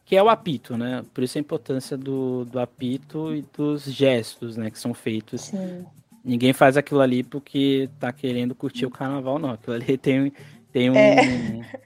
Que 0.05 0.15
é 0.15 0.21
o 0.21 0.29
apito, 0.29 0.77
né? 0.77 1.03
Por 1.13 1.23
isso 1.23 1.37
a 1.37 1.41
importância 1.41 1.97
do, 1.97 2.45
do 2.45 2.59
apito 2.59 3.35
e 3.35 3.43
dos 3.57 3.83
gestos, 3.83 4.55
né? 4.55 4.69
Que 4.69 4.79
são 4.79 4.93
feitos. 4.93 5.41
Sim. 5.41 5.83
Ninguém 6.23 6.53
faz 6.53 6.77
aquilo 6.77 7.01
ali 7.01 7.23
porque 7.23 7.89
tá 7.99 8.13
querendo 8.13 8.55
curtir 8.55 8.85
o 8.85 8.91
carnaval, 8.91 9.39
não. 9.39 9.51
Aquilo 9.51 9.75
ali 9.75 9.97
tem, 9.97 10.31
tem 10.71 10.89
um. 10.89 10.95
É. 10.95 11.85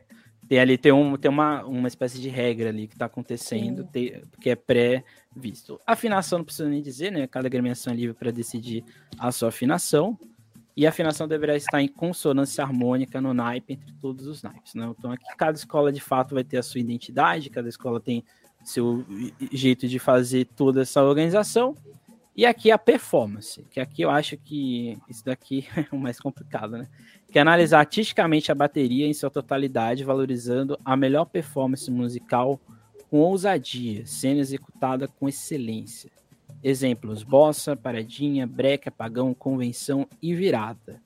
Tem 0.49 0.59
ali 0.59 0.79
tem, 0.79 0.91
um, 0.91 1.15
tem 1.15 1.29
uma, 1.29 1.63
uma 1.63 1.87
espécie 1.87 2.19
de 2.19 2.27
regra 2.27 2.69
ali 2.69 2.87
que 2.87 2.95
está 2.95 3.05
acontecendo, 3.05 3.83
tem, 3.83 4.19
que 4.41 4.49
é 4.49 4.55
pré-visto. 4.55 5.79
Afinação 5.85 6.39
não 6.39 6.45
precisa 6.45 6.67
nem 6.67 6.81
dizer, 6.81 7.11
né? 7.11 7.27
Cada 7.27 7.47
agremiação 7.47 7.93
é 7.93 7.95
livre 7.95 8.15
para 8.15 8.31
decidir 8.31 8.83
a 9.19 9.31
sua 9.31 9.49
afinação. 9.49 10.17
E 10.79 10.85
a 10.85 10.91
afinação 10.91 11.27
deverá 11.27 11.57
estar 11.57 11.81
em 11.81 11.89
consonância 11.89 12.63
harmônica 12.63 13.19
no 13.19 13.33
naipe 13.33 13.73
entre 13.73 13.91
todos 13.99 14.25
os 14.25 14.41
naipes. 14.41 14.75
Né? 14.75 14.89
Então 14.97 15.11
aqui 15.11 15.25
cada 15.35 15.57
escola 15.57 15.91
de 15.91 15.99
fato 15.99 16.33
vai 16.33 16.41
ter 16.41 16.55
a 16.55 16.63
sua 16.63 16.79
identidade, 16.79 17.49
cada 17.49 17.67
escola 17.67 17.99
tem 17.99 18.23
seu 18.63 19.05
jeito 19.51 19.89
de 19.89 19.99
fazer 19.99 20.45
toda 20.45 20.83
essa 20.83 21.03
organização. 21.03 21.75
E 22.33 22.45
aqui 22.45 22.71
a 22.71 22.77
performance, 22.77 23.61
que 23.69 23.81
aqui 23.81 24.03
eu 24.03 24.09
acho 24.09 24.37
que 24.37 24.97
isso 25.09 25.25
daqui 25.25 25.67
é 25.75 25.93
o 25.93 25.99
mais 25.99 26.17
complicado, 26.17 26.77
né? 26.77 26.87
Que 27.29 27.39
é 27.39 27.41
analisar 27.41 27.79
artisticamente 27.79 28.49
a 28.49 28.55
bateria 28.55 29.05
em 29.05 29.13
sua 29.13 29.29
totalidade, 29.29 30.05
valorizando 30.05 30.79
a 30.85 30.95
melhor 30.95 31.25
performance 31.25 31.91
musical 31.91 32.57
com 33.09 33.19
ousadia, 33.19 34.05
sendo 34.05 34.39
executada 34.39 35.09
com 35.09 35.27
excelência. 35.27 36.09
Exemplos: 36.63 37.23
bossa, 37.23 37.75
paradinha, 37.75 38.45
breca, 38.45 38.91
pagão, 38.91 39.33
convenção 39.33 40.07
e 40.21 40.33
virada. 40.33 41.01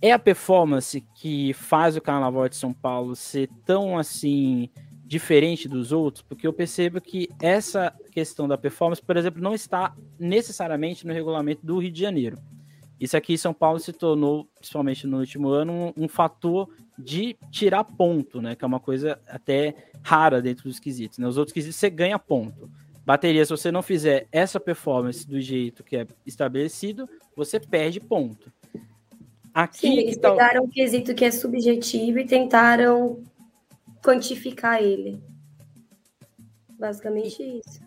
É 0.00 0.12
a 0.12 0.18
performance 0.18 1.00
que 1.14 1.52
faz 1.54 1.96
o 1.96 2.00
Carnaval 2.00 2.48
de 2.48 2.56
São 2.56 2.72
Paulo 2.72 3.16
ser 3.16 3.48
tão 3.64 3.96
assim 3.96 4.68
diferente 5.06 5.68
dos 5.68 5.92
outros, 5.92 6.22
porque 6.22 6.46
eu 6.46 6.52
percebo 6.52 7.00
que 7.00 7.28
essa 7.40 7.92
questão 8.10 8.48
da 8.48 8.58
performance, 8.58 9.02
por 9.02 9.16
exemplo, 9.16 9.42
não 9.42 9.54
está 9.54 9.94
necessariamente 10.18 11.06
no 11.06 11.12
regulamento 11.12 11.64
do 11.64 11.78
Rio 11.78 11.92
de 11.92 12.00
Janeiro. 12.00 12.38
Isso 12.98 13.16
aqui 13.16 13.34
em 13.34 13.36
São 13.36 13.52
Paulo 13.52 13.78
se 13.78 13.92
tornou, 13.92 14.48
principalmente 14.56 15.06
no 15.06 15.18
último 15.18 15.48
ano, 15.48 15.72
um, 15.72 16.04
um 16.04 16.08
fator 16.08 16.68
de 16.98 17.36
tirar 17.50 17.84
ponto, 17.84 18.40
né? 18.40 18.54
Que 18.54 18.64
é 18.64 18.68
uma 18.68 18.80
coisa 18.80 19.20
até 19.28 19.74
rara 20.02 20.40
dentro 20.40 20.64
dos 20.64 20.78
quesitos. 20.78 21.18
Né? 21.18 21.26
Os 21.26 21.36
outros 21.36 21.52
quesitos 21.52 21.76
você 21.76 21.90
ganha 21.90 22.18
ponto. 22.18 22.70
Bateria, 23.04 23.44
se 23.44 23.50
você 23.50 23.70
não 23.70 23.82
fizer 23.82 24.26
essa 24.32 24.58
performance 24.58 25.28
do 25.28 25.40
jeito 25.40 25.84
que 25.84 25.96
é 25.96 26.06
estabelecido, 26.24 27.08
você 27.36 27.60
perde 27.60 28.00
ponto. 28.00 28.50
Aqui 29.52 29.78
Sim, 29.78 29.98
eles 29.98 30.16
tá... 30.16 30.30
pegaram 30.30 30.64
um 30.64 30.68
quesito 30.68 31.14
que 31.14 31.24
é 31.24 31.30
subjetivo 31.30 32.18
e 32.18 32.26
tentaram 32.26 33.22
quantificar 34.02 34.82
ele. 34.82 35.22
Basicamente 36.78 37.42
isso. 37.42 37.80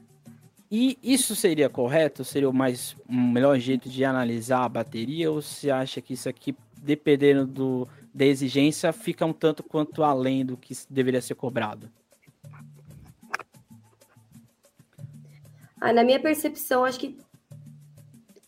E 0.70 0.98
isso 1.02 1.36
seria 1.36 1.70
correto? 1.70 2.24
Seria 2.24 2.50
o 2.50 2.54
mais 2.54 2.96
um 3.10 3.32
melhor 3.32 3.58
jeito 3.58 3.90
de 3.90 4.04
analisar 4.04 4.66
a 4.66 4.70
bateria? 4.70 5.32
Ou 5.32 5.42
você 5.42 5.70
acha 5.70 6.02
que 6.02 6.14
isso 6.14 6.28
aqui, 6.30 6.56
dependendo 6.82 7.46
do, 7.46 7.88
da 8.14 8.26
exigência, 8.26 8.92
fica 8.92 9.26
um 9.26 9.34
tanto 9.34 9.64
quanto 9.64 10.04
além 10.04 10.46
do 10.46 10.58
que 10.58 10.74
deveria 10.90 11.22
ser 11.22 11.36
cobrado? 11.36 11.90
Ah, 15.80 15.94
na 15.94 16.04
minha 16.04 16.20
percepção, 16.20 16.84
acho 16.84 17.00
que 17.00 17.18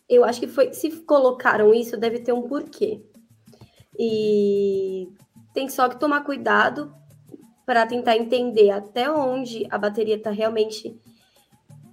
eu 0.08 0.24
acho 0.24 0.40
que 0.40 0.48
foi 0.48 0.72
se 0.72 0.90
colocaram 1.02 1.72
isso 1.72 1.96
deve 1.96 2.18
ter 2.18 2.32
um 2.32 2.42
porquê 2.42 3.00
e 3.96 5.08
tem 5.54 5.68
só 5.68 5.88
que 5.88 6.00
tomar 6.00 6.24
cuidado 6.24 6.92
para 7.66 7.86
tentar 7.86 8.16
entender 8.16 8.70
até 8.70 9.10
onde 9.10 9.66
a 9.70 9.78
bateria 9.78 10.16
está 10.16 10.30
realmente 10.30 10.98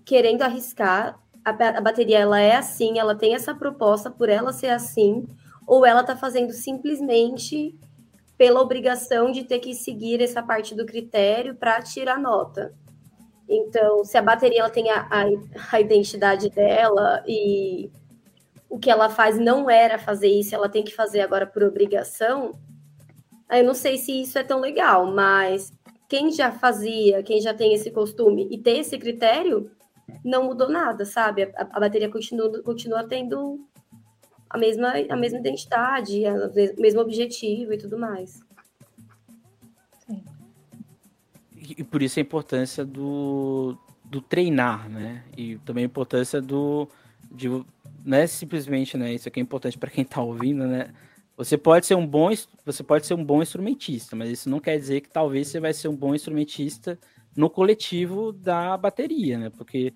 querendo 0.06 0.42
arriscar. 0.42 1.20
A, 1.46 1.50
a, 1.50 1.82
bateria 1.82 2.20
ela 2.20 2.40
é 2.40 2.56
assim, 2.56 2.98
ela 2.98 3.14
tem 3.14 3.36
essa 3.36 3.54
proposta 3.54 4.10
por 4.10 4.30
ela 4.30 4.52
ser 4.52 4.70
assim, 4.70 5.28
ou 5.68 5.86
ela 5.86 6.02
está 6.02 6.16
fazendo 6.16 6.52
simplesmente 6.52 7.78
pela 8.38 8.62
obrigação 8.62 9.32
de 9.32 9.44
ter 9.44 9.60
que 9.60 9.76
seguir 9.76 10.22
essa 10.22 10.42
parte 10.42 10.74
do 10.74 10.86
critério 10.86 11.56
para 11.56 11.82
tirar 11.82 12.20
nota. 12.20 12.74
Então, 13.50 14.04
se 14.04 14.18
a 14.18 14.22
bateria 14.22 14.60
ela 14.60 14.70
tem 14.70 14.90
a, 14.90 15.08
a, 15.10 15.26
a 15.72 15.82
identidade 15.82 16.50
dela 16.50 17.24
e 17.26 17.90
o 18.70 18.78
que 18.78 18.90
ela 18.90 19.10
faz 19.10 19.40
não 19.40 19.70
era 19.70 19.98
fazer 19.98 20.28
isso, 20.28 20.54
ela 20.54 20.68
tem 20.68 20.84
que 20.84 20.94
fazer 20.94 21.22
agora 21.22 21.48
por 21.48 21.64
obrigação, 21.64 22.52
eu 23.50 23.64
não 23.64 23.74
sei 23.74 23.98
se 23.98 24.22
isso 24.22 24.38
é 24.38 24.44
tão 24.44 24.60
legal, 24.60 25.06
mas 25.06 25.72
quem 26.10 26.32
já 26.32 26.52
fazia, 26.52 27.24
quem 27.24 27.40
já 27.40 27.54
tem 27.54 27.74
esse 27.74 27.92
costume 27.92 28.48
e 28.52 28.58
tem 28.58 28.80
esse 28.80 28.98
critério, 28.98 29.72
não 30.24 30.44
mudou 30.44 30.70
nada, 30.70 31.06
sabe? 31.06 31.44
A, 31.44 31.62
a 31.72 31.80
bateria 31.80 32.10
continua, 32.10 32.62
continua 32.62 33.08
tendo 33.08 33.66
a 34.50 34.58
mesma, 34.58 34.94
a 35.10 35.16
mesma 35.16 35.40
identidade, 35.40 36.24
o 36.26 36.82
mesmo 36.82 37.02
objetivo 37.02 37.74
e 37.74 37.78
tudo 37.78 37.98
mais. 37.98 38.40
E 41.78 41.84
por 41.84 42.02
isso 42.02 42.20
a 42.20 42.22
importância 42.22 42.86
do, 42.86 43.78
do 44.04 44.22
treinar, 44.22 44.90
né? 44.90 45.24
E 45.36 45.58
também 45.60 45.84
a 45.84 45.88
importância 45.88 46.42
do. 46.42 46.88
De, 47.32 47.50
não 48.06 48.18
é 48.18 48.28
simplesmente, 48.28 48.98
né? 48.98 49.14
Isso 49.14 49.28
aqui 49.28 49.40
é 49.40 49.44
importante 49.44 49.78
para 49.78 49.90
quem 49.90 50.04
está 50.04 50.22
ouvindo, 50.22 50.66
né? 50.66 50.94
Você 51.36 51.58
pode 51.58 51.86
ser 51.86 51.96
um 51.96 52.08
bom, 52.08 52.30
você 52.66 52.84
pode 52.84 53.06
ser 53.06 53.14
um 53.14 53.24
bom 53.24 53.42
instrumentista, 53.44 54.16
mas 54.16 54.30
isso 54.30 54.50
não 54.50 54.60
quer 54.60 54.78
dizer 54.78 55.02
que 55.02 55.10
talvez 55.10 55.48
você 55.48 55.60
vai 55.60 55.74
ser 55.74 55.88
um 55.88 55.96
bom 55.96 56.16
instrumentista 56.16 56.98
no 57.36 57.50
coletivo 57.50 58.32
da 58.32 58.76
bateria, 58.76 59.38
né? 59.38 59.50
Porque 59.52 59.94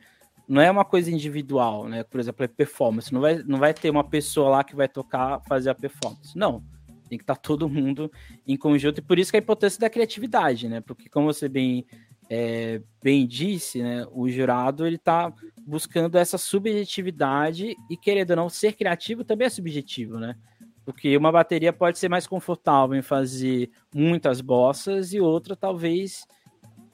não 0.47 0.61
é 0.61 0.69
uma 0.69 0.85
coisa 0.85 1.09
individual, 1.09 1.87
né? 1.87 2.03
Por 2.03 2.19
exemplo, 2.19 2.43
é 2.43 2.47
performance. 2.47 3.13
Não 3.13 3.21
vai, 3.21 3.41
não 3.43 3.57
vai 3.57 3.73
ter 3.73 3.89
uma 3.89 4.03
pessoa 4.03 4.49
lá 4.49 4.63
que 4.63 4.75
vai 4.75 4.87
tocar, 4.87 5.41
fazer 5.47 5.69
a 5.69 5.75
performance. 5.75 6.37
Não. 6.37 6.63
Tem 7.11 7.17
que 7.17 7.23
estar 7.23 7.35
tá 7.35 7.41
todo 7.41 7.67
mundo 7.67 8.09
em 8.47 8.55
conjunto. 8.55 8.99
E 8.99 9.01
por 9.01 9.19
isso 9.19 9.31
que 9.31 9.35
a 9.35 9.41
importância 9.41 9.77
da 9.77 9.89
criatividade, 9.89 10.69
né? 10.69 10.79
Porque 10.79 11.09
como 11.09 11.25
você 11.25 11.49
bem, 11.49 11.85
é, 12.29 12.81
bem 13.03 13.27
disse, 13.27 13.83
né? 13.83 14.07
O 14.13 14.29
jurado, 14.29 14.87
ele 14.87 14.95
está 14.95 15.33
buscando 15.67 16.17
essa 16.17 16.37
subjetividade 16.37 17.75
e, 17.89 17.97
querendo 17.97 18.29
ou 18.29 18.37
não, 18.37 18.49
ser 18.49 18.71
criativo 18.77 19.25
também 19.25 19.47
é 19.47 19.49
subjetivo, 19.49 20.19
né? 20.19 20.37
Porque 20.85 21.17
uma 21.17 21.33
bateria 21.33 21.73
pode 21.73 21.99
ser 21.99 22.07
mais 22.07 22.25
confortável 22.25 22.97
em 22.97 23.01
fazer 23.01 23.69
muitas 23.93 24.39
bossas 24.39 25.11
e 25.11 25.19
outra 25.19 25.53
talvez 25.53 26.25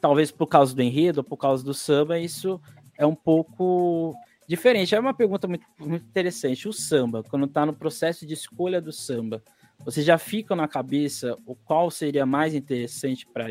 talvez 0.02 0.32
por 0.32 0.48
causa 0.48 0.76
do 0.76 0.82
enredo, 0.82 1.20
ou 1.20 1.24
por 1.24 1.38
causa 1.38 1.64
do 1.64 1.76
samba, 1.76 2.18
isso 2.18 2.60
é 2.98 3.06
um 3.06 3.16
pouco 3.16 4.16
diferente. 4.48 4.96
É 4.96 5.00
uma 5.00 5.14
pergunta 5.14 5.48
muito, 5.48 5.66
muito 5.80 6.06
interessante. 6.06 6.68
O 6.68 6.74
samba, 6.74 7.24
quando 7.24 7.46
está 7.46 7.66
no 7.66 7.74
processo 7.74 8.26
de 8.26 8.34
escolha 8.34 8.82
do 8.82 8.92
samba, 8.92 9.44
você 9.84 10.02
já 10.02 10.18
fica 10.18 10.56
na 10.56 10.68
cabeça 10.68 11.38
o 11.46 11.56
qual 11.56 11.90
seria 11.90 12.26
mais 12.26 12.54
interessante 12.54 13.26
para 13.26 13.48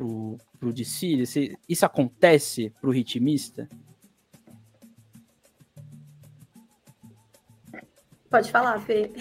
o 0.00 0.38
desfile? 0.72 1.24
Isso 1.68 1.84
acontece 1.86 2.70
para 2.80 2.88
o 2.88 2.92
ritmista? 2.92 3.68
Pode 8.30 8.50
falar, 8.50 8.80
Fê. 8.80 9.12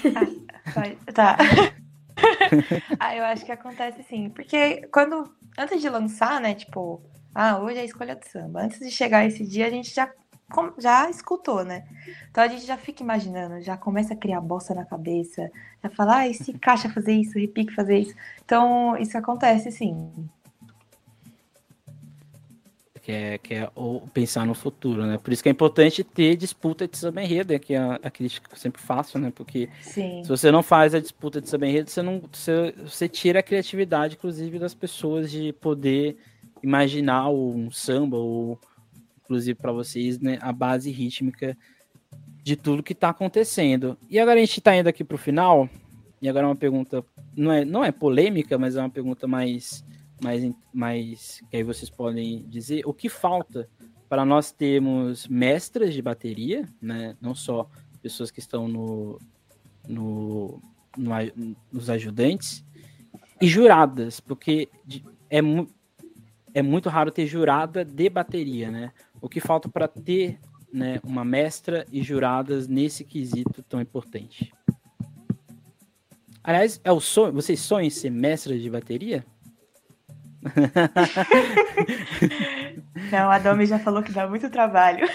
Ah, 0.65 1.11
tá. 1.13 1.37
ah, 2.99 3.15
eu 3.15 3.23
acho 3.25 3.45
que 3.45 3.51
acontece 3.51 4.01
sim. 4.03 4.29
Porque 4.29 4.87
quando. 4.91 5.31
Antes 5.55 5.81
de 5.81 5.87
lançar, 5.87 6.41
né? 6.41 6.55
Tipo, 6.55 6.99
ah, 7.35 7.59
hoje 7.59 7.77
é 7.77 7.81
a 7.81 7.85
escolha 7.85 8.15
do 8.15 8.25
samba. 8.25 8.63
Antes 8.63 8.79
de 8.79 8.89
chegar 8.89 9.25
esse 9.25 9.45
dia, 9.45 9.67
a 9.67 9.69
gente 9.69 9.93
já, 9.93 10.11
já 10.77 11.09
escutou, 11.09 11.63
né? 11.63 11.85
Então 12.29 12.43
a 12.43 12.47
gente 12.47 12.65
já 12.65 12.77
fica 12.77 13.03
imaginando, 13.03 13.61
já 13.61 13.77
começa 13.77 14.13
a 14.13 14.17
criar 14.17 14.41
bosta 14.41 14.73
na 14.73 14.85
cabeça, 14.85 15.51
já 15.81 15.89
fala, 15.89 16.17
ah, 16.17 16.27
e 16.27 16.33
se 16.33 16.53
caixa 16.53 16.89
fazer 16.89 17.13
isso, 17.13 17.39
repique 17.39 17.73
fazer 17.73 17.99
isso. 17.99 18.15
Então, 18.43 18.97
isso 18.97 19.17
acontece 19.17 19.71
sim 19.71 20.11
que 23.03 23.11
é, 23.11 23.37
que 23.37 23.53
é 23.53 23.69
o 23.75 23.99
pensar 24.13 24.45
no 24.45 24.55
futuro, 24.55 25.05
né? 25.05 25.17
Por 25.21 25.33
isso 25.33 25.43
que 25.43 25.49
é 25.49 25.51
importante 25.51 26.05
ter 26.05 26.37
disputa 26.37 26.87
de 26.87 26.97
samba 26.97 27.21
enredo, 27.21 27.53
é 27.53 27.59
que 27.59 27.75
a, 27.75 27.99
a 28.01 28.09
crítica 28.09 28.47
que 28.47 28.55
eu 28.55 28.59
sempre 28.59 28.81
faço, 28.81 29.19
né? 29.19 29.31
Porque 29.35 29.67
Sim. 29.81 30.23
se 30.23 30.29
você 30.29 30.49
não 30.49 30.63
faz 30.63 30.95
a 30.95 31.01
disputa 31.01 31.41
de 31.41 31.49
samba 31.49 31.67
enredo, 31.67 31.89
você 31.89 32.01
não 32.01 32.21
você, 32.31 32.73
você 32.81 33.09
tira 33.09 33.39
a 33.39 33.43
criatividade, 33.43 34.15
inclusive, 34.15 34.57
das 34.57 34.73
pessoas 34.73 35.29
de 35.29 35.51
poder 35.51 36.15
imaginar 36.63 37.29
um 37.29 37.69
samba 37.69 38.15
ou 38.15 38.57
inclusive 39.23 39.55
para 39.55 39.71
vocês, 39.71 40.19
né, 40.19 40.37
a 40.41 40.51
base 40.51 40.91
rítmica 40.91 41.57
de 42.43 42.55
tudo 42.55 42.83
que 42.83 42.93
está 42.93 43.09
acontecendo. 43.09 43.97
E 44.09 44.19
agora 44.19 44.37
a 44.37 44.45
gente 44.45 44.59
está 44.59 44.75
indo 44.75 44.87
aqui 44.87 45.03
para 45.03 45.15
o 45.15 45.17
final. 45.17 45.69
E 46.21 46.29
agora 46.29 46.47
uma 46.47 46.55
pergunta 46.55 47.03
não 47.35 47.51
é 47.51 47.65
não 47.65 47.83
é 47.83 47.91
polêmica, 47.91 48.57
mas 48.57 48.75
é 48.75 48.79
uma 48.79 48.89
pergunta 48.89 49.27
mais 49.27 49.83
mais, 50.21 50.53
mais 50.73 51.41
que 51.49 51.57
aí 51.57 51.63
vocês 51.63 51.89
podem 51.89 52.45
dizer 52.47 52.83
o 52.85 52.93
que 52.93 53.09
falta 53.09 53.69
para 54.07 54.23
nós 54.23 54.51
termos 54.51 55.27
mestras 55.27 55.93
de 55.93 56.01
bateria, 56.01 56.67
né? 56.81 57.17
Não 57.19 57.35
só 57.35 57.69
pessoas 58.01 58.31
que 58.31 58.39
estão 58.39 58.67
no, 58.67 59.19
no, 59.87 60.61
no 60.97 61.11
nos 61.71 61.89
ajudantes 61.89 62.63
e 63.41 63.47
juradas, 63.47 64.19
porque 64.19 64.69
é, 65.29 65.41
mu 65.41 65.67
é 66.53 66.61
muito 66.61 66.87
raro 66.87 67.11
ter 67.11 67.25
jurada 67.25 67.83
de 67.83 68.09
bateria, 68.09 68.69
né? 68.69 68.93
O 69.23 69.29
que 69.29 69.39
falta 69.39 69.69
para 69.69 69.87
ter 69.87 70.37
né, 70.71 70.99
uma 71.01 71.23
mestra 71.23 71.87
e 71.89 72.03
juradas 72.03 72.67
nesse 72.67 73.05
quesito 73.05 73.63
tão 73.63 73.79
importante? 73.79 74.53
Aliás, 76.43 76.81
é 76.83 76.91
o 76.91 76.99
sonho, 76.99 77.31
vocês 77.31 77.61
sonham 77.61 77.87
em 77.87 77.89
ser 77.89 78.09
mestras 78.09 78.61
de 78.61 78.69
bateria? 78.69 79.25
Não, 83.09 83.31
a 83.31 83.39
Domi 83.39 83.65
já 83.65 83.79
falou 83.79 84.03
que 84.03 84.11
dá 84.11 84.27
muito 84.27 84.49
trabalho. 84.49 85.07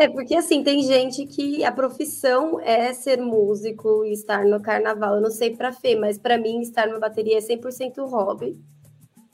É, 0.00 0.08
porque 0.08 0.34
assim, 0.34 0.64
tem 0.64 0.82
gente 0.82 1.26
que 1.26 1.62
a 1.62 1.70
profissão 1.70 2.58
é 2.60 2.94
ser 2.94 3.20
músico 3.20 4.06
e 4.06 4.14
estar 4.14 4.42
no 4.42 4.58
carnaval. 4.58 5.16
Eu 5.16 5.20
não 5.20 5.30
sei 5.30 5.54
pra 5.54 5.70
Fê, 5.70 5.94
mas 5.94 6.16
para 6.16 6.38
mim 6.38 6.62
estar 6.62 6.86
numa 6.86 6.98
bateria 6.98 7.36
é 7.36 7.42
100% 7.42 7.98
hobby. 8.08 8.58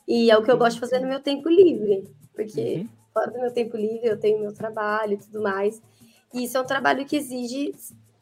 E 0.08 0.30
é 0.30 0.38
o 0.38 0.42
que 0.42 0.50
eu 0.50 0.56
gosto 0.56 0.76
de 0.76 0.80
fazer 0.80 1.00
no 1.00 1.06
meu 1.06 1.20
tempo 1.20 1.50
livre. 1.50 2.08
Porque 2.34 2.78
uhum. 2.78 2.88
fora 3.12 3.30
do 3.30 3.38
meu 3.38 3.52
tempo 3.52 3.76
livre 3.76 4.06
eu 4.06 4.18
tenho 4.18 4.40
meu 4.40 4.54
trabalho 4.54 5.12
e 5.12 5.18
tudo 5.18 5.42
mais. 5.42 5.82
E 6.32 6.44
isso 6.44 6.56
é 6.56 6.60
um 6.60 6.66
trabalho 6.66 7.04
que 7.04 7.16
exige 7.16 7.74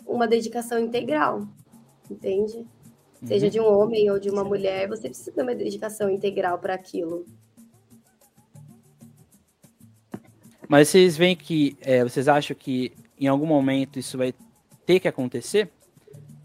uma 0.04 0.26
dedicação 0.26 0.78
integral, 0.80 1.46
entende? 2.10 2.56
Uhum. 2.56 2.66
Seja 3.28 3.48
de 3.48 3.60
um 3.60 3.66
homem 3.66 4.10
ou 4.10 4.18
de 4.18 4.28
uma 4.28 4.42
mulher, 4.42 4.88
você 4.88 5.08
precisa 5.08 5.30
de 5.30 5.40
uma 5.40 5.54
dedicação 5.54 6.10
integral 6.10 6.58
para 6.58 6.74
aquilo. 6.74 7.24
Mas 10.68 10.88
vocês 10.88 11.16
veem 11.16 11.36
que 11.36 11.76
é, 11.80 12.02
vocês 12.02 12.26
acham 12.26 12.56
que 12.56 12.92
em 13.18 13.28
algum 13.28 13.46
momento 13.46 13.98
isso 13.98 14.18
vai 14.18 14.34
ter 14.84 14.98
que 14.98 15.06
acontecer? 15.06 15.70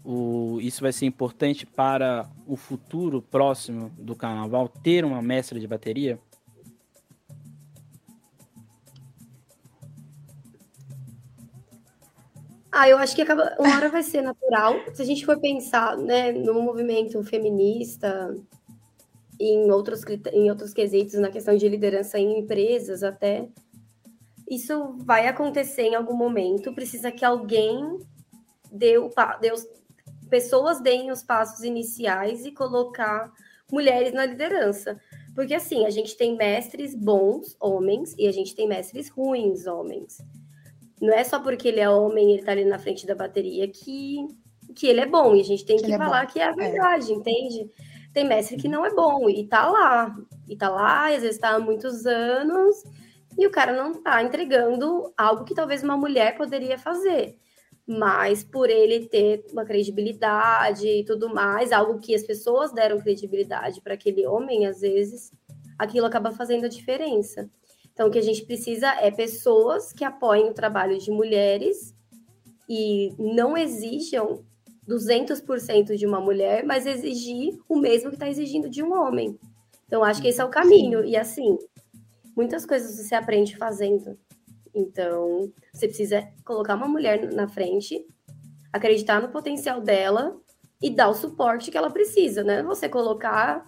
O, 0.04 0.58
isso 0.60 0.82
vai 0.82 0.92
ser 0.92 1.06
importante 1.06 1.64
para 1.64 2.28
o 2.46 2.56
futuro 2.56 3.22
próximo 3.22 3.90
do 3.98 4.16
carnaval 4.16 4.68
ter 4.68 5.04
uma 5.04 5.22
mestra 5.22 5.60
de 5.60 5.66
bateria? 5.66 6.18
Ah, 12.70 12.88
eu 12.88 12.96
acho 12.96 13.14
que 13.14 13.20
acaba, 13.20 13.54
uma 13.60 13.76
hora 13.76 13.90
vai 13.90 14.02
ser 14.02 14.22
natural. 14.22 14.74
Se 14.94 15.02
a 15.02 15.04
gente 15.04 15.26
for 15.26 15.38
pensar 15.38 15.96
né, 15.98 16.32
no 16.32 16.54
movimento 16.54 17.22
feminista, 17.22 18.34
em 19.38 19.70
outros, 19.70 20.02
em 20.32 20.50
outros 20.50 20.72
quesitos, 20.72 21.14
na 21.20 21.30
questão 21.30 21.54
de 21.54 21.68
liderança 21.68 22.18
em 22.18 22.38
empresas 22.38 23.02
até, 23.02 23.46
isso 24.48 24.96
vai 25.04 25.26
acontecer 25.26 25.82
em 25.82 25.94
algum 25.94 26.16
momento. 26.16 26.72
Precisa 26.74 27.12
que 27.12 27.24
alguém 27.24 27.98
dê, 28.70 28.96
o, 28.96 29.10
dê 29.40 29.52
os, 29.52 29.66
pessoas 30.32 30.80
deem 30.80 31.10
os 31.10 31.22
passos 31.22 31.62
iniciais 31.62 32.46
e 32.46 32.52
colocar 32.52 33.30
mulheres 33.70 34.14
na 34.14 34.24
liderança. 34.24 34.98
Porque 35.34 35.52
assim, 35.52 35.84
a 35.84 35.90
gente 35.90 36.16
tem 36.16 36.34
mestres 36.38 36.94
bons 36.94 37.54
homens 37.60 38.14
e 38.16 38.26
a 38.26 38.32
gente 38.32 38.54
tem 38.54 38.66
mestres 38.66 39.10
ruins 39.10 39.66
homens. 39.66 40.16
Não 40.98 41.12
é 41.12 41.22
só 41.22 41.38
porque 41.38 41.68
ele 41.68 41.80
é 41.80 41.90
homem 41.90 42.30
e 42.30 42.32
ele 42.32 42.42
tá 42.44 42.52
ali 42.52 42.64
na 42.64 42.78
frente 42.78 43.06
da 43.06 43.14
bateria 43.14 43.68
que, 43.68 44.26
que 44.74 44.86
ele 44.86 45.00
é 45.00 45.06
bom. 45.06 45.36
E 45.36 45.42
a 45.42 45.44
gente 45.44 45.66
tem 45.66 45.76
que, 45.76 45.84
que 45.84 45.92
é 45.92 45.98
falar 45.98 46.22
é 46.22 46.26
que 46.26 46.40
é 46.40 46.44
a 46.44 46.52
verdade, 46.52 47.12
é. 47.12 47.14
entende? 47.14 47.70
Tem 48.14 48.26
mestre 48.26 48.56
que 48.56 48.68
não 48.68 48.86
é 48.86 48.94
bom 48.94 49.28
e 49.28 49.46
tá 49.46 49.66
lá. 49.66 50.16
E 50.48 50.56
tá 50.56 50.70
lá, 50.70 51.14
às 51.14 51.20
vezes 51.20 51.38
tá 51.38 51.50
há 51.50 51.60
muitos 51.60 52.06
anos 52.06 52.82
e 53.36 53.46
o 53.46 53.50
cara 53.50 53.74
não 53.74 53.92
está 53.92 54.22
entregando 54.22 55.12
algo 55.14 55.44
que 55.44 55.54
talvez 55.54 55.82
uma 55.82 55.96
mulher 55.98 56.38
poderia 56.38 56.78
fazer. 56.78 57.36
Mas 57.86 58.44
por 58.44 58.70
ele 58.70 59.06
ter 59.08 59.44
uma 59.52 59.64
credibilidade 59.64 60.86
e 60.86 61.04
tudo 61.04 61.32
mais, 61.32 61.72
algo 61.72 61.98
que 61.98 62.14
as 62.14 62.22
pessoas 62.22 62.72
deram 62.72 63.00
credibilidade 63.00 63.80
para 63.80 63.94
aquele 63.94 64.26
homem, 64.26 64.66
às 64.66 64.80
vezes, 64.80 65.32
aquilo 65.78 66.06
acaba 66.06 66.30
fazendo 66.30 66.66
a 66.66 66.68
diferença. 66.68 67.50
Então, 67.92 68.08
o 68.08 68.10
que 68.10 68.18
a 68.18 68.22
gente 68.22 68.44
precisa 68.44 68.88
é 69.00 69.10
pessoas 69.10 69.92
que 69.92 70.04
apoiem 70.04 70.48
o 70.48 70.54
trabalho 70.54 70.98
de 70.98 71.10
mulheres 71.10 71.94
e 72.68 73.12
não 73.18 73.56
exijam 73.56 74.44
200% 74.88 75.96
de 75.96 76.06
uma 76.06 76.20
mulher, 76.20 76.64
mas 76.64 76.86
exigir 76.86 77.58
o 77.68 77.76
mesmo 77.76 78.10
que 78.10 78.16
está 78.16 78.28
exigindo 78.28 78.70
de 78.70 78.82
um 78.82 78.92
homem. 78.92 79.38
Então, 79.86 80.02
acho 80.02 80.22
que 80.22 80.28
esse 80.28 80.40
é 80.40 80.44
o 80.44 80.48
caminho. 80.48 81.04
E 81.04 81.16
assim, 81.16 81.58
muitas 82.34 82.64
coisas 82.64 82.96
você 82.96 83.14
aprende 83.14 83.56
fazendo. 83.56 84.16
Então, 84.74 85.52
você 85.72 85.86
precisa 85.86 86.26
colocar 86.44 86.74
uma 86.74 86.88
mulher 86.88 87.32
na 87.32 87.48
frente, 87.48 88.06
acreditar 88.72 89.20
no 89.20 89.28
potencial 89.28 89.80
dela 89.80 90.40
e 90.80 90.90
dar 90.90 91.08
o 91.08 91.14
suporte 91.14 91.70
que 91.70 91.76
ela 91.76 91.90
precisa, 91.90 92.42
né? 92.42 92.62
Você 92.62 92.88
colocar 92.88 93.64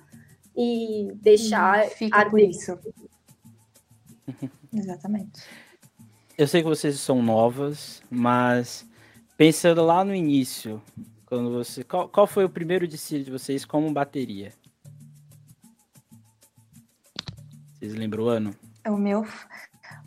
e 0.57 1.13
deixar. 1.17 1.87
Fica 1.91 2.29
por 2.29 2.41
isso. 2.41 2.79
Exatamente. 4.73 5.43
Eu 6.37 6.49
sei 6.49 6.63
que 6.63 6.69
vocês 6.69 6.99
são 6.99 7.23
novas, 7.23 8.03
mas 8.11 8.85
pensando 9.37 9.85
lá 9.85 10.05
no 10.05 10.15
início, 10.15 10.83
quando 11.27 11.53
você, 11.53 11.85
qual, 11.85 12.09
qual 12.09 12.27
foi 12.27 12.45
o 12.45 12.51
primeiro 12.51 12.89
desfile 12.89 13.23
de 13.23 13.31
vocês 13.31 13.65
como 13.65 13.93
bateria? 13.93 14.53
Vocês 17.75 17.95
lembram 17.95 18.25
o 18.25 18.29
ano? 18.29 18.57
O 18.87 18.97
meu, 18.97 19.25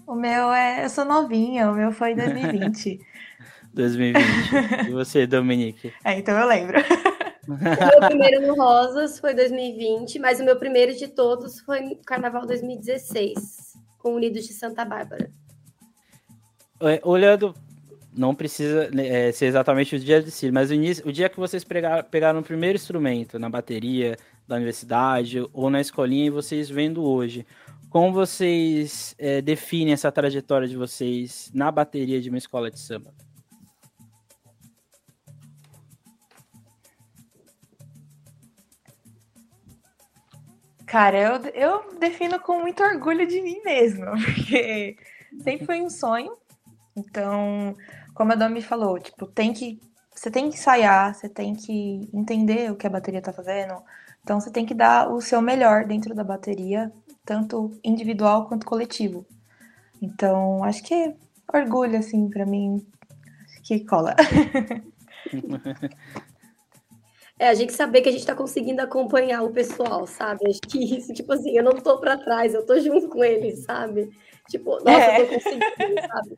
o 0.08 0.16
meu 0.16 0.52
é. 0.52 0.86
Eu 0.86 0.90
sou 0.90 1.06
novinha, 1.06 1.70
o 1.70 1.76
meu 1.76 1.92
foi 1.92 2.14
em 2.14 2.16
2020. 2.16 3.00
2020. 3.74 4.88
e 4.88 4.92
você, 4.92 5.28
Dominique? 5.28 5.94
É, 6.04 6.18
então 6.18 6.36
eu 6.40 6.48
lembro. 6.48 6.80
O 7.48 7.54
meu 7.54 8.10
primeiro 8.10 8.48
no 8.48 8.56
Rosas 8.56 9.20
foi 9.20 9.34
2020, 9.34 10.20
mas 10.20 10.40
o 10.40 10.44
meu 10.44 10.58
primeiro 10.58 10.96
de 10.96 11.08
todos 11.08 11.60
foi 11.60 11.82
no 11.82 11.96
Carnaval 11.98 12.46
2016, 12.46 13.78
com 14.00 14.16
Unidos 14.16 14.48
de 14.48 14.54
Santa 14.54 14.84
Bárbara. 14.84 15.30
É, 16.82 17.00
olhando, 17.04 17.54
não 18.14 18.36
precisa 18.36 18.90
né, 18.92 19.30
é, 19.30 19.32
ser 19.32 19.46
exatamente 19.46 19.96
o 19.96 20.00
dia 20.00 20.22
de 20.22 20.32
si, 20.32 20.52
mas 20.52 20.70
o, 20.72 20.74
início, 20.74 21.08
o 21.08 21.12
dia 21.12 21.30
que 21.30 21.40
vocês 21.40 21.64
pegaram, 21.64 22.04
pegaram 22.04 22.40
o 22.40 22.44
primeiro 22.44 22.76
instrumento 22.76 23.40
na 23.40 23.50
bateria 23.50 24.18
da 24.48 24.56
universidade 24.56 25.46
ou 25.54 25.70
na 25.70 25.80
escolinha 25.82 26.28
e 26.28 26.30
vocês 26.30 26.70
vendo 26.70 27.04
hoje, 27.04 27.46
como 27.98 28.14
vocês 28.14 29.16
é, 29.18 29.42
definem 29.42 29.92
essa 29.92 30.12
trajetória 30.12 30.68
de 30.68 30.78
vocês 30.78 31.50
na 31.52 31.72
bateria 31.72 32.22
de 32.22 32.30
uma 32.30 32.38
escola 32.38 32.70
de 32.70 32.80
samba? 32.80 33.12
Cara, 40.86 41.18
eu, 41.18 41.52
eu 41.56 41.98
defino 41.98 42.40
com 42.40 42.60
muito 42.60 42.84
orgulho 42.84 43.26
de 43.26 43.42
mim 43.42 43.60
mesma, 43.66 44.12
porque 44.24 44.96
sempre 45.40 45.66
foi 45.66 45.82
um 45.82 45.90
sonho. 45.90 46.38
Então, 46.96 47.76
como 48.14 48.32
a 48.32 48.36
Domi 48.36 48.62
falou, 48.62 49.00
tipo, 49.00 49.26
tem 49.26 49.54
que. 49.54 49.80
Você 50.14 50.30
tem 50.30 50.52
que 50.52 50.56
ensaiar, 50.56 51.16
você 51.16 51.28
tem 51.28 51.56
que 51.56 52.08
entender 52.14 52.72
o 52.72 52.76
que 52.76 52.86
a 52.86 52.92
bateria 52.92 53.24
tá 53.24 53.34
fazendo. 53.34 53.82
Então 54.22 54.40
você 54.40 54.52
tem 54.52 54.68
que 54.68 54.76
dar 54.76 55.12
o 55.12 55.20
seu 55.20 55.42
melhor 55.42 55.84
dentro 55.84 56.14
da 56.14 56.24
bateria 56.24 56.94
tanto 57.28 57.78
individual 57.84 58.48
quanto 58.48 58.66
coletivo. 58.66 59.28
Então, 60.02 60.64
acho 60.64 60.82
que 60.82 60.94
é 60.94 61.16
orgulho, 61.54 62.00
assim, 62.00 62.30
para 62.30 62.46
mim, 62.46 62.88
que 63.64 63.86
cola. 63.86 64.16
É, 67.40 67.50
a 67.50 67.54
gente 67.54 67.72
saber 67.72 68.02
que 68.02 68.10
a 68.10 68.12
gente 68.12 68.22
está 68.22 68.34
conseguindo 68.34 68.82
acompanhar 68.82 69.44
o 69.44 69.52
pessoal, 69.52 70.08
sabe? 70.08 70.50
Acho 70.50 70.60
que 70.62 70.98
isso, 70.98 71.14
tipo 71.14 71.32
assim, 71.32 71.56
eu 71.56 71.64
não 71.64 71.74
tô 71.74 72.00
para 72.00 72.18
trás, 72.18 72.52
eu 72.56 72.66
tô 72.66 72.80
junto 72.80 73.08
com 73.10 73.24
eles, 73.24 73.64
sabe? 73.64 74.10
Tipo, 74.50 74.84
nossa, 74.84 74.90
é. 74.90 75.22
eu 75.22 75.28
tô 75.28 75.34
conseguindo, 75.36 76.02
sabe? 76.08 76.38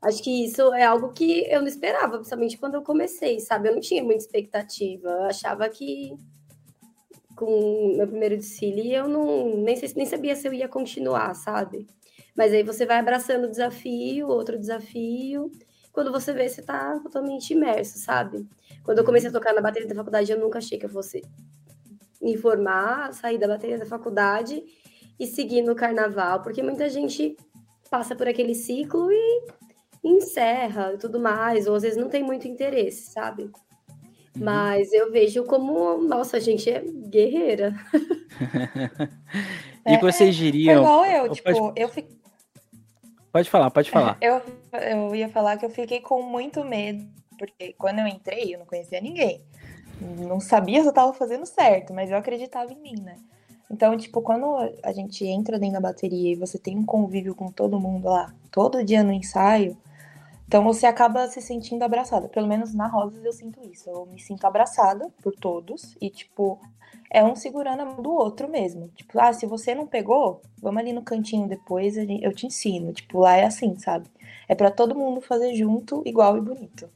Acho 0.00 0.22
que 0.22 0.44
isso 0.44 0.72
é 0.74 0.84
algo 0.84 1.12
que 1.12 1.50
eu 1.50 1.60
não 1.60 1.66
esperava, 1.66 2.18
principalmente 2.18 2.56
quando 2.56 2.76
eu 2.76 2.82
comecei, 2.82 3.40
sabe? 3.40 3.68
Eu 3.68 3.74
não 3.74 3.80
tinha 3.80 4.04
muita 4.04 4.22
expectativa, 4.22 5.08
eu 5.08 5.24
achava 5.24 5.68
que 5.68 6.16
com 7.36 7.94
meu 7.96 8.08
primeiro 8.08 8.36
desfile, 8.36 8.92
eu 8.92 9.06
não 9.06 9.58
nem, 9.58 9.76
sei, 9.76 9.92
nem 9.94 10.06
sabia 10.06 10.34
se 10.34 10.48
eu 10.48 10.54
ia 10.54 10.68
continuar, 10.68 11.34
sabe? 11.34 11.86
Mas 12.34 12.52
aí 12.52 12.62
você 12.62 12.86
vai 12.86 12.98
abraçando 12.98 13.44
o 13.44 13.50
desafio, 13.50 14.28
outro 14.28 14.58
desafio. 14.58 15.50
Quando 15.92 16.10
você 16.10 16.32
vê, 16.32 16.48
você 16.48 16.62
tá 16.62 16.98
totalmente 17.00 17.52
imerso, 17.52 17.98
sabe? 17.98 18.46
Quando 18.82 18.98
eu 18.98 19.04
comecei 19.04 19.30
a 19.30 19.32
tocar 19.32 19.54
na 19.54 19.60
bateria 19.60 19.88
da 19.88 19.94
faculdade, 19.94 20.32
eu 20.32 20.38
nunca 20.38 20.58
achei 20.58 20.78
que 20.78 20.86
eu 20.86 20.90
fosse 20.90 21.22
me 22.20 22.36
formar, 22.36 23.12
sair 23.12 23.38
da 23.38 23.46
bateria 23.46 23.78
da 23.78 23.86
faculdade 23.86 24.62
e 25.18 25.26
seguir 25.26 25.62
no 25.62 25.74
carnaval, 25.74 26.42
porque 26.42 26.62
muita 26.62 26.88
gente 26.88 27.36
passa 27.90 28.14
por 28.14 28.28
aquele 28.28 28.54
ciclo 28.54 29.10
e 29.10 29.46
encerra 30.04 30.92
e 30.94 30.98
tudo 30.98 31.20
mais, 31.20 31.66
ou 31.66 31.74
às 31.74 31.82
vezes 31.82 31.98
não 31.98 32.08
tem 32.08 32.22
muito 32.22 32.46
interesse, 32.46 33.12
sabe? 33.12 33.50
Uhum. 34.36 34.44
Mas 34.44 34.92
eu 34.92 35.10
vejo 35.10 35.44
como, 35.44 35.98
nossa, 35.98 36.36
a 36.36 36.40
gente 36.40 36.70
é 36.70 36.82
guerreira. 37.08 37.74
e 39.86 39.94
é, 39.94 39.98
vocês 39.98 40.36
diriam. 40.36 40.82
igual 40.82 41.04
eu, 41.06 41.32
tipo, 41.32 41.52
pode... 41.52 41.80
eu 41.80 41.88
fiquei. 41.88 42.16
Pode 43.32 43.50
falar, 43.50 43.70
pode 43.70 43.90
falar. 43.90 44.16
Eu, 44.20 44.40
eu 44.72 45.14
ia 45.14 45.28
falar 45.28 45.56
que 45.58 45.64
eu 45.64 45.70
fiquei 45.70 46.00
com 46.00 46.22
muito 46.22 46.64
medo, 46.64 47.06
porque 47.38 47.74
quando 47.78 47.98
eu 47.98 48.06
entrei, 48.06 48.54
eu 48.54 48.58
não 48.58 48.66
conhecia 48.66 49.00
ninguém. 49.00 49.42
Não 50.00 50.40
sabia 50.40 50.80
se 50.82 50.88
eu 50.88 50.92
tava 50.92 51.12
fazendo 51.12 51.44
certo, 51.44 51.92
mas 51.92 52.10
eu 52.10 52.16
acreditava 52.16 52.72
em 52.72 52.80
mim, 52.80 53.00
né? 53.00 53.16
Então, 53.70 53.96
tipo, 53.96 54.22
quando 54.22 54.56
a 54.82 54.92
gente 54.92 55.24
entra 55.26 55.58
dentro 55.58 55.74
da 55.74 55.88
bateria 55.88 56.32
e 56.32 56.36
você 56.36 56.58
tem 56.58 56.78
um 56.78 56.84
convívio 56.84 57.34
com 57.34 57.50
todo 57.50 57.80
mundo 57.80 58.08
lá, 58.08 58.32
todo 58.50 58.84
dia 58.84 59.02
no 59.02 59.12
ensaio, 59.12 59.76
Então 60.46 60.62
você 60.62 60.86
acaba 60.86 61.26
se 61.28 61.40
sentindo 61.40 61.82
abraçada. 61.82 62.28
Pelo 62.28 62.46
menos 62.46 62.72
na 62.72 62.86
Rosas 62.86 63.24
eu 63.24 63.32
sinto 63.32 63.60
isso. 63.68 63.90
Eu 63.90 64.06
me 64.06 64.20
sinto 64.20 64.44
abraçada 64.46 65.08
por 65.22 65.34
todos 65.34 65.96
e, 66.00 66.08
tipo, 66.08 66.60
é 67.10 67.24
um 67.24 67.34
segurando 67.34 67.80
a 67.80 67.84
mão 67.84 68.00
do 68.00 68.12
outro 68.12 68.48
mesmo. 68.48 68.88
Tipo, 68.94 69.18
ah, 69.20 69.32
se 69.32 69.44
você 69.44 69.74
não 69.74 69.86
pegou, 69.86 70.40
vamos 70.60 70.80
ali 70.80 70.92
no 70.92 71.02
cantinho 71.02 71.48
depois, 71.48 71.96
eu 71.96 72.32
te 72.32 72.46
ensino. 72.46 72.92
Tipo, 72.92 73.20
lá 73.20 73.36
é 73.36 73.44
assim, 73.44 73.76
sabe? 73.76 74.06
É 74.48 74.54
para 74.54 74.70
todo 74.70 74.94
mundo 74.94 75.20
fazer 75.20 75.54
junto, 75.54 76.02
igual 76.06 76.36
e 76.36 76.40
bonito. 76.40 76.88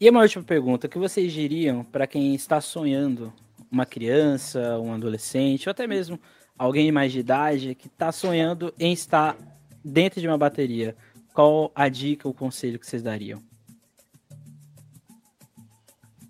E 0.00 0.08
uma 0.08 0.22
última 0.22 0.42
pergunta: 0.42 0.86
o 0.86 0.90
que 0.90 0.98
vocês 0.98 1.30
diriam 1.30 1.84
para 1.84 2.06
quem 2.06 2.34
está 2.34 2.58
sonhando, 2.60 3.30
uma 3.70 3.84
criança, 3.84 4.78
um 4.78 4.94
adolescente, 4.94 5.68
ou 5.68 5.72
até 5.72 5.86
mesmo 5.86 6.18
alguém 6.56 6.90
mais 6.90 7.12
de 7.12 7.20
idade 7.20 7.74
que 7.74 7.86
está 7.86 8.10
sonhando 8.10 8.72
em 8.78 8.94
estar 8.94 9.36
dentro 9.84 10.20
de 10.20 10.26
uma 10.26 10.38
bateria? 10.38 10.96
Qual 11.32 11.70
a 11.74 11.88
dica, 11.88 12.28
o 12.28 12.34
conselho 12.34 12.78
que 12.78 12.86
vocês 12.86 13.02
dariam? 13.02 13.40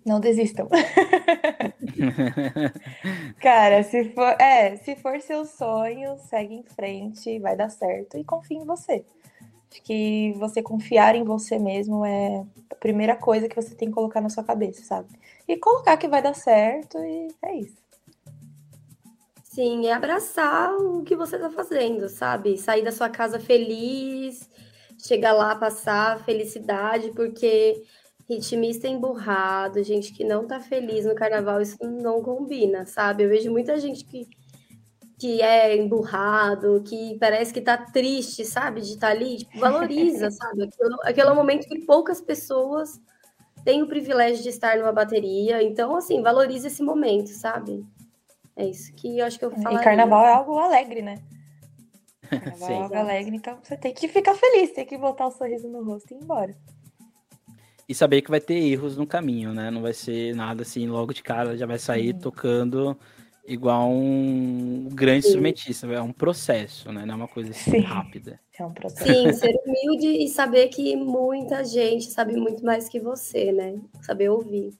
Não 0.05 0.19
desistam. 0.19 0.67
Cara, 3.39 3.83
se 3.83 4.09
for, 4.09 4.35
é, 4.39 4.75
se 4.77 4.95
for 4.95 5.19
seu 5.21 5.45
sonho, 5.45 6.17
segue 6.17 6.55
em 6.55 6.63
frente, 6.63 7.39
vai 7.39 7.55
dar 7.55 7.69
certo 7.69 8.17
e 8.17 8.23
confie 8.23 8.55
em 8.55 8.65
você. 8.65 9.05
Acho 9.71 9.81
que 9.83 10.33
você 10.37 10.61
confiar 10.61 11.15
em 11.15 11.23
você 11.23 11.57
mesmo 11.57 12.05
é 12.05 12.45
a 12.69 12.75
primeira 12.75 13.15
coisa 13.15 13.47
que 13.47 13.55
você 13.55 13.73
tem 13.75 13.87
que 13.87 13.93
colocar 13.93 14.19
na 14.19 14.29
sua 14.29 14.43
cabeça, 14.43 14.83
sabe? 14.83 15.07
E 15.47 15.55
colocar 15.55 15.95
que 15.97 16.07
vai 16.07 16.21
dar 16.21 16.33
certo 16.33 16.97
e 16.97 17.27
é 17.41 17.55
isso. 17.55 17.77
Sim, 19.43 19.85
é 19.85 19.93
abraçar 19.93 20.73
o 20.75 21.03
que 21.03 21.15
você 21.15 21.37
tá 21.37 21.49
fazendo, 21.49 22.09
sabe? 22.09 22.57
Sair 22.57 22.83
da 22.83 22.91
sua 22.91 23.09
casa 23.09 23.39
feliz, 23.39 24.49
chegar 25.05 25.33
lá, 25.33 25.55
passar 25.55 26.23
felicidade, 26.23 27.11
porque 27.11 27.83
ritmista 28.29 28.87
emburrado, 28.87 29.83
gente 29.83 30.13
que 30.13 30.23
não 30.23 30.47
tá 30.47 30.59
feliz 30.59 31.05
no 31.05 31.15
carnaval, 31.15 31.61
isso 31.61 31.77
não 31.83 32.21
combina, 32.21 32.85
sabe? 32.85 33.23
Eu 33.23 33.29
vejo 33.29 33.51
muita 33.51 33.77
gente 33.79 34.05
que, 34.05 34.27
que 35.19 35.41
é 35.41 35.75
emburrado, 35.75 36.81
que 36.87 37.17
parece 37.19 37.53
que 37.53 37.61
tá 37.61 37.77
triste, 37.77 38.45
sabe? 38.45 38.81
De 38.81 38.93
estar 38.93 39.07
tá 39.07 39.13
ali, 39.13 39.37
tipo, 39.37 39.59
valoriza, 39.59 40.31
sabe? 40.31 40.63
Aquilo, 40.63 40.97
aquele 41.03 41.27
é 41.27 41.31
um 41.31 41.35
momento 41.35 41.67
que 41.67 41.79
poucas 41.85 42.21
pessoas 42.21 43.01
têm 43.65 43.83
o 43.83 43.87
privilégio 43.87 44.41
de 44.41 44.49
estar 44.49 44.77
numa 44.77 44.93
bateria, 44.93 45.61
então, 45.61 45.95
assim, 45.95 46.21
valoriza 46.21 46.67
esse 46.67 46.81
momento, 46.81 47.29
sabe? 47.29 47.85
É 48.55 48.65
isso 48.65 48.93
que 48.95 49.19
eu 49.19 49.25
acho 49.25 49.37
que 49.37 49.45
eu 49.45 49.51
falo. 49.51 49.77
E 49.77 49.83
carnaval 49.83 50.25
é 50.25 50.33
algo 50.33 50.57
alegre, 50.57 51.01
né? 51.01 51.21
Carnaval 52.39 52.69
é 52.69 52.75
algo 52.75 52.95
alegre, 52.95 53.35
então 53.35 53.57
você 53.61 53.77
tem 53.77 53.93
que 53.93 54.07
ficar 54.07 54.35
feliz, 54.35 54.71
tem 54.71 54.85
que 54.85 54.97
botar 54.97 55.25
o 55.25 55.27
um 55.29 55.31
sorriso 55.31 55.67
no 55.67 55.83
rosto 55.83 56.13
e 56.13 56.17
ir 56.17 56.23
embora. 56.23 56.55
E 57.87 57.93
saber 57.93 58.21
que 58.21 58.31
vai 58.31 58.39
ter 58.39 58.55
erros 58.55 58.97
no 58.97 59.05
caminho, 59.05 59.53
né? 59.53 59.69
Não 59.69 59.81
vai 59.81 59.93
ser 59.93 60.33
nada 60.35 60.61
assim, 60.61 60.87
logo 60.87 61.13
de 61.13 61.21
cara 61.21 61.57
já 61.57 61.65
vai 61.65 61.77
sair 61.77 62.13
tocando 62.13 62.97
igual 63.45 63.89
um 63.89 64.87
grande 64.93 65.23
Sim. 65.23 65.29
instrumentista. 65.29 65.87
É 65.87 66.01
um 66.01 66.13
processo, 66.13 66.91
né? 66.91 67.05
Não 67.05 67.13
é 67.13 67.17
uma 67.17 67.27
coisa 67.27 67.51
assim, 67.51 67.79
rápida. 67.81 68.39
É 68.57 68.65
um 68.65 68.73
processo. 68.73 69.03
Sim, 69.03 69.33
ser 69.33 69.55
humilde 69.65 70.23
e 70.23 70.29
saber 70.29 70.67
que 70.67 70.95
muita 70.95 71.65
gente 71.65 72.05
sabe 72.11 72.35
muito 72.35 72.63
mais 72.63 72.87
que 72.87 72.99
você, 72.99 73.51
né? 73.51 73.81
Saber 74.03 74.29
ouvir. 74.29 74.71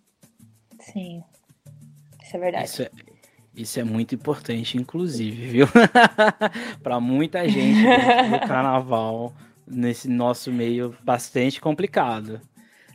Sim. 0.79 1.23
Isso 2.23 2.37
é 2.37 2.39
verdade. 2.39 2.65
Isso 2.65 2.83
é, 2.83 2.91
isso 3.55 3.79
é 3.79 3.83
muito 3.83 4.15
importante, 4.15 4.77
inclusive, 4.77 5.47
viu? 5.47 5.67
para 6.81 6.99
muita 6.99 7.47
gente 7.47 7.81
no 8.29 8.39
carnaval, 8.47 9.33
nesse 9.67 10.07
nosso 10.07 10.51
meio 10.51 10.95
bastante 11.03 11.59
complicado. 11.59 12.39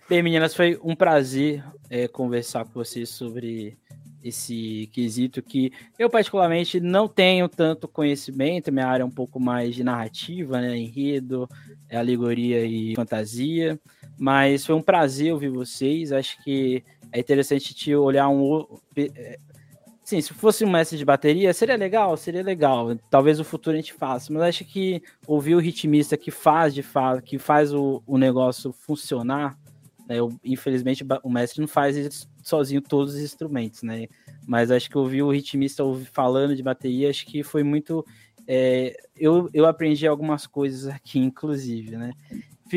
Bem, 0.09 0.22
meninas, 0.22 0.54
foi 0.54 0.78
um 0.82 0.94
prazer 0.94 1.64
é, 1.90 2.09
conversar 2.09 2.64
com 2.64 2.72
vocês 2.72 3.09
sobre 3.09 3.76
esse 4.22 4.88
quesito 4.92 5.42
que 5.42 5.72
eu 5.98 6.11
particularmente 6.11 6.80
não 6.80 7.07
tenho 7.07 7.48
tanto 7.48 7.86
conhecimento, 7.86 8.72
minha 8.72 8.86
área 8.86 9.02
é 9.02 9.07
um 9.07 9.11
pouco 9.11 9.38
mais 9.38 9.74
de 9.74 9.84
narrativa, 9.84 10.61
né, 10.61 10.76
enredo, 10.76 11.48
alegoria 11.92 12.64
e 12.64 12.94
fantasia, 12.96 13.78
mas 14.18 14.66
foi 14.66 14.74
um 14.74 14.82
prazer 14.82 15.32
ouvir 15.32 15.48
vocês, 15.48 16.11
acho 16.11 16.42
que 16.42 16.82
é 17.12 17.20
interessante 17.20 17.74
te 17.74 17.94
olhar 17.94 18.28
um 18.28 18.66
é, 18.96 19.38
Sim, 20.07 20.20
se 20.20 20.32
fosse 20.32 20.64
um 20.64 20.70
mestre 20.70 20.96
de 20.96 21.04
bateria, 21.04 21.52
seria 21.52 21.74
legal, 21.74 22.16
seria 22.16 22.40
legal. 22.40 22.96
Talvez 23.11 23.40
o 23.40 23.44
futuro 23.44 23.74
a 23.74 23.80
gente 23.80 23.92
faça, 23.92 24.32
mas 24.32 24.40
acho 24.44 24.64
que 24.64 25.02
ouvir 25.26 25.57
o 25.57 25.59
ritmista 25.59 26.16
que 26.16 26.30
faz 26.30 26.72
de 26.72 26.80
fato, 26.80 27.20
que 27.24 27.40
faz 27.40 27.74
o, 27.74 28.00
o 28.07 28.16
negócio 28.16 28.72
funcionar, 28.72 29.59
né? 30.09 30.20
Eu, 30.20 30.32
infelizmente 30.44 31.04
o 31.24 31.28
mestre 31.28 31.61
não 31.61 31.66
faz 31.66 32.28
sozinho 32.40 32.80
todos 32.80 33.14
os 33.14 33.20
instrumentos, 33.20 33.82
né? 33.82 34.07
Mas 34.46 34.70
acho 34.70 34.88
que 34.88 34.96
ouvir 34.96 35.22
o 35.22 35.32
ritmista 35.32 35.82
falando 36.12 36.54
de 36.54 36.62
bateria, 36.62 37.11
acho 37.11 37.26
que 37.26 37.42
foi 37.42 37.64
muito. 37.64 38.07
É, 38.46 38.96
eu, 39.16 39.50
eu 39.52 39.66
aprendi 39.66 40.07
algumas 40.07 40.46
coisas 40.46 40.86
aqui, 40.86 41.18
inclusive, 41.18 41.96
né? 41.96 42.12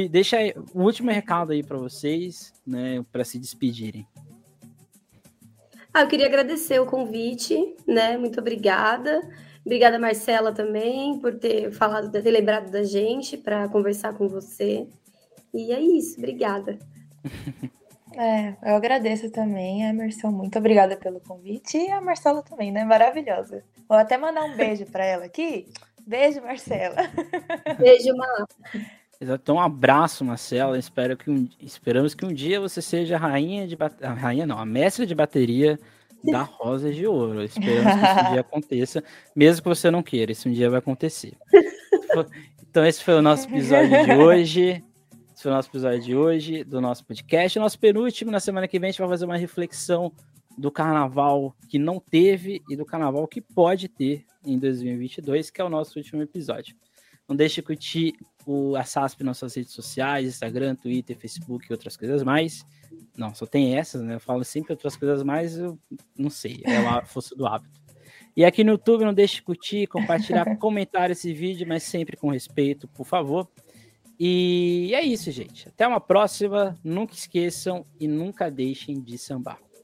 Deixa 0.10 0.38
aí, 0.38 0.56
um 0.74 0.82
último 0.82 1.12
recado 1.12 1.52
aí 1.52 1.62
para 1.62 1.78
vocês, 1.78 2.52
né? 2.66 3.06
Para 3.12 3.24
se 3.24 3.38
despedirem. 3.38 4.08
Ah, 5.94 6.02
eu 6.02 6.08
queria 6.08 6.28
agradecer 6.28 6.80
o 6.80 6.86
convite, 6.86 7.76
né? 7.88 8.18
Muito 8.18 8.40
obrigada. 8.40 9.22
Obrigada, 9.66 10.00
Marcela, 10.00 10.54
também, 10.54 11.20
por 11.20 11.36
ter 11.36 11.72
falado, 11.72 12.12
ter 12.12 12.32
lembrado 12.32 12.72
da 12.72 12.84
gente 12.84 13.38
para 13.38 13.68
conversar 13.70 14.14
com 14.14 14.28
você. 14.28 14.88
E 15.54 15.72
é 15.72 15.80
isso, 15.80 16.18
obrigada. 16.18 16.78
É, 18.18 18.58
eu 18.64 18.76
agradeço 18.76 19.30
também, 19.30 19.84
Emerson. 19.84 20.32
Muito 20.32 20.58
obrigada 20.58 20.98
pelo 20.98 21.22
convite. 21.22 21.78
E 21.78 21.92
a 21.92 22.02
Marcela 22.02 22.42
também, 22.42 22.72
né? 22.72 22.84
Maravilhosa. 22.84 23.64
Vou 23.88 23.98
até 23.98 24.18
mandar 24.18 24.44
um 24.44 24.58
beijo 24.58 24.86
para 24.88 25.06
ela 25.06 25.26
aqui. 25.26 25.68
Beijo, 26.06 26.42
Marcela. 26.42 26.98
Beijo, 27.78 28.14
Má. 28.18 28.46
Então, 29.22 29.58
um 29.58 29.60
abraço, 29.60 30.24
Marcela. 30.24 30.78
Espero 30.78 31.18
que 31.18 31.30
um, 31.30 31.48
esperamos 31.60 32.16
que 32.16 32.26
um 32.26 32.34
dia 32.34 32.60
você 32.60 32.82
seja 32.82 33.16
a 33.16 33.20
rainha 33.20 33.68
de 33.68 33.78
a 34.02 34.14
rainha 34.14 34.46
não, 34.46 34.58
a 34.58 34.66
mestra 34.66 35.06
de 35.06 35.14
bateria 35.14 35.78
da 36.24 36.42
Rosa 36.58 36.92
de 36.92 37.06
Ouro. 37.06 37.44
Esperamos 37.44 37.94
que 37.94 38.06
esse 38.06 38.32
dia 38.32 38.40
aconteça, 38.42 39.04
mesmo 39.36 39.64
que 39.64 39.70
você 39.70 39.92
não 39.92 40.02
queira. 40.02 40.32
Esse 40.32 40.48
um 40.48 40.54
dia 40.54 40.70
vai 40.70 40.80
acontecer. 40.80 41.34
Então, 42.62 42.86
esse 42.86 43.04
foi 43.04 43.16
o 43.16 43.22
nosso 43.22 43.50
episódio 43.50 44.06
de 44.06 44.12
hoje. 44.14 44.84
Esse 45.34 45.44
foi 45.44 45.52
o 45.52 45.56
nosso 45.56 45.70
episódio 45.70 46.02
de 46.02 46.16
hoje 46.16 46.64
do 46.64 46.80
nosso 46.80 47.04
podcast. 47.04 47.60
Nosso 47.60 47.78
penúltimo, 47.78 48.32
na 48.32 48.40
semana 48.40 48.70
que 48.70 48.80
vem, 48.80 48.88
a 48.88 48.92
gente 48.92 49.02
vai 49.02 49.10
fazer 49.10 49.26
uma 49.26 49.38
reflexão 49.38 50.14
do 50.58 50.72
carnaval 50.72 51.54
que 51.68 51.78
não 51.78 52.00
teve 52.00 52.62
e 52.70 52.76
do 52.76 52.86
carnaval 52.86 53.28
que 53.28 53.42
pode 53.42 53.90
ter 53.90 54.26
em 54.46 54.58
2022, 54.58 55.50
que 55.50 55.60
é 55.60 55.64
o 55.64 55.70
nosso 55.70 55.98
último 55.98 56.22
episódio. 56.22 56.76
Não 57.28 57.36
deixe 57.36 57.56
de 57.56 57.62
curtir 57.62 58.14
o, 58.50 58.76
a 58.76 58.84
SASP 58.84 59.24
nas 59.24 59.38
suas 59.38 59.54
redes 59.54 59.74
sociais, 59.74 60.26
Instagram, 60.26 60.76
Twitter, 60.76 61.16
Facebook 61.16 61.68
e 61.70 61.72
outras 61.72 61.96
coisas 61.96 62.24
mais. 62.24 62.66
Não, 63.16 63.36
só 63.36 63.46
tem 63.46 63.78
essas, 63.78 64.02
né? 64.02 64.16
Eu 64.16 64.20
falo 64.20 64.44
sempre 64.44 64.74
outras 64.74 64.96
coisas 64.96 65.22
mais, 65.22 65.60
eu 65.60 65.78
não 66.18 66.32
sei, 66.32 66.60
é 66.66 66.78
a 66.78 67.06
força 67.06 67.36
do 67.36 67.46
hábito. 67.46 67.80
E 68.36 68.44
aqui 68.44 68.64
no 68.64 68.72
YouTube, 68.72 69.06
não 69.06 69.14
deixe 69.14 69.36
de 69.36 69.44
curtir, 69.44 69.86
compartilhar, 69.86 70.46
comentar 70.58 71.12
esse 71.12 71.32
vídeo, 71.32 71.68
mas 71.68 71.84
sempre 71.84 72.18
com 72.18 72.32
respeito, 72.32 72.88
por 72.88 73.06
favor. 73.06 73.48
E 74.20 74.92
é 74.96 75.02
isso, 75.04 75.30
gente. 75.30 75.68
Até 75.68 75.88
uma 75.88 76.02
próxima. 76.02 76.76
Nunca 76.84 77.14
esqueçam 77.14 77.86
e 78.00 78.08
nunca 78.08 78.50
deixem 78.50 79.00
de 79.00 79.18
sambar. 79.18 79.60